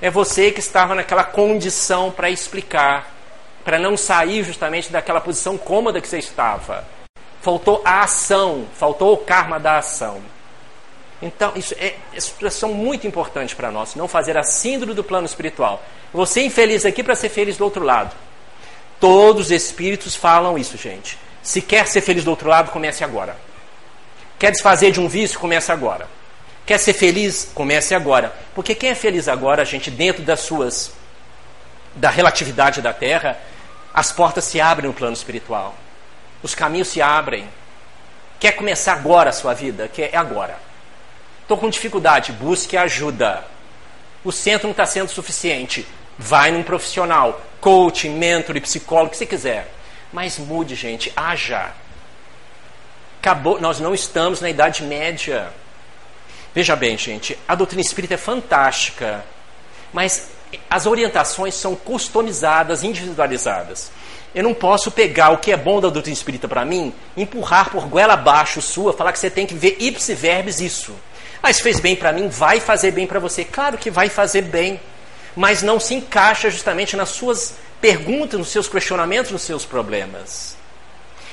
É 0.00 0.10
você 0.10 0.50
que 0.50 0.60
estava 0.60 0.94
naquela 0.94 1.24
condição 1.24 2.10
para 2.10 2.28
explicar, 2.30 3.10
para 3.64 3.78
não 3.78 3.96
sair 3.96 4.44
justamente 4.44 4.92
daquela 4.92 5.20
posição 5.20 5.56
cômoda 5.56 6.00
que 6.00 6.08
você 6.08 6.18
estava. 6.18 6.84
Faltou 7.40 7.80
a 7.84 8.02
ação, 8.02 8.66
faltou 8.74 9.12
o 9.14 9.18
karma 9.18 9.58
da 9.58 9.78
ação. 9.78 10.20
Então, 11.20 11.52
isso 11.56 11.74
é, 11.78 11.94
é 12.14 12.20
situação 12.20 12.72
muito 12.72 13.06
importante 13.06 13.56
para 13.56 13.70
nós, 13.70 13.94
não 13.94 14.06
fazer 14.06 14.36
a 14.36 14.42
síndrome 14.42 14.94
do 14.94 15.02
plano 15.02 15.26
espiritual. 15.26 15.82
Você 16.12 16.42
infeliz 16.42 16.84
aqui 16.84 17.02
para 17.02 17.14
ser 17.14 17.28
feliz 17.28 17.56
do 17.56 17.64
outro 17.64 17.82
lado. 17.82 18.14
Todos 19.00 19.46
os 19.46 19.50
espíritos 19.50 20.14
falam 20.14 20.58
isso, 20.58 20.76
gente. 20.76 21.18
Se 21.42 21.62
quer 21.62 21.86
ser 21.86 22.00
feliz 22.00 22.24
do 22.24 22.30
outro 22.30 22.48
lado, 22.48 22.70
comece 22.70 23.04
agora. 23.04 23.36
Quer 24.38 24.50
desfazer 24.50 24.90
de 24.90 25.00
um 25.00 25.08
vício, 25.08 25.38
comece 25.38 25.72
agora. 25.72 26.08
Quer 26.66 26.78
ser 26.78 26.92
feliz? 26.92 27.48
Comece 27.54 27.94
agora. 27.94 28.34
Porque 28.54 28.74
quem 28.74 28.90
é 28.90 28.94
feliz 28.94 29.28
agora, 29.28 29.64
gente, 29.64 29.90
dentro 29.90 30.22
das 30.22 30.40
suas 30.40 30.92
da 31.94 32.10
relatividade 32.10 32.82
da 32.82 32.92
Terra, 32.92 33.38
as 33.94 34.12
portas 34.12 34.44
se 34.44 34.60
abrem 34.60 34.88
no 34.88 34.94
plano 34.94 35.14
espiritual. 35.14 35.74
Os 36.42 36.54
caminhos 36.54 36.88
se 36.88 37.00
abrem. 37.00 37.48
Quer 38.38 38.52
começar 38.52 38.92
agora 38.92 39.30
a 39.30 39.32
sua 39.32 39.54
vida? 39.54 39.88
Quer 39.88 40.10
é 40.12 40.16
agora. 40.16 40.65
Estou 41.46 41.56
com 41.56 41.70
dificuldade, 41.70 42.32
busque 42.32 42.76
ajuda. 42.76 43.44
O 44.24 44.32
centro 44.32 44.66
não 44.66 44.72
está 44.72 44.84
sendo 44.84 45.08
suficiente. 45.08 45.86
Vai 46.18 46.50
num 46.50 46.64
profissional, 46.64 47.40
coach, 47.60 48.08
mentor, 48.08 48.60
psicólogo, 48.60 49.10
que 49.10 49.16
você 49.16 49.26
quiser. 49.26 49.72
Mas 50.12 50.38
mude, 50.38 50.74
gente, 50.74 51.12
haja. 51.16 51.70
Acabou, 53.20 53.60
nós 53.60 53.78
não 53.78 53.94
estamos 53.94 54.40
na 54.40 54.50
Idade 54.50 54.82
Média. 54.82 55.52
Veja 56.52 56.74
bem, 56.74 56.98
gente, 56.98 57.38
a 57.46 57.54
doutrina 57.54 57.80
espírita 57.80 58.14
é 58.14 58.16
fantástica, 58.16 59.24
mas 59.92 60.30
as 60.68 60.84
orientações 60.84 61.54
são 61.54 61.76
customizadas, 61.76 62.82
individualizadas. 62.82 63.92
Eu 64.34 64.42
não 64.42 64.52
posso 64.52 64.90
pegar 64.90 65.30
o 65.30 65.38
que 65.38 65.52
é 65.52 65.56
bom 65.56 65.80
da 65.80 65.90
doutrina 65.90 66.16
espírita 66.16 66.48
para 66.48 66.64
mim, 66.64 66.92
empurrar 67.16 67.70
por 67.70 67.86
goela 67.86 68.14
abaixo 68.14 68.60
sua, 68.60 68.92
falar 68.92 69.12
que 69.12 69.18
você 69.20 69.30
tem 69.30 69.46
que 69.46 69.54
ver 69.54 69.76
ipsi 69.78 70.12
verbis 70.12 70.60
isso. 70.60 70.92
Mas 71.42 71.60
fez 71.60 71.80
bem 71.80 71.94
para 71.94 72.12
mim, 72.12 72.28
vai 72.28 72.60
fazer 72.60 72.90
bem 72.90 73.06
para 73.06 73.18
você. 73.18 73.44
Claro 73.44 73.78
que 73.78 73.90
vai 73.90 74.08
fazer 74.08 74.42
bem, 74.42 74.80
mas 75.34 75.62
não 75.62 75.78
se 75.78 75.94
encaixa 75.94 76.50
justamente 76.50 76.96
nas 76.96 77.10
suas 77.10 77.54
perguntas, 77.80 78.38
nos 78.38 78.48
seus 78.48 78.68
questionamentos, 78.68 79.30
nos 79.30 79.42
seus 79.42 79.64
problemas. 79.64 80.56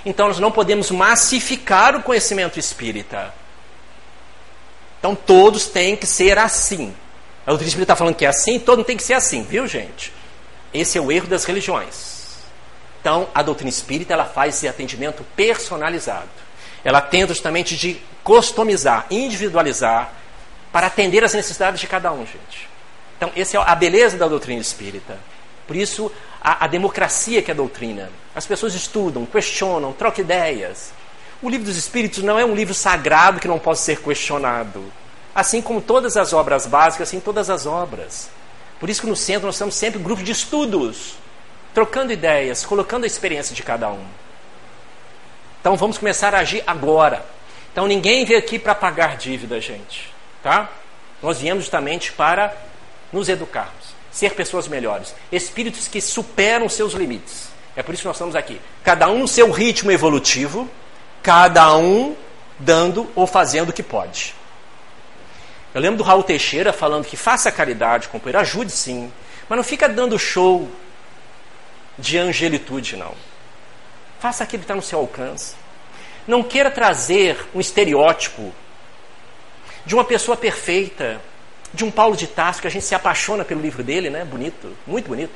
Então 0.05 0.27
nós 0.27 0.39
não 0.39 0.51
podemos 0.51 0.91
massificar 0.91 1.95
o 1.95 2.03
conhecimento 2.03 2.59
espírita. 2.59 3.33
Então 4.99 5.15
todos 5.15 5.65
têm 5.65 5.95
que 5.95 6.05
ser 6.05 6.37
assim. 6.37 6.93
A 7.45 7.49
doutrina 7.49 7.69
espírita 7.69 7.93
está 7.93 7.95
falando 7.95 8.15
que 8.15 8.25
é 8.25 8.29
assim, 8.29 8.59
todo 8.59 8.77
mundo 8.79 8.87
tem 8.87 8.97
que 8.97 9.03
ser 9.03 9.13
assim, 9.13 9.43
viu 9.43 9.67
gente? 9.67 10.13
Esse 10.73 10.97
é 10.97 11.01
o 11.01 11.11
erro 11.11 11.27
das 11.27 11.45
religiões. 11.45 12.13
Então 12.99 13.27
a 13.33 13.41
doutrina 13.41 13.69
espírita 13.69 14.13
ela 14.13 14.25
faz 14.25 14.55
esse 14.55 14.67
atendimento 14.67 15.25
personalizado. 15.35 16.29
Ela 16.83 17.01
tenta 17.01 17.33
justamente 17.33 17.75
de 17.75 18.01
customizar, 18.23 19.05
individualizar, 19.09 20.11
para 20.71 20.87
atender 20.87 21.23
as 21.23 21.33
necessidades 21.33 21.79
de 21.79 21.87
cada 21.87 22.11
um, 22.11 22.25
gente. 22.25 22.67
Então, 23.15 23.31
essa 23.35 23.57
é 23.57 23.61
a 23.61 23.75
beleza 23.75 24.17
da 24.17 24.27
doutrina 24.27 24.59
espírita. 24.59 25.17
Por 25.67 25.75
isso, 25.75 26.11
a, 26.41 26.65
a 26.65 26.67
democracia 26.67 27.41
que 27.41 27.51
é 27.51 27.53
a 27.53 27.57
doutrina. 27.57 28.09
As 28.35 28.45
pessoas 28.45 28.73
estudam, 28.73 29.25
questionam, 29.25 29.93
trocam 29.93 30.25
ideias. 30.25 30.91
O 31.41 31.49
livro 31.49 31.65
dos 31.65 31.77
Espíritos 31.77 32.23
não 32.23 32.39
é 32.39 32.43
um 32.43 32.55
livro 32.55 32.73
sagrado 32.73 33.39
que 33.39 33.47
não 33.47 33.59
possa 33.59 33.83
ser 33.83 34.01
questionado. 34.01 34.83
Assim 35.35 35.61
como 35.61 35.81
todas 35.81 36.17
as 36.17 36.33
obras 36.33 36.65
básicas, 36.65 37.07
assim 37.07 37.19
todas 37.19 37.49
as 37.49 37.65
obras. 37.65 38.29
Por 38.79 38.89
isso 38.89 39.01
que 39.01 39.07
no 39.07 39.15
centro 39.15 39.45
nós 39.45 39.55
estamos 39.55 39.75
sempre 39.75 39.99
um 39.99 40.03
grupo 40.03 40.23
de 40.23 40.31
estudos, 40.31 41.13
trocando 41.73 42.11
ideias, 42.11 42.65
colocando 42.65 43.03
a 43.03 43.07
experiência 43.07 43.55
de 43.55 43.63
cada 43.63 43.89
um. 43.89 44.03
Então 45.63 45.77
vamos 45.77 45.97
começar 45.97 46.35
a 46.35 46.39
agir 46.39 46.61
agora. 46.67 47.25
Então 47.71 47.87
ninguém 47.87 48.25
veio 48.25 48.37
aqui 48.37 48.59
para 48.59 48.75
pagar 48.75 49.15
dívida, 49.15 49.61
gente, 49.61 50.13
tá? 50.43 50.69
Nós 51.21 51.39
viemos 51.39 51.63
justamente 51.63 52.11
para 52.11 52.53
nos 53.13 53.29
educarmos, 53.29 53.95
ser 54.11 54.33
pessoas 54.33 54.67
melhores, 54.67 55.15
espíritos 55.31 55.87
que 55.87 56.01
superam 56.01 56.67
seus 56.67 56.91
limites. 56.91 57.47
É 57.77 57.81
por 57.81 57.93
isso 57.93 58.01
que 58.01 58.07
nós 58.09 58.17
estamos 58.17 58.35
aqui. 58.35 58.59
Cada 58.83 59.07
um 59.07 59.19
no 59.19 59.27
seu 59.27 59.49
ritmo 59.51 59.89
evolutivo, 59.89 60.69
cada 61.21 61.73
um 61.77 62.13
dando 62.59 63.09
ou 63.15 63.25
fazendo 63.25 63.69
o 63.69 63.73
que 63.73 63.81
pode. 63.81 64.35
Eu 65.73 65.79
lembro 65.79 65.99
do 65.99 66.03
Raul 66.03 66.23
Teixeira 66.23 66.73
falando 66.73 67.05
que 67.05 67.15
faça 67.15 67.49
caridade, 67.49 68.09
companheiro, 68.09 68.39
ajude 68.39 68.73
sim, 68.73 69.09
mas 69.47 69.55
não 69.55 69.63
fica 69.63 69.87
dando 69.87 70.19
show 70.19 70.69
de 71.97 72.17
angelitude, 72.17 72.97
não. 72.97 73.15
Faça 74.23 74.45
aquilo 74.45 74.61
que 74.61 74.63
está 74.63 74.73
no 74.73 74.81
seu 74.81 74.99
alcance. 74.99 75.53
Não 76.25 76.41
queira 76.41 76.71
trazer 76.71 77.37
um 77.53 77.59
estereótipo 77.59 78.53
de 79.85 79.93
uma 79.93 80.05
pessoa 80.05 80.37
perfeita, 80.37 81.19
de 81.73 81.83
um 81.83 81.91
Paulo 81.91 82.15
de 82.15 82.25
Tarso, 82.27 82.61
que 82.61 82.67
a 82.67 82.71
gente 82.71 82.85
se 82.85 82.95
apaixona 82.95 83.43
pelo 83.43 83.59
livro 83.59 83.83
dele, 83.83 84.09
né? 84.09 84.23
Bonito, 84.23 84.71
muito 84.87 85.09
bonito. 85.09 85.33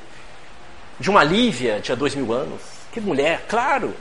De 0.97 1.09
uma 1.09 1.21
Lívia, 1.21 1.81
de 1.81 1.91
há 1.91 1.95
dois 1.95 2.15
mil 2.15 2.31
anos. 2.31 2.61
Que 2.93 3.01
mulher, 3.01 3.43
claro 3.49 3.93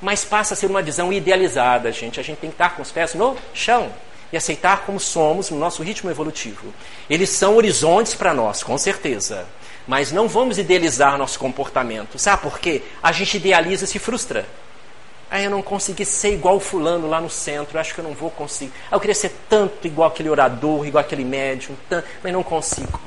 mas 0.00 0.24
passa 0.24 0.54
a 0.54 0.56
ser 0.56 0.66
uma 0.66 0.82
visão 0.82 1.12
idealizada, 1.12 1.90
gente. 1.92 2.20
A 2.20 2.22
gente 2.22 2.38
tem 2.38 2.50
que 2.50 2.54
estar 2.54 2.76
com 2.76 2.82
os 2.82 2.90
pés 2.90 3.14
no 3.14 3.36
chão 3.54 3.90
e 4.32 4.36
aceitar 4.36 4.84
como 4.84 4.98
somos 4.98 5.50
no 5.50 5.58
nosso 5.58 5.82
ritmo 5.82 6.10
evolutivo. 6.10 6.72
Eles 7.08 7.30
são 7.30 7.56
horizontes 7.56 8.14
para 8.14 8.34
nós, 8.34 8.62
com 8.62 8.76
certeza. 8.76 9.46
Mas 9.86 10.10
não 10.10 10.26
vamos 10.26 10.58
idealizar 10.58 11.16
nosso 11.16 11.38
comportamento. 11.38 12.18
Sabe 12.18 12.42
por 12.42 12.58
quê? 12.58 12.82
A 13.02 13.12
gente 13.12 13.36
idealiza 13.36 13.84
e 13.84 13.88
se 13.88 13.98
frustra. 13.98 14.46
Ah, 15.30 15.40
eu 15.40 15.50
não 15.50 15.62
consegui 15.62 16.04
ser 16.04 16.34
igual 16.34 16.60
fulano 16.60 17.08
lá 17.08 17.20
no 17.20 17.28
centro, 17.28 17.78
acho 17.78 17.94
que 17.94 18.00
eu 18.00 18.04
não 18.04 18.12
vou 18.12 18.30
conseguir. 18.30 18.72
Ah, 18.90 18.96
eu 18.96 19.00
queria 19.00 19.14
ser 19.14 19.32
tanto 19.48 19.86
igual 19.86 20.08
aquele 20.08 20.28
orador, 20.28 20.86
igual 20.86 21.02
aquele 21.02 21.24
médium, 21.24 21.76
tanto, 21.88 22.06
mas 22.22 22.32
não 22.32 22.42
consigo. 22.42 23.00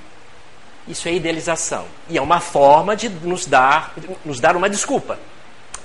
Isso 0.88 1.08
é 1.08 1.14
idealização. 1.14 1.86
E 2.10 2.18
é 2.18 2.22
uma 2.22 2.40
forma 2.40 2.96
de 2.96 3.08
nos 3.08 3.46
dar, 3.46 3.94
nos 4.26 4.40
dar 4.40 4.56
uma 4.56 4.70
desculpa. 4.70 5.20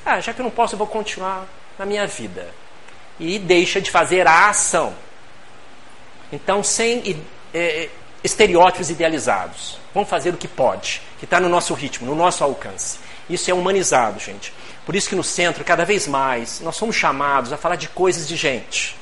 Ah, 0.04 0.20
já 0.20 0.32
que 0.32 0.40
eu 0.40 0.44
não 0.44 0.50
posso, 0.50 0.74
eu 0.74 0.78
vou 0.78 0.86
continuar 0.86 1.46
na 1.78 1.86
minha 1.86 2.06
vida. 2.06 2.48
E 3.18 3.38
deixa 3.38 3.80
de 3.80 3.90
fazer 3.90 4.26
a 4.26 4.48
ação. 4.48 4.92
Então, 6.32 6.64
sem 6.64 7.22
é, 7.52 7.88
estereótipos 8.24 8.90
idealizados. 8.90 9.78
Vamos 9.94 10.10
fazer 10.10 10.30
o 10.30 10.36
que 10.36 10.48
pode, 10.48 11.00
que 11.20 11.24
está 11.24 11.38
no 11.38 11.48
nosso 11.48 11.72
ritmo, 11.72 12.06
no 12.06 12.16
nosso 12.16 12.42
alcance. 12.42 12.98
Isso 13.30 13.50
é 13.50 13.54
humanizado, 13.54 14.18
gente. 14.18 14.52
Por 14.84 14.96
isso 14.96 15.08
que 15.08 15.14
no 15.14 15.22
centro, 15.22 15.64
cada 15.64 15.84
vez 15.84 16.06
mais, 16.06 16.60
nós 16.60 16.76
somos 16.76 16.96
chamados 16.96 17.52
a 17.52 17.56
falar 17.56 17.76
de 17.76 17.88
coisas 17.88 18.26
de 18.26 18.36
gente. 18.36 18.96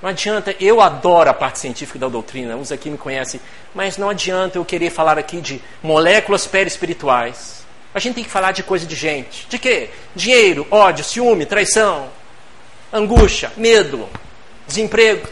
Não 0.00 0.10
adianta, 0.10 0.54
eu 0.60 0.80
adoro 0.80 1.28
a 1.28 1.34
parte 1.34 1.58
científica 1.58 1.98
da 1.98 2.08
doutrina, 2.08 2.54
uns 2.54 2.70
aqui 2.70 2.88
me 2.88 2.96
conhecem, 2.98 3.40
mas 3.74 3.96
não 3.96 4.08
adianta 4.08 4.58
eu 4.58 4.64
querer 4.64 4.90
falar 4.90 5.18
aqui 5.18 5.40
de 5.40 5.60
moléculas 5.82 6.46
perispirituais. 6.46 7.66
A 7.92 7.98
gente 7.98 8.14
tem 8.14 8.24
que 8.24 8.30
falar 8.30 8.52
de 8.52 8.62
coisa 8.62 8.86
de 8.86 8.94
gente. 8.94 9.48
De 9.48 9.58
quê? 9.58 9.90
Dinheiro, 10.14 10.66
ódio, 10.70 11.02
ciúme, 11.02 11.46
traição, 11.46 12.08
angústia, 12.92 13.50
medo, 13.56 14.08
desemprego. 14.68 15.26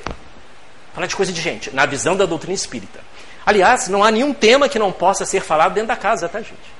Falar 0.92 1.06
de 1.06 1.14
coisa 1.14 1.32
de 1.32 1.40
gente, 1.40 1.70
na 1.72 1.86
visão 1.86 2.16
da 2.16 2.26
doutrina 2.26 2.54
espírita. 2.54 3.00
Aliás, 3.46 3.86
não 3.86 4.02
há 4.02 4.10
nenhum 4.10 4.34
tema 4.34 4.68
que 4.68 4.76
não 4.76 4.90
possa 4.90 5.24
ser 5.24 5.40
falado 5.40 5.74
dentro 5.74 5.88
da 5.88 5.96
casa, 5.96 6.28
tá, 6.28 6.40
gente? 6.40 6.76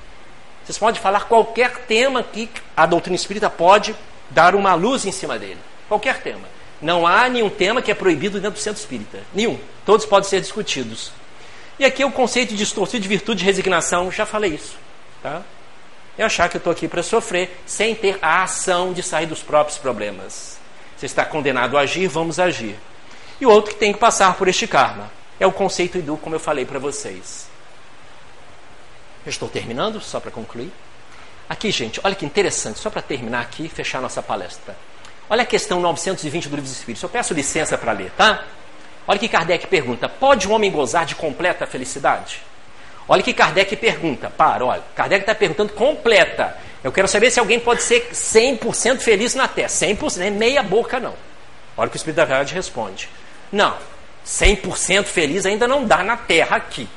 Vocês 0.65 0.77
podem 0.77 1.01
falar 1.01 1.23
qualquer 1.23 1.85
tema 1.85 2.21
que 2.21 2.49
a 2.75 2.85
doutrina 2.85 3.15
espírita 3.15 3.49
pode 3.49 3.95
dar 4.29 4.53
uma 4.53 4.73
luz 4.73 5.05
em 5.05 5.11
cima 5.13 5.39
dele. 5.39 5.59
Qualquer 5.87 6.21
tema. 6.21 6.45
Não 6.81 7.07
há 7.07 7.29
nenhum 7.29 7.49
tema 7.49 7.81
que 7.81 7.89
é 7.89 7.95
proibido 7.95 8.41
dentro 8.41 8.59
do 8.59 8.61
centro 8.61 8.81
espírita. 8.81 9.19
Nenhum. 9.33 9.57
Todos 9.85 10.05
podem 10.05 10.29
ser 10.29 10.41
discutidos. 10.41 11.13
E 11.79 11.85
aqui 11.85 12.03
é 12.03 12.05
o 12.05 12.11
conceito 12.11 12.49
de 12.49 12.57
distorcido 12.57 13.01
de 13.01 13.07
virtude 13.07 13.39
de 13.39 13.45
resignação. 13.45 14.11
Já 14.11 14.25
falei 14.25 14.55
isso. 14.55 14.75
Tá? 15.23 15.41
É 16.17 16.23
achar 16.25 16.49
que 16.49 16.57
eu 16.57 16.59
estou 16.59 16.73
aqui 16.73 16.87
para 16.89 17.01
sofrer 17.01 17.61
sem 17.65 17.95
ter 17.95 18.19
a 18.21 18.43
ação 18.43 18.91
de 18.91 19.01
sair 19.01 19.25
dos 19.25 19.41
próprios 19.41 19.77
problemas. 19.77 20.57
Você 20.97 21.05
está 21.05 21.23
condenado 21.23 21.77
a 21.77 21.81
agir, 21.81 22.07
vamos 22.07 22.39
agir. 22.39 22.75
E 23.39 23.45
o 23.45 23.49
outro 23.49 23.73
que 23.73 23.79
tem 23.79 23.93
que 23.93 23.99
passar 23.99 24.35
por 24.35 24.49
este 24.49 24.67
karma. 24.67 25.09
É 25.39 25.45
o 25.45 25.51
conceito 25.51 25.97
Idu, 25.97 26.17
como 26.17 26.35
eu 26.35 26.39
falei 26.39 26.65
para 26.65 26.79
vocês. 26.79 27.47
Eu 29.25 29.29
estou 29.29 29.47
terminando, 29.47 30.01
só 30.01 30.19
para 30.19 30.31
concluir. 30.31 30.71
Aqui, 31.49 31.71
gente, 31.71 31.99
olha 32.03 32.15
que 32.15 32.25
interessante, 32.25 32.79
só 32.79 32.89
para 32.89 33.01
terminar 33.01 33.41
aqui 33.41 33.65
e 33.65 33.69
fechar 33.69 34.01
nossa 34.01 34.21
palestra. 34.21 34.75
Olha 35.29 35.43
a 35.43 35.45
questão 35.45 35.79
920 35.79 36.49
do 36.49 36.55
Livro 36.55 36.61
dos 36.63 36.71
Espíritos. 36.71 37.03
Eu 37.03 37.09
peço 37.09 37.33
licença 37.33 37.77
para 37.77 37.91
ler, 37.91 38.11
tá? 38.11 38.43
Olha 39.07 39.19
que 39.19 39.27
Kardec 39.27 39.67
pergunta: 39.67 40.09
pode 40.09 40.47
o 40.47 40.51
homem 40.51 40.71
gozar 40.71 41.05
de 41.05 41.15
completa 41.15 41.65
felicidade? 41.65 42.41
Olha 43.07 43.23
que 43.23 43.33
Kardec 43.33 43.75
pergunta. 43.75 44.29
Para, 44.29 44.65
olha. 44.65 44.83
Kardec 44.95 45.21
está 45.21 45.33
perguntando 45.35 45.73
completa. 45.73 46.57
Eu 46.83 46.91
quero 46.91 47.07
saber 47.07 47.31
se 47.31 47.39
alguém 47.39 47.59
pode 47.59 47.83
ser 47.83 48.09
100% 48.11 48.99
feliz 48.99 49.33
na 49.33 49.47
Terra. 49.47 49.69
100%, 49.69 50.17
nem 50.17 50.31
meia 50.31 50.61
boca, 50.61 50.99
não. 50.99 51.13
Olha 51.75 51.87
o 51.87 51.89
que 51.89 51.95
o 51.95 51.99
Espírito 51.99 52.17
da 52.17 52.25
Verdade 52.25 52.53
responde. 52.53 53.09
Não, 53.51 53.77
100% 54.27 55.05
feliz 55.05 55.45
ainda 55.45 55.67
não 55.67 55.85
dá 55.85 56.03
na 56.03 56.17
Terra 56.17 56.57
aqui. 56.57 56.87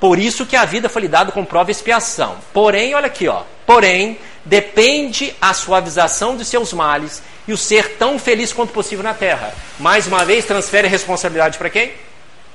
Por 0.00 0.18
isso 0.18 0.46
que 0.46 0.56
a 0.56 0.64
vida 0.64 0.88
foi 0.88 1.02
lhe 1.02 1.08
dada 1.08 1.32
com 1.32 1.44
prova 1.44 1.70
e 1.70 1.72
expiação. 1.72 2.36
Porém, 2.52 2.94
olha 2.94 3.06
aqui, 3.06 3.28
ó. 3.28 3.42
Porém, 3.66 4.18
depende 4.44 5.34
a 5.40 5.52
suavização 5.52 6.36
de 6.36 6.44
seus 6.44 6.72
males 6.72 7.22
e 7.48 7.52
o 7.52 7.56
ser 7.56 7.96
tão 7.96 8.18
feliz 8.18 8.52
quanto 8.52 8.72
possível 8.72 9.02
na 9.02 9.14
terra. 9.14 9.54
Mais 9.78 10.06
uma 10.06 10.24
vez, 10.24 10.44
transfere 10.44 10.86
a 10.86 10.90
responsabilidade 10.90 11.58
para 11.58 11.70
quem? 11.70 11.92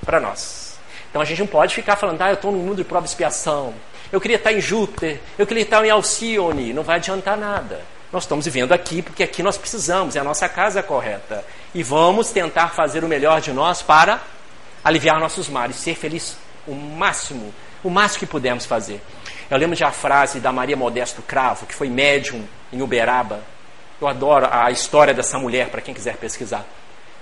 Para 0.06 0.20
nós. 0.20 0.80
Então 1.10 1.22
a 1.22 1.26
gente 1.26 1.40
não 1.40 1.48
pode 1.48 1.76
ficar 1.76 1.96
falando, 1.96 2.22
ah, 2.22 2.30
eu 2.30 2.36
estou 2.36 2.52
no 2.52 2.58
mundo 2.58 2.78
de 2.78 2.84
prova 2.84 3.06
e 3.06 3.10
expiação. 3.10 3.74
Eu 4.12 4.22
queria 4.22 4.38
estar 4.38 4.52
em 4.52 4.62
Júpiter, 4.62 5.20
eu 5.38 5.48
queria 5.48 5.64
estar 5.64 5.84
em 5.86 5.90
Alcione. 5.90 6.74
Não 6.74 6.84
vai 6.84 6.98
adiantar 6.98 7.38
nada. 7.38 7.82
Nós 8.12 8.24
estamos 8.24 8.46
vivendo 8.46 8.74
aqui 8.74 9.02
porque 9.02 9.24
aqui 9.24 9.42
nós 9.42 9.58
precisamos, 9.58 10.16
é 10.16 10.20
a 10.20 10.24
nossa 10.24 10.50
casa 10.50 10.84
correta. 10.84 11.46
E 11.74 11.82
vamos 11.82 12.30
tentar 12.32 12.70
fazer 12.70 13.04
o 13.04 13.08
melhor 13.08 13.40
de 13.40 13.54
nós 13.54 13.82
para 13.82 14.22
aliviar 14.84 15.20
nossos 15.20 15.48
males, 15.48 15.78
ser 15.78 15.96
feliz 15.96 16.38
o 16.68 16.74
máximo, 16.76 17.54
o 17.84 17.90
máximo 17.90 18.20
que 18.20 18.26
pudermos 18.26 18.66
fazer. 18.66 19.02
Eu 19.50 19.58
lembro 19.58 19.76
de 19.76 19.84
a 19.84 19.92
frase 19.92 20.40
da 20.40 20.52
Maria 20.52 20.76
Modesto 20.76 21.22
Cravo, 21.22 21.66
que 21.66 21.76
foi 21.76 21.90
médium 21.90 22.46
em 22.72 22.82
Uberaba. 22.82 23.42
Eu 24.00 24.08
adoro 24.08 24.48
a 24.52 24.72
história 24.72 25.14
dessa 25.14 25.38
mulher, 25.38 25.70
para 25.70 25.82
quem 25.82 25.94
quiser 25.94 26.18
pesquisar. 26.18 26.66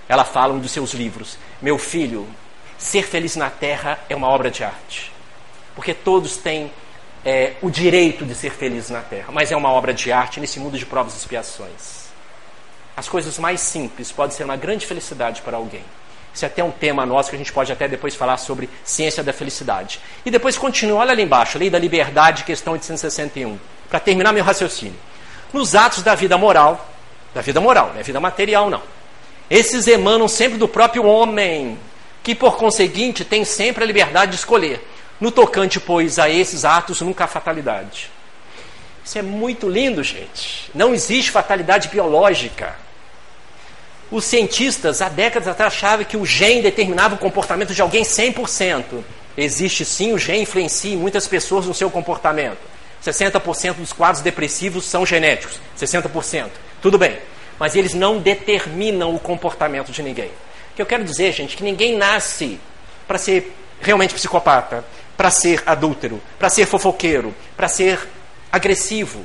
Ela 0.07 0.25
fala 0.25 0.53
em 0.53 0.57
um 0.57 0.59
dos 0.59 0.71
seus 0.71 0.93
livros: 0.93 1.37
Meu 1.61 1.77
filho, 1.77 2.27
ser 2.77 3.03
feliz 3.03 3.35
na 3.35 3.49
terra 3.49 3.99
é 4.09 4.15
uma 4.15 4.27
obra 4.27 4.49
de 4.49 4.63
arte. 4.63 5.11
Porque 5.75 5.93
todos 5.93 6.37
têm 6.37 6.71
é, 7.25 7.53
o 7.61 7.69
direito 7.69 8.25
de 8.25 8.33
ser 8.33 8.51
felizes 8.51 8.89
na 8.89 9.01
terra, 9.01 9.27
mas 9.31 9.51
é 9.51 9.55
uma 9.55 9.71
obra 9.71 9.93
de 9.93 10.11
arte 10.11 10.39
nesse 10.39 10.59
mundo 10.59 10.77
de 10.77 10.85
provas 10.85 11.13
e 11.13 11.17
expiações. 11.17 12.09
As 12.95 13.07
coisas 13.07 13.37
mais 13.39 13.61
simples 13.61 14.11
podem 14.11 14.35
ser 14.35 14.43
uma 14.43 14.57
grande 14.57 14.85
felicidade 14.85 15.41
para 15.41 15.57
alguém. 15.57 15.83
Isso 16.33 16.45
é 16.45 16.47
até 16.47 16.63
um 16.63 16.71
tema 16.71 17.05
nosso 17.05 17.29
que 17.29 17.35
a 17.35 17.39
gente 17.39 17.51
pode 17.51 17.71
até 17.71 17.87
depois 17.87 18.15
falar 18.15 18.37
sobre 18.37 18.69
ciência 18.83 19.23
da 19.23 19.33
felicidade. 19.33 19.99
E 20.25 20.31
depois 20.31 20.57
continua, 20.57 20.99
olha 20.99 21.11
ali 21.11 21.23
embaixo, 21.23 21.57
Lei 21.57 21.69
da 21.69 21.79
Liberdade, 21.79 22.43
questão 22.43 22.73
861, 22.73 23.57
para 23.89 23.99
terminar 23.99 24.31
meu 24.31 24.43
raciocínio. 24.43 24.99
Nos 25.51 25.75
atos 25.75 26.03
da 26.03 26.13
vida 26.15 26.37
moral, 26.37 26.89
da 27.33 27.41
vida 27.41 27.59
moral, 27.59 27.91
não 27.93 27.99
é 27.99 28.03
vida 28.03 28.19
material 28.19 28.69
não. 28.69 28.81
Esses 29.49 29.87
emanam 29.87 30.27
sempre 30.27 30.57
do 30.57 30.67
próprio 30.67 31.05
homem, 31.05 31.77
que 32.21 32.35
por 32.35 32.55
conseguinte 32.57 33.25
tem 33.25 33.43
sempre 33.43 33.83
a 33.83 33.87
liberdade 33.87 34.31
de 34.31 34.37
escolher. 34.37 34.85
No 35.19 35.31
tocante, 35.31 35.79
pois, 35.79 36.17
a 36.17 36.29
esses 36.29 36.63
atos, 36.63 37.01
nunca 37.01 37.25
há 37.25 37.27
fatalidade. 37.27 38.09
Isso 39.03 39.17
é 39.17 39.21
muito 39.21 39.67
lindo, 39.67 40.03
gente. 40.03 40.69
Não 40.73 40.93
existe 40.93 41.31
fatalidade 41.31 41.89
biológica. 41.89 42.75
Os 44.11 44.23
cientistas, 44.23 45.01
há 45.01 45.09
décadas 45.09 45.47
atrás, 45.47 45.73
achavam 45.73 46.05
que 46.05 46.17
o 46.17 46.25
gene 46.25 46.61
determinava 46.61 47.15
o 47.15 47.17
comportamento 47.17 47.73
de 47.73 47.81
alguém 47.81 48.03
100%. 48.03 49.03
Existe 49.37 49.85
sim, 49.85 50.13
o 50.13 50.17
gene 50.17 50.41
influencia 50.41 50.97
muitas 50.97 51.27
pessoas 51.27 51.65
no 51.65 51.73
seu 51.73 51.89
comportamento. 51.89 52.57
60% 53.03 53.75
dos 53.75 53.93
quadros 53.93 54.21
depressivos 54.21 54.85
são 54.85 55.05
genéticos. 55.05 55.59
60%. 55.79 56.49
Tudo 56.81 56.97
bem. 56.97 57.17
Mas 57.57 57.75
eles 57.75 57.93
não 57.93 58.19
determinam 58.19 59.13
o 59.13 59.19
comportamento 59.19 59.91
de 59.91 60.01
ninguém. 60.01 60.27
O 60.27 60.75
que 60.75 60.81
eu 60.81 60.85
quero 60.85 61.03
dizer, 61.03 61.33
gente, 61.33 61.57
que 61.57 61.63
ninguém 61.63 61.97
nasce 61.97 62.59
para 63.07 63.17
ser 63.17 63.55
realmente 63.81 64.13
psicopata, 64.13 64.83
para 65.19 65.29
ser 65.29 65.61
adúltero, 65.65 66.21
para 66.39 66.47
ser 66.47 66.65
fofoqueiro, 66.65 67.35
para 67.57 67.67
ser 67.67 67.99
agressivo, 68.49 69.19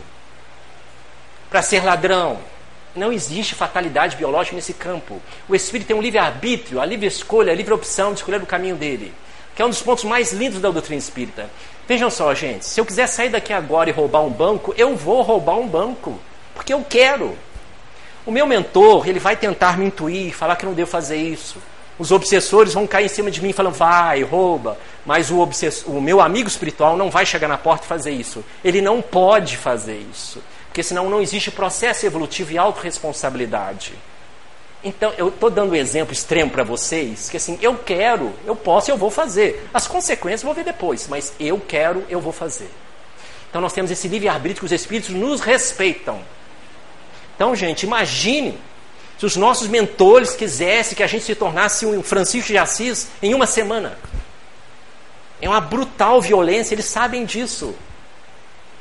para 1.48 1.62
ser 1.62 1.84
ladrão, 1.84 2.40
não 2.96 3.12
existe 3.12 3.54
fatalidade 3.54 4.16
biológica 4.16 4.56
nesse 4.56 4.74
campo. 4.74 5.22
O 5.48 5.54
espírito 5.54 5.86
tem 5.86 5.96
um 5.96 6.02
livre-arbítrio, 6.02 6.80
a 6.80 6.84
livre 6.84 7.06
escolha, 7.06 7.52
a 7.52 7.54
livre 7.54 7.72
opção 7.72 8.12
de 8.12 8.18
escolher 8.18 8.42
o 8.42 8.46
caminho 8.46 8.74
dele. 8.74 9.14
Que 9.54 9.62
é 9.62 9.64
um 9.64 9.68
dos 9.68 9.82
pontos 9.82 10.02
mais 10.02 10.32
lindos 10.32 10.60
da 10.60 10.68
doutrina 10.68 10.98
espírita. 10.98 11.48
Vejam 11.86 12.10
só, 12.10 12.34
gente, 12.34 12.66
se 12.66 12.80
eu 12.80 12.84
quiser 12.84 13.06
sair 13.06 13.28
daqui 13.28 13.52
agora 13.52 13.88
e 13.88 13.92
roubar 13.92 14.22
um 14.22 14.30
banco, 14.30 14.74
eu 14.76 14.96
vou 14.96 15.22
roubar 15.22 15.60
um 15.60 15.68
banco. 15.68 16.18
Porque 16.56 16.74
eu 16.74 16.82
quero. 16.82 17.38
O 18.26 18.32
meu 18.32 18.48
mentor, 18.48 19.08
ele 19.08 19.20
vai 19.20 19.36
tentar 19.36 19.78
me 19.78 19.86
intuir, 19.86 20.34
falar 20.34 20.56
que 20.56 20.66
não 20.66 20.74
devo 20.74 20.90
fazer 20.90 21.18
isso. 21.18 21.56
Os 21.98 22.10
obsessores 22.10 22.74
vão 22.74 22.86
cair 22.86 23.06
em 23.06 23.08
cima 23.08 23.30
de 23.30 23.40
mim 23.40 23.52
falando, 23.52 23.74
vai, 23.74 24.22
rouba. 24.22 24.78
Mas 25.06 25.30
o, 25.30 25.48
o 25.86 26.00
meu 26.00 26.20
amigo 26.20 26.48
espiritual 26.48 26.96
não 26.96 27.10
vai 27.10 27.24
chegar 27.24 27.46
na 27.46 27.58
porta 27.58 27.84
e 27.84 27.88
fazer 27.88 28.10
isso. 28.10 28.44
Ele 28.64 28.80
não 28.80 29.00
pode 29.00 29.56
fazer 29.56 30.04
isso. 30.10 30.42
Porque 30.66 30.82
senão 30.82 31.08
não 31.08 31.22
existe 31.22 31.50
processo 31.52 32.04
evolutivo 32.04 32.52
e 32.52 32.58
autorresponsabilidade. 32.58 33.94
Então, 34.82 35.12
eu 35.16 35.28
estou 35.28 35.48
dando 35.48 35.72
um 35.72 35.76
exemplo 35.76 36.12
extremo 36.12 36.50
para 36.50 36.62
vocês, 36.62 37.30
que 37.30 37.38
assim, 37.38 37.58
eu 37.62 37.74
quero, 37.78 38.34
eu 38.44 38.54
posso 38.54 38.90
eu 38.90 38.98
vou 38.98 39.10
fazer. 39.10 39.66
As 39.72 39.86
consequências 39.86 40.42
eu 40.42 40.46
vou 40.46 40.54
ver 40.54 40.64
depois, 40.64 41.08
mas 41.08 41.32
eu 41.40 41.58
quero, 41.58 42.04
eu 42.10 42.20
vou 42.20 42.32
fazer. 42.32 42.68
Então 43.48 43.62
nós 43.62 43.72
temos 43.72 43.90
esse 43.90 44.08
livre-arbítrio 44.08 44.60
que 44.60 44.66
os 44.66 44.72
espíritos 44.72 45.14
nos 45.14 45.40
respeitam. 45.40 46.20
Então, 47.34 47.54
gente, 47.54 47.84
imagine 47.84 48.58
se 49.18 49.26
os 49.26 49.36
nossos 49.36 49.68
mentores 49.68 50.34
quisessem 50.34 50.96
que 50.96 51.02
a 51.02 51.06
gente 51.06 51.24
se 51.24 51.34
tornasse 51.34 51.86
um 51.86 52.02
Francisco 52.02 52.48
de 52.48 52.58
Assis 52.58 53.08
em 53.22 53.34
uma 53.34 53.46
semana. 53.46 53.96
É 55.40 55.48
uma 55.48 55.60
brutal 55.60 56.20
violência, 56.20 56.74
eles 56.74 56.86
sabem 56.86 57.24
disso. 57.24 57.74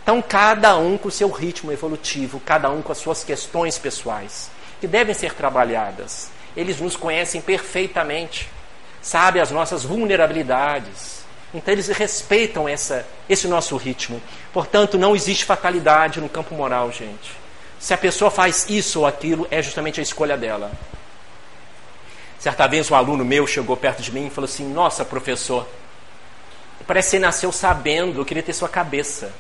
Então, 0.01 0.21
cada 0.21 0.77
um 0.77 0.97
com 0.97 1.07
o 1.07 1.11
seu 1.11 1.29
ritmo 1.29 1.71
evolutivo, 1.71 2.39
cada 2.39 2.69
um 2.69 2.81
com 2.81 2.91
as 2.91 2.97
suas 2.97 3.23
questões 3.23 3.77
pessoais, 3.77 4.49
que 4.81 4.87
devem 4.87 5.13
ser 5.13 5.33
trabalhadas. 5.33 6.29
Eles 6.57 6.79
nos 6.79 6.95
conhecem 6.95 7.39
perfeitamente, 7.39 8.49
sabem 9.01 9.41
as 9.41 9.49
nossas 9.49 9.83
vulnerabilidades. 9.83 11.23
Então, 11.53 11.71
eles 11.71 11.87
respeitam 11.87 12.67
essa, 12.67 13.05
esse 13.29 13.47
nosso 13.47 13.77
ritmo. 13.77 14.21
Portanto, 14.51 14.97
não 14.97 15.15
existe 15.15 15.45
fatalidade 15.45 16.19
no 16.19 16.27
campo 16.27 16.53
moral, 16.53 16.91
gente. 16.91 17.42
Se 17.83 17.93
a 17.93 17.97
pessoa 17.97 18.31
faz 18.31 18.65
isso 18.69 19.01
ou 19.01 19.05
aquilo, 19.05 19.45
é 19.51 19.61
justamente 19.61 19.99
a 19.99 20.03
escolha 20.03 20.37
dela. 20.37 20.71
Certa 22.39 22.65
vez, 22.67 22.89
um 22.89 22.95
aluno 22.95 23.25
meu 23.25 23.45
chegou 23.45 23.75
perto 23.75 24.01
de 24.01 24.11
mim 24.11 24.27
e 24.27 24.29
falou 24.29 24.45
assim: 24.45 24.71
Nossa, 24.71 25.03
professor, 25.03 25.67
parece 26.87 27.07
que 27.07 27.11
você 27.11 27.19
nasceu 27.19 27.51
sabendo, 27.51 28.21
eu 28.21 28.25
queria 28.25 28.43
ter 28.43 28.53
sua 28.53 28.69
cabeça 28.69 29.33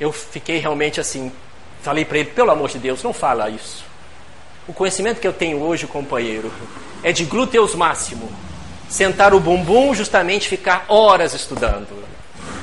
eu 0.00 0.12
fiquei 0.12 0.58
realmente 0.58 1.00
assim, 1.00 1.32
falei 1.82 2.04
para 2.04 2.18
ele, 2.18 2.30
pelo 2.30 2.50
amor 2.50 2.68
de 2.68 2.78
Deus, 2.78 3.02
não 3.02 3.12
fala 3.12 3.50
isso. 3.50 3.84
O 4.66 4.72
conhecimento 4.72 5.20
que 5.20 5.26
eu 5.26 5.32
tenho 5.32 5.60
hoje, 5.60 5.86
companheiro, 5.86 6.52
é 7.02 7.12
de 7.12 7.24
glúteos 7.24 7.74
máximo. 7.74 8.30
sentar 8.88 9.34
o 9.34 9.40
bumbum, 9.40 9.94
justamente 9.94 10.48
ficar 10.48 10.86
horas 10.88 11.34
estudando. 11.34 11.88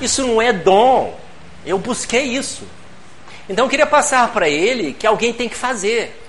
Isso 0.02 0.26
não 0.26 0.42
é 0.42 0.52
dom. 0.52 1.20
Eu 1.64 1.78
busquei 1.78 2.24
isso. 2.24 2.64
Então 3.48 3.66
eu 3.66 3.70
queria 3.70 3.86
passar 3.86 4.32
para 4.34 4.50
ele 4.50 4.94
que 4.94 5.06
alguém 5.06 5.34
tem 5.34 5.48
que 5.48 5.56
fazer. 5.56 6.22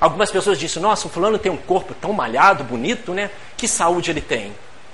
Algumas 0.00 0.30
pessoas 0.30 0.58
disseram: 0.58 0.88
Nossa, 0.88 1.06
o 1.06 1.10
fulano 1.10 1.38
tem 1.38 1.50
um 1.50 1.56
corpo 1.56 1.94
tão 1.94 2.12
malhado, 2.12 2.64
bonito, 2.64 3.12
né? 3.14 3.30
Que 3.56 3.68
saúde 3.68 4.10
ele 4.10 4.20
tem? 4.20 4.52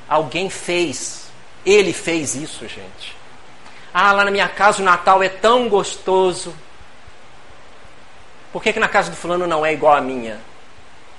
Alguém 0.08 0.50
fez. 0.50 1.28
Ele 1.64 1.92
fez 1.92 2.34
isso, 2.34 2.68
gente. 2.68 3.16
Ah, 3.92 4.12
lá 4.12 4.24
na 4.24 4.30
minha 4.30 4.48
casa 4.48 4.82
o 4.82 4.84
Natal 4.84 5.22
é 5.22 5.28
tão 5.28 5.68
gostoso. 5.68 6.54
Por 8.52 8.62
que, 8.62 8.72
que 8.72 8.80
na 8.80 8.88
casa 8.88 9.10
do 9.10 9.16
fulano 9.16 9.46
não 9.46 9.64
é 9.64 9.72
igual 9.72 9.96
à 9.96 10.00
minha? 10.00 10.38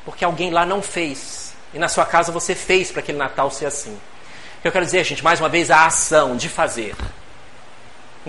Porque 0.06 0.24
alguém 0.24 0.52
lá 0.52 0.66
não 0.66 0.82
fez. 0.82 1.54
E 1.74 1.80
na 1.80 1.88
sua 1.88 2.06
casa 2.06 2.32
você 2.32 2.56
fez 2.56 2.92
para 2.92 3.02
aquele 3.02 3.18
Natal 3.18 3.52
ser 3.52 3.66
assim. 3.66 3.94
O 3.94 4.62
que 4.62 4.68
eu 4.68 4.72
quero 4.72 4.86
dizer, 4.86 5.04
gente, 5.04 5.24
mais 5.24 5.40
uma 5.40 5.50
vez, 5.50 5.70
a 5.72 5.86
ação 5.86 6.36
de 6.36 6.50
fazer. 6.50 6.96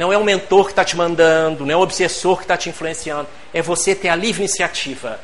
Não 0.00 0.10
é 0.10 0.16
o 0.16 0.24
mentor 0.24 0.64
que 0.64 0.72
está 0.72 0.82
te 0.82 0.96
mandando, 0.96 1.66
não 1.66 1.74
é 1.74 1.76
o 1.76 1.82
obsessor 1.82 2.38
que 2.38 2.44
está 2.44 2.56
te 2.56 2.70
influenciando. 2.70 3.28
É 3.52 3.60
você 3.60 3.94
ter 3.94 4.08
a 4.08 4.16
livre 4.16 4.40
iniciativa, 4.40 5.20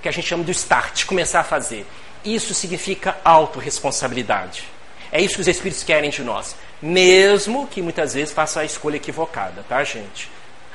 que 0.00 0.08
a 0.08 0.12
gente 0.12 0.28
chama 0.28 0.44
do 0.44 0.52
start, 0.52 1.04
começar 1.04 1.40
a 1.40 1.42
fazer. 1.42 1.84
Isso 2.24 2.54
significa 2.54 3.16
autorresponsabilidade. 3.24 4.68
É 5.10 5.20
isso 5.20 5.34
que 5.34 5.40
os 5.40 5.48
Espíritos 5.48 5.82
querem 5.82 6.10
de 6.10 6.22
nós. 6.22 6.54
Mesmo 6.80 7.66
que 7.66 7.82
muitas 7.82 8.14
vezes 8.14 8.32
faça 8.32 8.60
a 8.60 8.64
escolha 8.64 8.98
equivocada, 8.98 9.64
tá, 9.68 9.82
gente? 9.82 10.30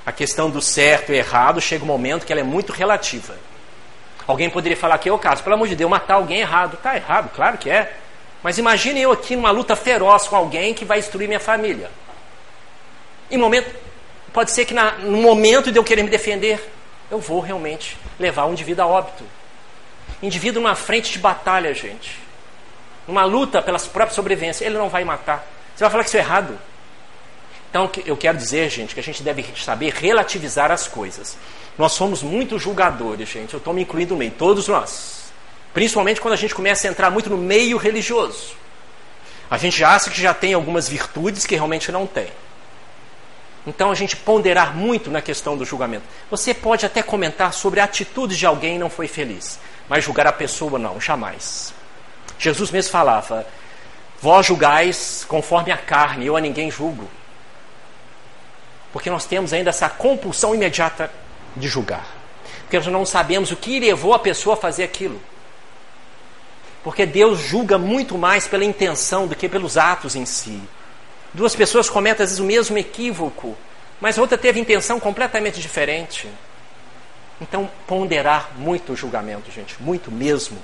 A 0.05 0.11
questão 0.11 0.49
do 0.49 0.61
certo 0.61 1.13
e 1.13 1.15
errado 1.15 1.61
chega 1.61 1.85
um 1.85 1.87
momento 1.87 2.25
que 2.25 2.33
ela 2.33 2.41
é 2.41 2.43
muito 2.43 2.73
relativa. 2.73 3.37
Alguém 4.27 4.49
poderia 4.49 4.75
falar 4.75 4.97
que 4.97 5.07
é 5.07 5.13
o 5.13 5.17
caso, 5.17 5.43
pelo 5.43 5.55
amor 5.55 5.69
de 5.69 5.77
Deus, 5.77 5.89
matar 5.89 6.15
alguém 6.15 6.41
errado. 6.41 6.75
Tá 6.83 6.93
errado, 6.93 7.31
claro 7.33 7.57
que 7.57 7.69
é. 7.69 7.89
Mas 8.43 8.57
imagine 8.57 8.99
eu 8.99 9.13
aqui 9.13 9.37
numa 9.37 9.49
luta 9.49 9.77
feroz 9.77 10.27
com 10.27 10.35
alguém 10.35 10.73
que 10.73 10.83
vai 10.83 10.99
destruir 10.99 11.29
minha 11.29 11.39
família. 11.39 11.89
Em 13.29 13.37
momento, 13.37 13.73
pode 14.33 14.51
ser 14.51 14.65
que 14.65 14.73
na, 14.73 14.93
no 14.99 15.17
momento 15.17 15.71
de 15.71 15.77
eu 15.77 15.83
querer 15.83 16.03
me 16.03 16.09
defender, 16.09 16.71
eu 17.09 17.19
vou 17.19 17.39
realmente 17.39 17.97
levar 18.19 18.45
um 18.45 18.51
indivíduo 18.51 18.85
a 18.85 18.87
óbito. 18.87 19.23
Indivíduo 20.21 20.61
numa 20.61 20.75
frente 20.75 21.11
de 21.11 21.19
batalha, 21.19 21.73
gente 21.73 22.29
numa 23.09 23.25
luta 23.25 23.61
pela 23.61 23.79
própria 23.79 24.15
sobrevivência, 24.15 24.63
ele 24.65 24.77
não 24.77 24.87
vai 24.87 25.03
matar. 25.03 25.45
Você 25.75 25.83
vai 25.83 25.91
falar 25.91 26.03
que 26.03 26.09
isso 26.09 26.17
é 26.17 26.21
errado. 26.21 26.57
Então, 27.69 27.89
eu 28.05 28.15
quero 28.15 28.37
dizer, 28.37 28.69
gente, 28.69 28.93
que 28.93 28.99
a 28.99 29.03
gente 29.03 29.21
deve 29.21 29.45
saber 29.57 29.93
relativizar 29.93 30.71
as 30.71 30.87
coisas. 30.87 31.37
Nós 31.77 31.91
somos 31.91 32.23
muito 32.23 32.57
julgadores, 32.57 33.27
gente. 33.27 33.53
Eu 33.53 33.57
estou 33.57 33.73
me 33.73 33.81
incluindo 33.81 34.13
no 34.13 34.19
meio, 34.19 34.31
todos 34.31 34.67
nós. 34.67 35.31
Principalmente 35.73 36.21
quando 36.21 36.33
a 36.33 36.37
gente 36.37 36.53
começa 36.53 36.87
a 36.87 36.89
entrar 36.89 37.09
muito 37.09 37.29
no 37.29 37.37
meio 37.37 37.77
religioso. 37.77 38.53
A 39.49 39.57
gente 39.57 39.83
acha 39.83 40.09
que 40.09 40.21
já 40.21 40.33
tem 40.33 40.53
algumas 40.53 40.87
virtudes 40.87 41.45
que 41.45 41.55
realmente 41.55 41.91
não 41.91 42.05
tem. 42.05 42.27
Então, 43.67 43.91
a 43.91 43.95
gente 43.95 44.15
ponderar 44.15 44.75
muito 44.75 45.11
na 45.11 45.21
questão 45.21 45.57
do 45.57 45.65
julgamento. 45.65 46.05
Você 46.31 46.53
pode 46.53 46.85
até 46.85 47.03
comentar 47.03 47.53
sobre 47.53 47.79
a 47.79 47.83
atitude 47.83 48.37
de 48.37 48.45
alguém 48.45 48.79
não 48.79 48.89
foi 48.89 49.07
feliz, 49.07 49.59
mas 49.87 50.03
julgar 50.03 50.27
a 50.27 50.31
pessoa 50.31 50.79
não, 50.79 50.99
jamais. 50.99 51.73
Jesus 52.37 52.71
mesmo 52.71 52.91
falava: 52.91 53.45
Vós 54.21 54.45
julgais 54.45 55.25
conforme 55.27 55.71
a 55.71 55.77
carne, 55.77 56.25
eu 56.25 56.35
a 56.35 56.41
ninguém 56.41 56.71
julgo. 56.71 57.07
Porque 58.91 59.09
nós 59.09 59.25
temos 59.25 59.53
ainda 59.53 59.69
essa 59.69 59.89
compulsão 59.89 60.55
imediata 60.55 61.11
de 61.55 61.67
julgar. 61.67 62.07
Porque 62.61 62.77
nós 62.77 62.87
não 62.87 63.05
sabemos 63.05 63.51
o 63.51 63.55
que 63.55 63.79
levou 63.79 64.13
a 64.13 64.19
pessoa 64.19 64.55
a 64.55 64.57
fazer 64.57 64.83
aquilo. 64.83 65.21
Porque 66.83 67.05
Deus 67.05 67.39
julga 67.39 67.77
muito 67.77 68.17
mais 68.17 68.47
pela 68.47 68.63
intenção 68.63 69.27
do 69.27 69.35
que 69.35 69.49
pelos 69.49 69.77
atos 69.77 70.15
em 70.15 70.25
si. 70.25 70.61
Duas 71.33 71.55
pessoas 71.55 71.89
cometem 71.89 72.23
às 72.23 72.29
vezes 72.31 72.39
o 72.39 72.45
mesmo 72.45 72.77
equívoco, 72.77 73.57
mas 74.01 74.17
a 74.17 74.21
outra 74.21 74.37
teve 74.37 74.59
intenção 74.59 74.99
completamente 74.99 75.59
diferente. 75.59 76.27
Então, 77.39 77.69
ponderar 77.87 78.49
muito 78.57 78.93
o 78.93 78.95
julgamento, 78.95 79.51
gente, 79.51 79.81
muito 79.81 80.11
mesmo 80.11 80.59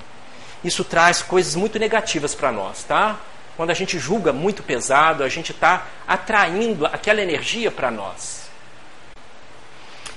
isso 0.65 0.83
traz 0.83 1.21
coisas 1.21 1.55
muito 1.55 1.77
negativas 1.77 2.33
para 2.33 2.51
nós, 2.51 2.83
tá? 2.83 3.19
Quando 3.55 3.69
a 3.69 3.73
gente 3.73 3.99
julga 3.99 4.33
muito 4.33 4.63
pesado, 4.63 5.23
a 5.23 5.29
gente 5.29 5.51
está 5.51 5.85
atraindo 6.07 6.85
aquela 6.87 7.21
energia 7.21 7.71
para 7.71 7.91
nós. 7.91 8.49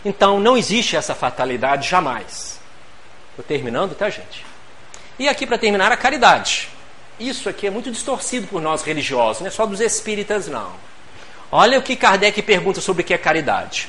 Então, 0.04 0.40
não 0.40 0.56
existe 0.56 0.96
essa 0.96 1.14
fatalidade 1.14 1.88
jamais. 1.88 2.58
Estou 3.30 3.44
terminando, 3.44 3.94
tá, 3.94 4.08
gente? 4.08 4.44
E 5.18 5.28
aqui, 5.28 5.46
para 5.46 5.58
terminar, 5.58 5.92
a 5.92 5.96
caridade. 5.96 6.70
Isso 7.18 7.48
aqui 7.48 7.66
é 7.66 7.70
muito 7.70 7.90
distorcido 7.90 8.46
por 8.46 8.62
nós 8.62 8.82
religiosos, 8.82 9.40
não 9.40 9.48
é 9.48 9.50
só 9.50 9.66
dos 9.66 9.80
espíritas, 9.80 10.46
não. 10.46 10.72
Olha 11.50 11.78
o 11.78 11.82
que 11.82 11.96
Kardec 11.96 12.40
pergunta 12.42 12.80
sobre 12.80 13.02
o 13.02 13.04
que 13.04 13.14
é 13.14 13.18
caridade. 13.18 13.88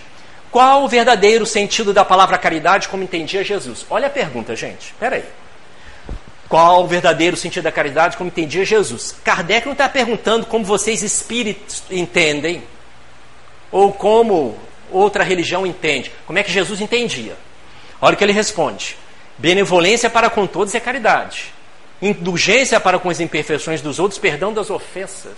Qual 0.49 0.83
o 0.83 0.87
verdadeiro 0.87 1.45
sentido 1.45 1.93
da 1.93 2.03
palavra 2.03 2.37
caridade 2.37 2.87
como 2.87 3.03
entendia 3.03 3.43
Jesus? 3.43 3.85
Olha 3.89 4.07
a 4.07 4.09
pergunta, 4.09 4.55
gente. 4.55 4.87
Espera 4.87 5.17
aí. 5.17 5.25
Qual 6.47 6.83
o 6.83 6.87
verdadeiro 6.87 7.37
sentido 7.37 7.65
da 7.65 7.71
caridade, 7.71 8.17
como 8.17 8.29
entendia 8.29 8.65
Jesus? 8.65 9.15
Kardec 9.23 9.67
não 9.67 9.73
está 9.73 9.87
perguntando 9.87 10.47
como 10.47 10.65
vocês 10.65 11.03
espíritos 11.03 11.83
entendem, 11.91 12.63
ou 13.71 13.93
como 13.93 14.57
outra 14.89 15.23
religião 15.23 15.67
entende. 15.67 16.11
Como 16.25 16.39
é 16.39 16.43
que 16.43 16.51
Jesus 16.51 16.81
entendia? 16.81 17.37
Olha 18.01 18.15
o 18.15 18.17
que 18.17 18.23
ele 18.23 18.33
responde: 18.33 18.97
benevolência 19.37 20.09
para 20.09 20.29
com 20.29 20.47
todos 20.47 20.73
é 20.73 20.79
caridade, 20.79 21.53
indulgência 22.01 22.79
para 22.79 22.99
com 22.99 23.09
as 23.09 23.19
imperfeições 23.19 23.81
dos 23.81 23.99
outros, 23.99 24.19
perdão 24.19 24.53
das 24.53 24.69
ofensas. 24.69 25.35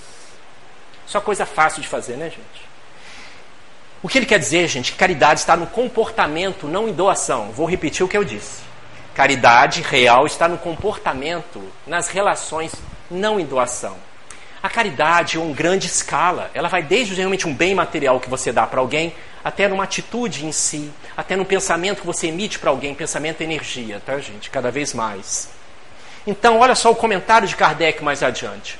Só 1.05 1.19
coisa 1.19 1.45
fácil 1.45 1.81
de 1.81 1.87
fazer, 1.87 2.15
né, 2.15 2.29
gente? 2.29 2.71
O 4.03 4.07
que 4.07 4.17
ele 4.17 4.25
quer 4.25 4.39
dizer, 4.39 4.67
gente? 4.67 4.93
Caridade 4.93 5.41
está 5.41 5.55
no 5.55 5.67
comportamento, 5.67 6.67
não 6.67 6.87
em 6.87 6.93
doação. 6.93 7.51
Vou 7.51 7.67
repetir 7.67 8.03
o 8.03 8.09
que 8.09 8.17
eu 8.17 8.23
disse. 8.23 8.61
Caridade 9.13 9.81
real 9.81 10.25
está 10.25 10.47
no 10.47 10.57
comportamento, 10.57 11.61
nas 11.85 12.07
relações, 12.07 12.71
não 13.09 13.39
em 13.39 13.45
doação. 13.45 13.97
A 14.63 14.69
caridade 14.69 15.37
é 15.37 15.39
uma 15.39 15.53
grande 15.53 15.87
escala. 15.87 16.49
Ela 16.53 16.69
vai 16.69 16.81
desde 16.81 17.13
realmente 17.15 17.47
um 17.47 17.53
bem 17.53 17.75
material 17.75 18.19
que 18.19 18.29
você 18.29 18.51
dá 18.51 18.65
para 18.65 18.79
alguém, 18.79 19.13
até 19.43 19.67
numa 19.67 19.83
atitude 19.83 20.45
em 20.45 20.51
si, 20.51 20.91
até 21.17 21.35
num 21.35 21.43
pensamento 21.45 22.01
que 22.01 22.05
você 22.05 22.27
emite 22.27 22.59
para 22.59 22.69
alguém, 22.69 22.93
pensamento 22.93 23.41
é 23.41 23.43
energia, 23.43 24.01
tá, 24.05 24.19
gente? 24.19 24.49
Cada 24.49 24.71
vez 24.71 24.93
mais. 24.93 25.49
Então, 26.25 26.59
olha 26.59 26.75
só 26.75 26.91
o 26.91 26.95
comentário 26.95 27.47
de 27.47 27.55
Kardec 27.55 28.03
mais 28.03 28.21
adiante. 28.21 28.79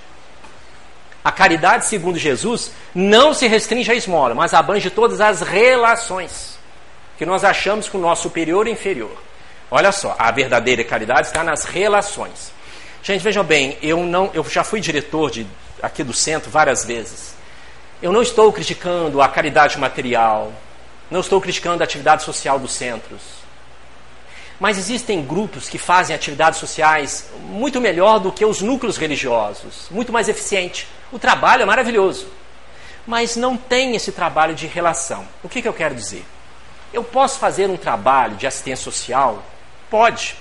A 1.24 1.32
caridade, 1.32 1.86
segundo 1.86 2.18
Jesus, 2.18 2.72
não 2.94 3.34
se 3.34 3.48
restringe 3.48 3.92
à 3.92 3.96
esmola, 3.96 4.34
mas 4.34 4.54
abrange 4.54 4.90
todas 4.90 5.22
as 5.22 5.42
relações 5.42 6.60
que 7.18 7.26
nós 7.26 7.44
achamos 7.44 7.88
com 7.88 8.00
o 8.00 8.02
nosso 8.02 8.24
superior 8.24 8.68
e 8.68 8.72
inferior. 8.72 9.16
Olha 9.70 9.92
só, 9.92 10.16
a 10.18 10.32
verdadeira 10.32 10.84
caridade 10.84 11.28
está 11.28 11.44
nas 11.44 11.66
relações. 11.66 12.52
Gente, 13.04 13.22
vejam 13.22 13.44
bem, 13.44 13.78
eu 13.82 14.04
não, 14.04 14.32
eu 14.34 14.44
já 14.44 14.64
fui 14.64 14.82
diretor 14.82 15.30
de, 15.30 15.46
aqui 15.82 16.04
do 16.04 16.14
centro 16.14 16.50
várias 16.50 16.84
vezes. 16.84 17.36
Eu 18.02 18.12
não 18.12 18.22
estou 18.22 18.52
criticando 18.52 19.22
a 19.22 19.30
caridade 19.30 19.78
material, 19.78 20.52
não 21.10 21.20
estou 21.20 21.40
criticando 21.40 21.84
a 21.84 21.86
atividade 21.86 22.24
social 22.24 22.58
dos 22.58 22.74
centros. 22.74 23.41
Mas 24.62 24.78
existem 24.78 25.26
grupos 25.26 25.68
que 25.68 25.78
fazem 25.78 26.16
atividades 26.16 26.58
sociais 26.58 27.30
muito 27.50 27.82
melhor 27.82 28.20
do 28.20 28.32
que 28.32 28.46
os 28.46 28.62
núcleos 28.62 28.96
religiosos, 28.96 29.88
muito 29.92 30.14
mais 30.14 30.30
eficiente. 30.30 30.88
O 31.12 31.20
trabalho 31.20 31.64
é 31.64 31.66
maravilhoso, 31.66 32.28
mas 33.06 33.36
não 33.36 33.58
tem 33.58 33.94
esse 33.98 34.14
trabalho 34.14 34.56
de 34.56 34.68
relação. 34.68 35.28
O 35.44 35.50
que, 35.50 35.62
que 35.62 35.68
eu 35.68 35.74
quero 35.74 35.94
dizer? 35.94 36.24
Eu 36.94 37.04
posso 37.04 37.40
fazer 37.40 37.70
um 37.70 37.76
trabalho 37.76 38.38
de 38.38 38.48
assistência 38.48 38.84
social 38.86 39.44
Pode. 39.92 40.38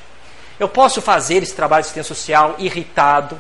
Eu 0.61 0.69
posso 0.69 1.03
fazer 1.03 1.43
esse 1.43 1.53
trabalho 1.53 1.83
de 1.83 1.87
assistência 1.89 2.15
social 2.15 2.55
irritado. 2.57 3.39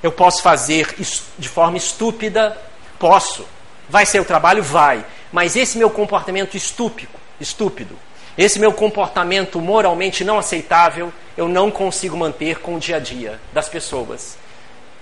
Eu 0.00 0.12
posso 0.12 0.40
fazer 0.40 0.94
de 1.36 1.48
forma 1.48 1.76
estúpida. 1.76 2.56
Posso. 2.96 3.44
Vai 3.88 4.06
ser 4.06 4.20
o 4.20 4.24
trabalho? 4.24 4.62
Vai. 4.62 5.04
Mas 5.32 5.56
esse 5.56 5.76
meu 5.76 5.90
comportamento 5.90 6.56
estúpido, 6.56 7.12
estúpido, 7.40 7.98
esse 8.44 8.58
meu 8.58 8.72
comportamento 8.72 9.60
moralmente 9.60 10.24
não 10.24 10.38
aceitável, 10.38 11.12
eu 11.36 11.48
não 11.48 11.70
consigo 11.70 12.16
manter 12.16 12.58
com 12.60 12.76
o 12.76 12.78
dia 12.78 12.96
a 12.96 13.00
dia 13.00 13.40
das 13.52 13.68
pessoas. 13.68 14.38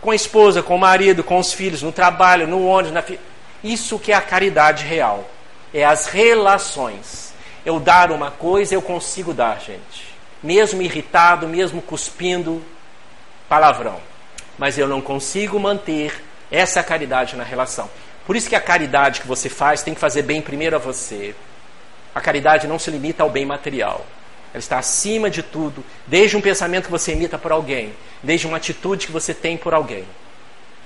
Com 0.01 0.11
a 0.11 0.15
esposa, 0.15 0.63
com 0.63 0.77
o 0.77 0.79
marido, 0.79 1.23
com 1.23 1.39
os 1.39 1.53
filhos, 1.53 1.83
no 1.83 1.93
trabalho, 1.93 2.47
no 2.47 2.67
ônibus, 2.67 2.93
na 2.93 3.03
fi... 3.03 3.19
Isso 3.63 3.99
que 3.99 4.13
é 4.13 4.15
a 4.15 4.21
caridade 4.21 4.85
real. 4.85 5.29
É 5.75 5.85
as 5.85 6.07
relações 6.07 7.29
eu 7.65 7.79
dar 7.79 8.11
uma 8.11 8.31
coisa, 8.31 8.75
eu 8.75 8.81
consigo 8.81 9.35
dar, 9.35 9.61
gente. 9.61 10.09
Mesmo 10.43 10.81
irritado, 10.81 11.47
mesmo 11.47 11.83
cuspindo 11.83 12.63
palavrão. 13.49 14.01
Mas 14.57 14.79
eu 14.79 14.89
não 14.89 15.01
consigo 15.01 15.59
manter 15.61 16.25
essa 16.51 16.83
caridade 16.83 17.37
na 17.37 17.45
relação. 17.45 17.91
Por 18.27 18.37
isso 18.37 18.49
que 18.49 18.57
a 18.57 18.61
caridade 18.61 19.21
que 19.21 19.27
você 19.27 19.49
faz 19.49 19.83
tem 19.83 19.95
que 19.95 20.01
fazer 20.01 20.23
bem 20.23 20.41
primeiro 20.41 20.77
a 20.77 20.79
você. 20.79 21.35
A 22.19 22.21
caridade 22.21 22.67
não 22.67 22.81
se 22.81 22.91
limita 22.91 23.23
ao 23.23 23.31
bem 23.31 23.47
material. 23.47 24.05
Ela 24.53 24.59
está 24.59 24.77
acima 24.77 25.31
de 25.31 25.41
tudo, 25.41 25.85
desde 26.05 26.37
um 26.37 26.41
pensamento 26.41 26.87
que 26.87 26.91
você 26.91 27.13
imita 27.13 27.39
por 27.39 27.53
alguém, 27.53 27.93
desde 28.21 28.45
uma 28.45 28.57
atitude 28.57 29.07
que 29.07 29.13
você 29.13 29.33
tem 29.33 29.57
por 29.57 29.73
alguém. 29.73 30.05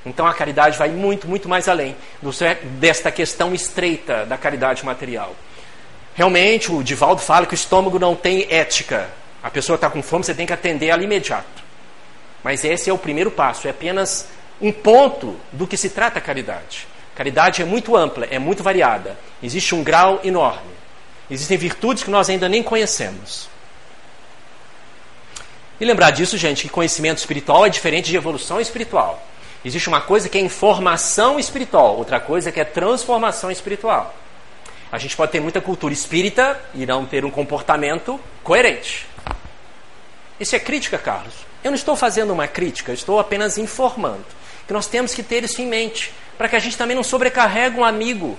Então 0.05 0.27
a 0.27 0.35
caridade 0.35 0.77
vai 0.77 0.91
muito, 0.91 1.27
muito 1.27 1.49
mais 1.49 1.69
além 1.69 1.97
desta 2.79 3.11
questão 3.11 3.55
estreita 3.55 4.27
da 4.27 4.37
caridade 4.37 4.85
material. 4.85 5.35
Realmente, 6.15 6.71
o 6.71 6.85
Divaldo 6.85 7.23
fala 7.23 7.47
que 7.47 7.55
o 7.55 7.57
estômago 7.57 7.99
não 7.99 8.15
tem 8.15 8.47
ética. 8.51 9.09
A 9.43 9.49
pessoa 9.49 9.77
está 9.77 9.89
com 9.89 10.03
fome, 10.03 10.25
você 10.25 10.35
tem 10.35 10.47
que 10.47 10.53
atender 10.53 10.89
ela 10.89 11.03
imediato. 11.03 11.63
Mas 12.45 12.63
esse 12.63 12.91
é 12.91 12.93
o 12.93 12.99
primeiro 12.99 13.31
passo, 13.31 13.67
é 13.67 13.71
apenas 13.71 14.29
um 14.61 14.71
ponto 14.71 15.35
do 15.51 15.67
que 15.67 15.79
se 15.79 15.89
trata 15.89 16.19
a 16.19 16.23
caridade. 16.23 16.87
Caridade 17.15 17.63
é 17.63 17.65
muito 17.65 17.97
ampla, 17.97 18.27
é 18.31 18.39
muito 18.39 18.63
variada. 18.63 19.17
Existe 19.43 19.75
um 19.75 19.83
grau 19.83 20.21
enorme. 20.23 20.82
Existem 21.31 21.57
virtudes 21.57 22.03
que 22.03 22.11
nós 22.11 22.29
ainda 22.29 22.49
nem 22.49 22.63
conhecemos. 22.63 23.49
E 25.81 25.85
lembrar 25.85 26.11
disso, 26.11 26.37
gente, 26.37 26.63
que 26.63 26.69
conhecimento 26.69 27.19
espiritual 27.19 27.67
é 27.67 27.69
diferente 27.69 28.11
de 28.11 28.17
evolução 28.17 28.61
espiritual. 28.61 29.21
Existe 29.65 29.89
uma 29.89 30.01
coisa 30.01 30.29
que 30.29 30.39
é 30.39 30.41
informação 30.41 31.39
espiritual, 31.39 31.97
outra 31.97 32.21
coisa 32.21 32.53
que 32.53 32.61
é 32.61 32.65
transformação 32.65 33.51
espiritual. 33.51 34.15
A 34.91 34.99
gente 34.99 35.17
pode 35.17 35.33
ter 35.33 35.41
muita 35.41 35.61
cultura 35.61 35.95
espírita 35.95 36.61
e 36.75 36.85
não 36.85 37.07
ter 37.07 37.25
um 37.25 37.31
comportamento 37.31 38.21
coerente. 38.43 39.07
Isso 40.39 40.55
é 40.55 40.59
crítica, 40.59 40.99
Carlos. 40.99 41.35
Eu 41.65 41.71
não 41.71 41.77
estou 41.77 41.97
fazendo 41.97 42.33
uma 42.33 42.47
crítica, 42.47 42.93
estou 42.93 43.19
apenas 43.19 43.57
informando 43.57 44.25
que 44.67 44.73
nós 44.73 44.87
temos 44.87 45.15
que 45.15 45.23
ter 45.23 45.45
isso 45.45 45.61
em 45.61 45.67
mente, 45.67 46.13
para 46.37 46.49
que 46.49 46.57
a 46.57 46.59
gente 46.59 46.77
também 46.77 46.97
não 46.97 47.03
sobrecarregue 47.03 47.79
um 47.79 47.85
amigo 47.85 48.39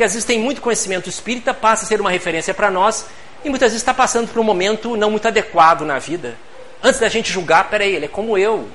que 0.00 0.04
às 0.04 0.14
vezes 0.14 0.24
tem 0.24 0.38
muito 0.38 0.62
conhecimento 0.62 1.10
espírita, 1.10 1.52
passa 1.52 1.84
a 1.84 1.86
ser 1.86 2.00
uma 2.00 2.10
referência 2.10 2.54
para 2.54 2.70
nós 2.70 3.04
e 3.44 3.50
muitas 3.50 3.70
vezes 3.70 3.82
está 3.82 3.92
passando 3.92 4.28
por 4.28 4.40
um 4.40 4.42
momento 4.42 4.96
não 4.96 5.10
muito 5.10 5.28
adequado 5.28 5.82
na 5.82 5.98
vida. 5.98 6.38
Antes 6.82 6.98
da 6.98 7.06
gente 7.06 7.30
julgar, 7.30 7.68
peraí, 7.68 7.96
ele 7.96 8.06
é 8.06 8.08
como 8.08 8.38
eu, 8.38 8.66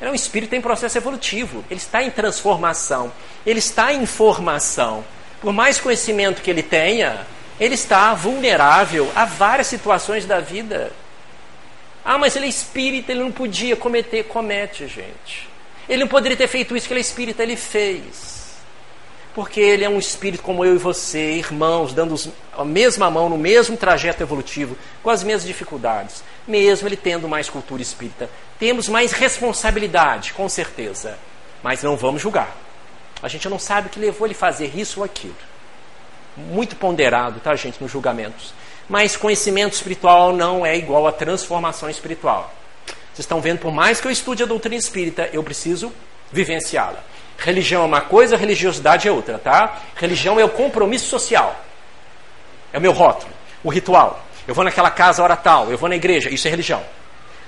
ele 0.00 0.08
é 0.08 0.10
um 0.10 0.14
espírito 0.14 0.54
em 0.54 0.62
processo 0.62 0.96
evolutivo. 0.96 1.62
Ele 1.68 1.78
está 1.78 2.02
em 2.02 2.10
transformação. 2.10 3.12
Ele 3.44 3.58
está 3.58 3.92
em 3.92 4.06
formação. 4.06 5.04
Por 5.38 5.52
mais 5.52 5.78
conhecimento 5.78 6.40
que 6.40 6.48
ele 6.48 6.62
tenha, 6.62 7.26
ele 7.60 7.74
está 7.74 8.14
vulnerável 8.14 9.12
a 9.14 9.26
várias 9.26 9.66
situações 9.66 10.24
da 10.24 10.40
vida. 10.40 10.92
Ah, 12.02 12.16
mas 12.16 12.36
ele 12.36 12.46
é 12.46 12.48
espírita, 12.48 13.12
ele 13.12 13.20
não 13.20 13.30
podia 13.30 13.76
cometer. 13.76 14.24
Comete, 14.24 14.88
gente. 14.88 15.46
Ele 15.86 16.04
não 16.04 16.08
poderia 16.08 16.38
ter 16.38 16.48
feito 16.48 16.74
isso 16.74 16.86
que 16.86 16.94
ele 16.94 17.00
é 17.00 17.02
espírita, 17.02 17.42
ele 17.42 17.54
fez. 17.54 18.43
Porque 19.34 19.60
ele 19.60 19.84
é 19.84 19.88
um 19.88 19.98
espírito 19.98 20.42
como 20.42 20.64
eu 20.64 20.76
e 20.76 20.78
você, 20.78 21.32
irmãos, 21.32 21.92
dando 21.92 22.14
a 22.56 22.64
mesma 22.64 23.10
mão 23.10 23.28
no 23.28 23.36
mesmo 23.36 23.76
trajeto 23.76 24.22
evolutivo, 24.22 24.76
com 25.02 25.10
as 25.10 25.24
mesmas 25.24 25.44
dificuldades, 25.44 26.22
mesmo 26.46 26.86
ele 26.86 26.96
tendo 26.96 27.28
mais 27.28 27.50
cultura 27.50 27.82
espírita. 27.82 28.30
Temos 28.60 28.88
mais 28.88 29.10
responsabilidade, 29.10 30.32
com 30.32 30.48
certeza, 30.48 31.18
mas 31.64 31.82
não 31.82 31.96
vamos 31.96 32.22
julgar. 32.22 32.56
A 33.20 33.26
gente 33.26 33.48
não 33.48 33.58
sabe 33.58 33.88
o 33.88 33.90
que 33.90 33.98
levou 33.98 34.26
ele 34.26 34.34
a 34.34 34.38
fazer 34.38 34.78
isso 34.78 35.00
ou 35.00 35.04
aquilo. 35.04 35.34
Muito 36.36 36.76
ponderado, 36.76 37.40
tá, 37.40 37.56
gente, 37.56 37.82
nos 37.82 37.90
julgamentos. 37.90 38.54
Mas 38.88 39.16
conhecimento 39.16 39.72
espiritual 39.72 40.32
não 40.32 40.64
é 40.64 40.76
igual 40.76 41.08
a 41.08 41.12
transformação 41.12 41.90
espiritual. 41.90 42.54
Vocês 42.86 43.20
estão 43.24 43.40
vendo, 43.40 43.58
por 43.58 43.72
mais 43.72 44.00
que 44.00 44.06
eu 44.06 44.12
estude 44.12 44.42
a 44.42 44.46
doutrina 44.46 44.76
espírita, 44.76 45.28
eu 45.32 45.42
preciso 45.42 45.92
vivenciá-la. 46.30 47.02
Religião 47.38 47.82
é 47.82 47.86
uma 47.86 48.00
coisa, 48.00 48.36
religiosidade 48.36 49.08
é 49.08 49.12
outra, 49.12 49.38
tá? 49.38 49.80
Religião 49.96 50.38
é 50.38 50.44
o 50.44 50.48
compromisso 50.48 51.06
social. 51.08 51.58
É 52.72 52.78
o 52.78 52.80
meu 52.80 52.92
rótulo, 52.92 53.32
o 53.62 53.70
ritual. 53.70 54.24
Eu 54.46 54.54
vou 54.54 54.64
naquela 54.64 54.90
casa 54.90 55.22
hora 55.22 55.36
tal, 55.36 55.70
eu 55.70 55.78
vou 55.78 55.88
na 55.88 55.96
igreja, 55.96 56.30
isso 56.30 56.46
é 56.46 56.50
religião. 56.50 56.82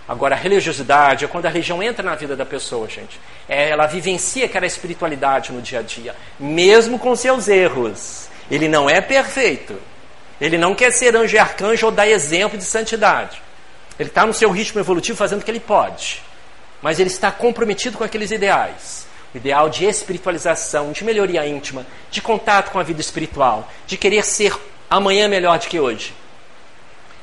Agora, 0.09 0.37
a 0.37 0.39
religiosidade 0.39 1.24
é 1.24 1.28
quando 1.28 1.47
a 1.47 1.49
religião 1.49 1.82
entra 1.82 2.05
na 2.05 2.14
vida 2.14 2.37
da 2.37 2.47
pessoa, 2.47 2.89
gente. 2.89 3.20
É, 3.49 3.70
ela 3.70 3.87
vivencia 3.87 4.47
aquela 4.47 4.64
espiritualidade 4.64 5.53
no 5.53 5.61
dia 5.61 5.80
a 5.80 5.82
dia, 5.82 6.14
mesmo 6.39 6.99
com 6.99 7.16
seus 7.16 7.49
erros. 7.49 8.28
Ele 8.49 8.68
não 8.68 8.89
é 8.89 9.01
perfeito. 9.01 9.76
Ele 10.41 10.57
não 10.57 10.74
quer 10.74 10.93
ser 10.93 11.16
anjo 11.16 11.34
e 11.34 11.39
arcanjo 11.39 11.87
ou 11.87 11.93
dar 11.93 12.07
exemplo 12.07 12.57
de 12.57 12.64
santidade. 12.64 13.43
Ele 13.99 14.09
está 14.09 14.24
no 14.24 14.32
seu 14.32 14.51
ritmo 14.51 14.80
evolutivo 14.80 15.18
fazendo 15.18 15.41
o 15.41 15.45
que 15.45 15.51
ele 15.51 15.61
pode. 15.61 16.22
Mas 16.80 17.01
ele 17.01 17.09
está 17.09 17.32
comprometido 17.32 17.99
com 17.99 18.05
aqueles 18.05 18.30
ideais. 18.30 19.06
Ideal 19.37 19.68
de 19.68 19.84
espiritualização, 19.84 20.93
de 20.93 21.05
melhoria 21.05 21.47
íntima, 21.47 21.87
de 22.11 22.22
contato 22.22 22.70
com 22.70 22.78
a 22.78 22.82
vida 22.82 23.03
espiritual, 23.03 23.70
de 23.87 23.99
querer 23.99 24.24
ser 24.24 24.59
amanhã 24.89 25.28
melhor 25.28 25.59
do 25.59 25.66
que 25.66 25.78
hoje. 25.78 26.14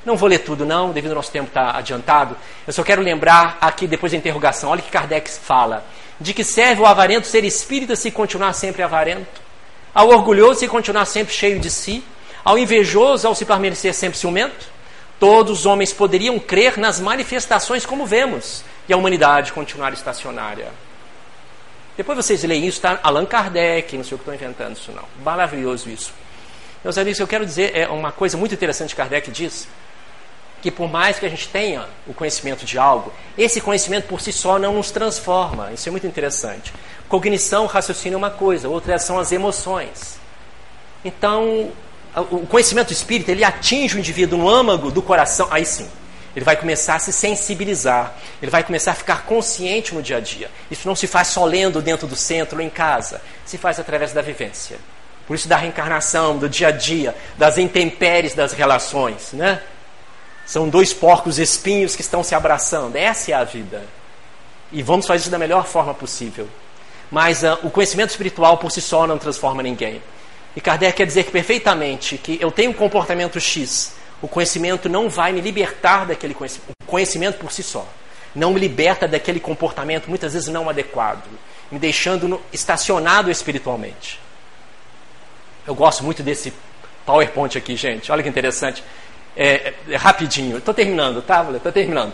Não 0.05 0.15
vou 0.15 0.29
ler 0.29 0.37
tudo, 0.37 0.63
não, 0.63 0.91
devido 0.91 1.09
ao 1.09 1.15
nosso 1.15 1.31
tempo 1.31 1.47
estar 1.47 1.73
tá 1.73 1.79
adiantado. 1.79 2.37
Eu 2.67 2.73
só 2.73 2.83
quero 2.83 3.01
lembrar 3.01 3.57
aqui, 3.59 3.87
depois 3.87 4.11
da 4.11 4.17
interrogação, 4.19 4.69
olha 4.69 4.83
que 4.83 4.91
Kardec 4.91 5.27
fala. 5.27 5.83
De 6.19 6.35
que 6.35 6.43
serve 6.43 6.83
o 6.83 6.85
avarento 6.85 7.25
ser 7.25 7.43
espírita 7.43 7.95
se 7.95 8.11
continuar 8.11 8.53
sempre 8.53 8.83
avarento? 8.83 9.41
Ao 9.91 10.09
orgulhoso 10.09 10.59
se 10.59 10.67
continuar 10.67 11.05
sempre 11.05 11.33
cheio 11.33 11.59
de 11.59 11.71
si? 11.71 12.03
Ao 12.45 12.59
invejoso 12.59 13.27
ao 13.27 13.33
se 13.33 13.43
permanecer 13.43 13.91
sempre 13.91 14.19
ciumento? 14.19 14.67
Todos 15.19 15.61
os 15.61 15.65
homens 15.65 15.91
poderiam 15.91 16.37
crer 16.37 16.77
nas 16.77 16.99
manifestações 16.99 17.87
como 17.87 18.05
vemos, 18.05 18.63
e 18.87 18.93
a 18.93 18.97
humanidade 18.97 19.51
continuar 19.51 19.93
estacionária. 19.93 20.67
Depois 21.95 22.17
vocês 22.17 22.43
leem 22.43 22.65
isso, 22.65 22.77
está 22.77 22.99
Allan 23.03 23.25
Kardec, 23.25 23.95
não 23.95 24.03
sei 24.03 24.15
o 24.15 24.17
que 24.17 24.29
estou 24.29 24.33
inventando 24.33 24.75
isso 24.75 24.91
não. 24.91 25.03
Maravilhoso 25.23 25.89
isso. 25.89 26.11
Meus 26.83 26.97
amigos, 26.97 27.19
eu 27.19 27.27
quero 27.27 27.45
dizer, 27.45 27.75
é 27.75 27.87
uma 27.87 28.11
coisa 28.11 28.35
muito 28.35 28.53
interessante 28.53 28.89
que 28.89 28.95
Kardec 28.95 29.31
diz, 29.31 29.67
que 30.61 30.71
por 30.71 30.89
mais 30.89 31.19
que 31.19 31.25
a 31.25 31.29
gente 31.29 31.47
tenha 31.49 31.85
o 32.07 32.13
conhecimento 32.13 32.65
de 32.65 32.77
algo, 32.77 33.13
esse 33.37 33.61
conhecimento 33.61 34.07
por 34.07 34.21
si 34.21 34.31
só 34.31 34.57
não 34.57 34.73
nos 34.73 34.91
transforma. 34.91 35.71
Isso 35.71 35.87
é 35.87 35.91
muito 35.91 36.07
interessante. 36.07 36.73
Cognição, 37.07 37.65
raciocínio 37.67 38.15
é 38.15 38.17
uma 38.17 38.31
coisa, 38.31 38.67
outra 38.67 38.97
são 38.97 39.19
as 39.19 39.31
emoções. 39.31 40.17
Então, 41.05 41.71
o 42.31 42.45
conhecimento 42.47 42.91
espírita, 42.91 43.31
ele 43.31 43.43
atinge 43.43 43.95
o 43.95 43.99
indivíduo 43.99 44.39
no 44.39 44.49
âmago 44.49 44.89
do 44.89 45.01
coração, 45.01 45.47
aí 45.51 45.65
sim. 45.65 45.89
Ele 46.35 46.43
vai 46.43 46.55
começar 46.55 46.95
a 46.95 46.99
se 46.99 47.13
sensibilizar, 47.13 48.15
ele 48.41 48.49
vai 48.49 48.63
começar 48.63 48.91
a 48.91 48.95
ficar 48.95 49.23
consciente 49.23 49.93
no 49.93 50.01
dia 50.01 50.17
a 50.17 50.19
dia. 50.19 50.49
Isso 50.71 50.87
não 50.87 50.95
se 50.95 51.05
faz 51.05 51.27
só 51.27 51.45
lendo 51.45 51.81
dentro 51.81 52.07
do 52.07 52.15
centro 52.15 52.59
em 52.59 52.69
casa, 52.69 53.21
se 53.45 53.57
faz 53.57 53.79
através 53.79 54.13
da 54.13 54.21
vivência. 54.21 54.77
Por 55.27 55.35
isso 55.35 55.47
da 55.47 55.55
reencarnação, 55.55 56.37
do 56.37 56.49
dia 56.49 56.69
a 56.69 56.71
dia, 56.71 57.15
das 57.37 57.57
intempéries 57.57 58.33
das 58.33 58.51
relações, 58.51 59.31
né? 59.33 59.61
São 60.45 60.67
dois 60.67 60.93
porcos 60.93 61.39
espinhos 61.39 61.95
que 61.95 62.01
estão 62.01 62.23
se 62.23 62.35
abraçando. 62.35 62.95
Essa 62.97 63.31
é 63.31 63.33
a 63.33 63.43
vida. 63.43 63.83
E 64.71 64.81
vamos 64.81 65.07
fazer 65.07 65.21
isso 65.21 65.29
da 65.29 65.39
melhor 65.39 65.65
forma 65.65 65.93
possível. 65.93 66.49
Mas 67.09 67.43
uh, 67.43 67.59
o 67.63 67.69
conhecimento 67.69 68.09
espiritual 68.09 68.57
por 68.57 68.71
si 68.71 68.81
só 68.81 69.07
não 69.07 69.17
transforma 69.17 69.63
ninguém. 69.63 70.01
E 70.55 70.61
Kardec 70.61 70.97
quer 70.97 71.05
dizer 71.05 71.23
que 71.23 71.31
perfeitamente 71.31 72.17
que 72.17 72.37
eu 72.41 72.51
tenho 72.51 72.71
um 72.71 72.73
comportamento 72.73 73.39
X. 73.39 73.93
O 74.21 74.27
conhecimento 74.27 74.87
não 74.87 75.09
vai 75.09 75.31
me 75.31 75.41
libertar 75.41 76.05
daquele 76.05 76.33
conhecimento. 76.33 76.71
O 76.81 76.85
conhecimento 76.85 77.37
por 77.37 77.51
si 77.51 77.63
só 77.63 77.87
não 78.35 78.51
me 78.51 78.59
liberta 78.59 79.07
daquele 79.07 79.39
comportamento 79.39 80.07
muitas 80.07 80.33
vezes 80.33 80.47
não 80.47 80.69
adequado, 80.69 81.23
me 81.71 81.77
deixando 81.77 82.41
estacionado 82.51 83.29
espiritualmente. 83.29 84.19
Eu 85.65 85.75
gosto 85.75 86.03
muito 86.03 86.23
desse 86.23 86.53
PowerPoint 87.05 87.57
aqui, 87.57 87.75
gente. 87.75 88.11
Olha 88.11 88.23
que 88.23 88.29
interessante. 88.29 88.83
É, 89.35 89.73
é, 89.89 89.95
rapidinho. 89.95 90.57
Estou 90.57 90.73
terminando, 90.73 91.21
tá? 91.21 91.45
Estou 91.55 91.71
terminando. 91.71 92.13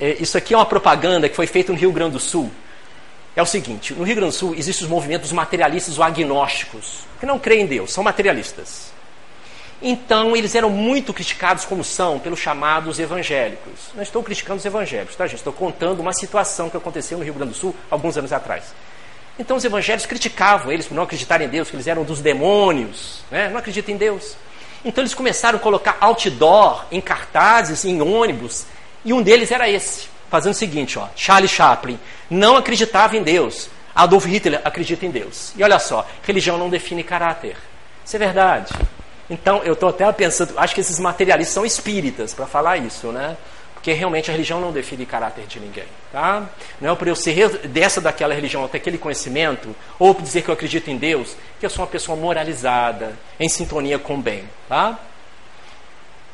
É, 0.00 0.16
isso 0.20 0.38
aqui 0.38 0.54
é 0.54 0.56
uma 0.56 0.66
propaganda 0.66 1.28
que 1.28 1.36
foi 1.36 1.46
feita 1.46 1.72
no 1.72 1.78
Rio 1.78 1.92
Grande 1.92 2.12
do 2.12 2.20
Sul. 2.20 2.50
É 3.34 3.42
o 3.42 3.46
seguinte: 3.46 3.92
no 3.92 4.04
Rio 4.04 4.16
Grande 4.16 4.32
do 4.32 4.38
Sul 4.38 4.54
existem 4.56 4.84
os 4.84 4.90
movimentos 4.90 5.32
materialistas 5.32 5.98
ou 5.98 6.04
agnósticos, 6.04 7.00
que 7.18 7.26
não 7.26 7.38
creem 7.38 7.62
em 7.62 7.66
Deus, 7.66 7.92
são 7.92 8.04
materialistas. 8.04 8.92
Então, 9.86 10.34
eles 10.34 10.54
eram 10.54 10.70
muito 10.70 11.12
criticados, 11.12 11.66
como 11.66 11.84
são, 11.84 12.18
pelos 12.18 12.40
chamados 12.40 12.98
evangélicos. 12.98 13.90
Não 13.94 14.02
estou 14.02 14.22
criticando 14.22 14.58
os 14.58 14.64
evangélicos, 14.64 15.14
tá, 15.14 15.26
gente? 15.26 15.36
Estou 15.36 15.52
contando 15.52 16.00
uma 16.00 16.14
situação 16.14 16.70
que 16.70 16.76
aconteceu 16.76 17.18
no 17.18 17.24
Rio 17.24 17.34
Grande 17.34 17.52
do 17.52 17.58
Sul 17.58 17.76
alguns 17.90 18.16
anos 18.16 18.32
atrás. 18.32 18.74
Então, 19.38 19.58
os 19.58 19.64
evangélicos 19.64 20.06
criticavam 20.06 20.72
eles 20.72 20.86
por 20.86 20.94
não 20.94 21.02
acreditarem 21.02 21.46
em 21.46 21.50
Deus, 21.50 21.68
que 21.68 21.76
eles 21.76 21.86
eram 21.86 22.02
dos 22.02 22.22
demônios, 22.22 23.22
né? 23.30 23.50
não 23.50 23.58
acreditam 23.58 23.94
em 23.94 23.98
Deus. 23.98 24.36
Então 24.84 25.02
eles 25.02 25.14
começaram 25.14 25.58
a 25.58 25.60
colocar 25.60 25.96
outdoor 26.00 26.84
em 26.92 27.00
cartazes, 27.00 27.84
em 27.84 28.02
ônibus, 28.02 28.66
e 29.04 29.12
um 29.12 29.22
deles 29.22 29.50
era 29.50 29.68
esse, 29.68 30.08
fazendo 30.30 30.52
o 30.52 30.56
seguinte, 30.56 30.98
ó, 30.98 31.08
Charlie 31.16 31.48
Chaplin 31.48 31.98
não 32.28 32.56
acreditava 32.56 33.16
em 33.16 33.22
Deus, 33.22 33.70
Adolf 33.94 34.26
Hitler 34.26 34.60
acredita 34.62 35.06
em 35.06 35.10
Deus. 35.10 35.52
E 35.56 35.62
olha 35.62 35.78
só, 35.78 36.06
religião 36.22 36.58
não 36.58 36.68
define 36.68 37.02
caráter. 37.02 37.56
Isso 38.04 38.16
é 38.16 38.18
verdade. 38.18 38.74
Então 39.28 39.62
eu 39.62 39.72
estou 39.72 39.88
até 39.88 40.10
pensando, 40.12 40.54
acho 40.58 40.74
que 40.74 40.80
esses 40.80 40.98
materialistas 40.98 41.54
são 41.54 41.64
espíritas 41.64 42.34
para 42.34 42.46
falar 42.46 42.76
isso, 42.76 43.10
né? 43.12 43.36
Porque 43.74 43.92
realmente 43.92 44.30
a 44.30 44.32
religião 44.32 44.60
não 44.60 44.72
define 44.72 45.04
caráter 45.04 45.46
de 45.46 45.60
ninguém. 45.60 45.84
Tá? 46.10 46.48
Não 46.80 46.92
é 46.92 46.96
por 46.96 47.06
eu 47.06 47.14
ser 47.14 47.50
dessa 47.68 48.00
daquela 48.00 48.32
religião, 48.34 48.66
ter 48.66 48.78
aquele 48.78 48.96
conhecimento, 48.96 49.76
ou 49.98 50.14
por 50.14 50.22
dizer 50.22 50.42
que 50.42 50.48
eu 50.48 50.54
acredito 50.54 50.90
em 50.90 50.96
Deus, 50.96 51.36
que 51.60 51.66
eu 51.66 51.70
sou 51.70 51.84
uma 51.84 51.90
pessoa 51.90 52.16
moralizada, 52.16 53.12
em 53.38 53.46
sintonia 53.46 53.98
com 53.98 54.14
o 54.14 54.18
bem. 54.18 54.48
Tá? 54.70 54.98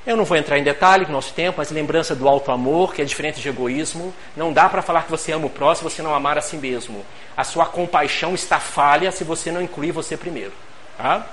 Eu 0.06 0.16
não 0.16 0.24
vou 0.24 0.36
entrar 0.36 0.58
em 0.58 0.62
detalhe 0.62 1.04
com 1.04 1.10
o 1.10 1.14
nosso 1.14 1.34
tempo, 1.34 1.58
mas 1.58 1.70
lembrança 1.70 2.14
do 2.14 2.26
alto 2.26 2.50
amor, 2.50 2.94
que 2.94 3.02
é 3.02 3.04
diferente 3.04 3.40
de 3.40 3.48
egoísmo. 3.48 4.14
Não 4.36 4.52
dá 4.52 4.68
para 4.68 4.80
falar 4.80 5.02
que 5.02 5.10
você 5.10 5.32
ama 5.32 5.46
o 5.46 5.50
próximo 5.50 5.90
se 5.90 5.96
você 5.96 6.02
não 6.02 6.14
amar 6.14 6.38
a 6.38 6.40
si 6.40 6.56
mesmo. 6.56 7.04
A 7.36 7.44
sua 7.44 7.66
compaixão 7.66 8.34
está 8.34 8.58
falha 8.58 9.12
se 9.12 9.24
você 9.24 9.52
não 9.52 9.60
incluir 9.60 9.90
você 9.90 10.16
primeiro. 10.16 10.52
Tá? 10.96 11.26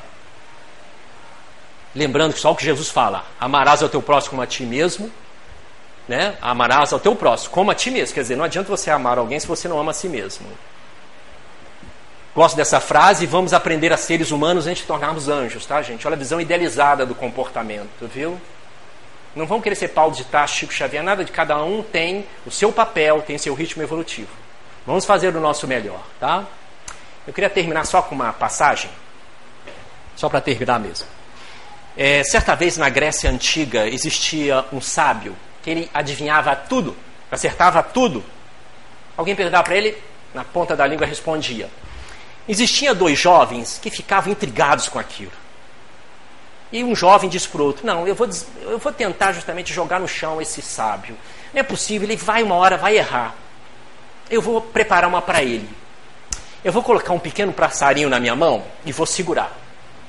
Lembrando 1.98 2.34
que 2.34 2.40
só 2.40 2.52
o 2.52 2.56
que 2.56 2.64
Jesus 2.64 2.90
fala: 2.90 3.26
amarás 3.40 3.82
ao 3.82 3.90
teu 3.90 4.02
próximo 4.04 4.32
como 4.32 4.42
a 4.44 4.48
ti 4.48 4.64
mesmo. 4.64 5.12
Né? 6.08 6.38
Amarás 6.40 6.94
ao 6.94 7.00
teu 7.00 7.16
próximo 7.16 7.52
como 7.52 7.72
a 7.72 7.76
ti 7.76 7.90
mesmo. 7.90 8.14
Quer 8.14 8.22
dizer, 8.22 8.38
não 8.38 8.46
adianta 8.46 8.70
você 8.70 8.92
amar 8.92 9.18
alguém 9.18 9.40
se 9.40 9.48
você 9.48 9.68
não 9.68 9.80
ama 9.80 9.92
a 9.92 9.94
si 9.94 10.08
mesmo. 10.08 10.48
Gosto 12.36 12.56
dessa 12.56 12.80
frase, 12.80 13.26
vamos 13.26 13.52
aprender 13.52 13.92
a 13.92 13.98
seres 13.98 14.30
humanos 14.30 14.68
antes 14.68 14.84
de 14.84 14.88
tornarmos 14.88 15.28
anjos, 15.28 15.66
tá, 15.66 15.82
gente? 15.82 16.06
Olha 16.06 16.16
a 16.16 16.20
visão 16.20 16.40
idealizada 16.40 17.04
do 17.04 17.16
comportamento, 17.16 18.08
viu? 18.14 18.40
Não 19.36 19.48
vão 19.48 19.60
querer 19.60 19.76
ser 19.76 19.88
Paulo 19.88 20.14
de 20.14 20.24
Tarso, 20.24 20.54
Chico 20.54 20.72
Xavier, 20.72 21.04
nada 21.04 21.26
de 21.26 21.32
cada 21.32 21.62
um 21.64 21.82
tem 21.82 22.28
o 22.46 22.52
seu 22.52 22.72
papel, 22.72 23.24
tem 23.24 23.40
seu 23.40 23.56
ritmo 23.56 23.82
evolutivo. 23.82 24.30
Vamos 24.86 25.04
fazer 25.04 25.36
o 25.36 25.42
nosso 25.42 25.68
melhor, 25.68 26.02
tá? 26.20 26.46
Eu 27.26 27.34
queria 27.34 27.50
terminar 27.50 27.86
só 27.86 28.04
com 28.04 28.14
uma 28.14 28.32
passagem, 28.32 28.92
só 30.16 30.30
para 30.30 30.40
terminar 30.40 30.80
mesmo. 30.80 31.17
É, 31.98 32.24
certa 32.24 32.56
vez 32.56 32.78
na 32.78 32.90
Grécia 32.90 33.28
Antiga 33.28 33.88
existia 33.88 34.64
um 34.72 34.80
sábio 34.80 35.36
que 35.64 35.70
ele 35.72 35.90
adivinhava 35.92 36.56
tudo, 36.56 36.96
acertava 37.32 37.82
tudo. 37.82 38.24
Alguém 39.18 39.36
perguntava 39.36 39.64
para 39.64 39.76
ele, 39.76 39.98
na 40.32 40.44
ponta 40.44 40.76
da 40.76 40.86
língua 40.86 41.08
respondia. 41.08 41.68
Existiam 42.48 42.94
dois 42.94 43.18
jovens 43.18 43.80
que 43.82 43.90
ficavam 43.90 44.32
intrigados 44.32 44.88
com 44.88 45.00
aquilo. 45.00 45.32
E 46.72 46.84
um 46.84 46.96
jovem 46.96 47.30
disse 47.32 47.48
para 47.48 47.64
o 47.64 47.66
outro: 47.66 47.84
Não, 47.84 48.08
eu 48.08 48.14
vou, 48.14 48.30
eu 48.62 48.78
vou 48.78 48.94
tentar 48.94 49.32
justamente 49.32 49.74
jogar 49.74 50.00
no 50.00 50.08
chão 50.08 50.40
esse 50.40 50.62
sábio. 50.62 51.18
Não 51.52 51.62
é 51.62 51.64
possível, 51.64 52.08
ele 52.08 52.16
vai 52.16 52.44
uma 52.44 52.54
hora, 52.54 52.78
vai 52.78 52.96
errar. 52.96 53.34
Eu 54.30 54.40
vou 54.40 54.62
preparar 54.62 55.10
uma 55.10 55.22
para 55.22 55.42
ele. 55.42 55.68
Eu 56.64 56.72
vou 56.72 56.84
colocar 56.84 57.12
um 57.14 57.20
pequeno 57.20 57.52
passarinho 57.52 58.08
na 58.08 58.20
minha 58.20 58.36
mão 58.36 58.64
e 58.86 58.92
vou 58.92 59.08
segurar. 59.08 59.52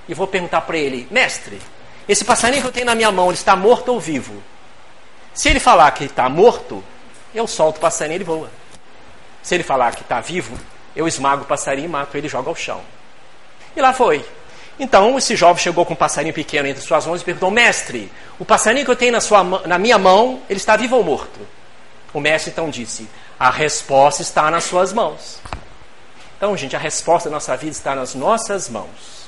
E 0.06 0.12
vou 0.12 0.26
perguntar 0.26 0.60
para 0.60 0.76
ele: 0.76 1.08
Mestre, 1.10 1.58
esse 2.08 2.24
passarinho 2.24 2.62
que 2.62 2.68
eu 2.68 2.72
tenho 2.72 2.86
na 2.86 2.94
minha 2.94 3.12
mão, 3.12 3.26
ele 3.26 3.34
está 3.34 3.54
morto 3.54 3.92
ou 3.92 4.00
vivo? 4.00 4.42
Se 5.34 5.48
ele 5.48 5.60
falar 5.60 5.90
que 5.92 6.04
está 6.04 6.28
morto, 6.28 6.82
eu 7.34 7.46
solto 7.46 7.76
o 7.76 7.80
passarinho 7.80 8.14
e 8.14 8.16
ele 8.16 8.24
voa. 8.24 8.50
Se 9.42 9.54
ele 9.54 9.62
falar 9.62 9.94
que 9.94 10.02
está 10.02 10.20
vivo, 10.20 10.58
eu 10.96 11.06
esmago 11.06 11.42
o 11.42 11.46
passarinho 11.46 11.86
e 11.86 11.88
mato 11.88 12.16
ele 12.16 12.26
e 12.26 12.30
jogo 12.30 12.48
ao 12.48 12.56
chão. 12.56 12.80
E 13.76 13.80
lá 13.80 13.92
foi. 13.92 14.24
Então, 14.80 15.18
esse 15.18 15.36
jovem 15.36 15.62
chegou 15.62 15.84
com 15.84 15.92
um 15.92 15.96
passarinho 15.96 16.32
pequeno 16.32 16.68
entre 16.68 16.82
suas 16.82 17.06
mãos 17.06 17.20
e 17.20 17.24
perguntou: 17.24 17.50
Mestre, 17.50 18.10
o 18.38 18.44
passarinho 18.44 18.84
que 18.84 18.90
eu 18.90 18.96
tenho 18.96 19.12
na, 19.12 19.20
sua, 19.20 19.44
na 19.44 19.78
minha 19.78 19.98
mão, 19.98 20.40
ele 20.48 20.58
está 20.58 20.76
vivo 20.76 20.96
ou 20.96 21.04
morto? 21.04 21.40
O 22.12 22.20
mestre 22.20 22.50
então 22.50 22.70
disse: 22.70 23.08
A 23.38 23.50
resposta 23.50 24.22
está 24.22 24.50
nas 24.50 24.64
suas 24.64 24.92
mãos. 24.92 25.40
Então, 26.36 26.56
gente, 26.56 26.76
a 26.76 26.78
resposta 26.78 27.28
da 27.28 27.34
nossa 27.34 27.56
vida 27.56 27.72
está 27.72 27.94
nas 27.94 28.14
nossas 28.14 28.68
mãos. 28.68 29.27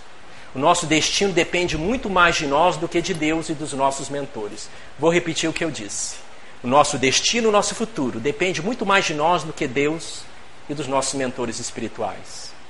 O 0.54 0.58
nosso 0.58 0.86
destino 0.86 1.32
depende 1.32 1.78
muito 1.78 2.10
mais 2.10 2.36
de 2.36 2.46
nós 2.46 2.76
do 2.76 2.88
que 2.88 3.00
de 3.00 3.14
Deus 3.14 3.48
e 3.48 3.54
dos 3.54 3.72
nossos 3.72 4.08
mentores. 4.08 4.68
Vou 4.98 5.12
repetir 5.12 5.48
o 5.48 5.52
que 5.52 5.64
eu 5.64 5.70
disse. 5.70 6.16
O 6.62 6.66
nosso 6.66 6.98
destino, 6.98 7.48
o 7.48 7.52
nosso 7.52 7.74
futuro 7.74 8.18
depende 8.18 8.60
muito 8.60 8.84
mais 8.84 9.04
de 9.04 9.14
nós 9.14 9.44
do 9.44 9.52
que 9.52 9.66
Deus 9.66 10.22
e 10.68 10.74
dos 10.74 10.86
nossos 10.86 11.14
mentores 11.14 11.58
espirituais. 11.58 12.49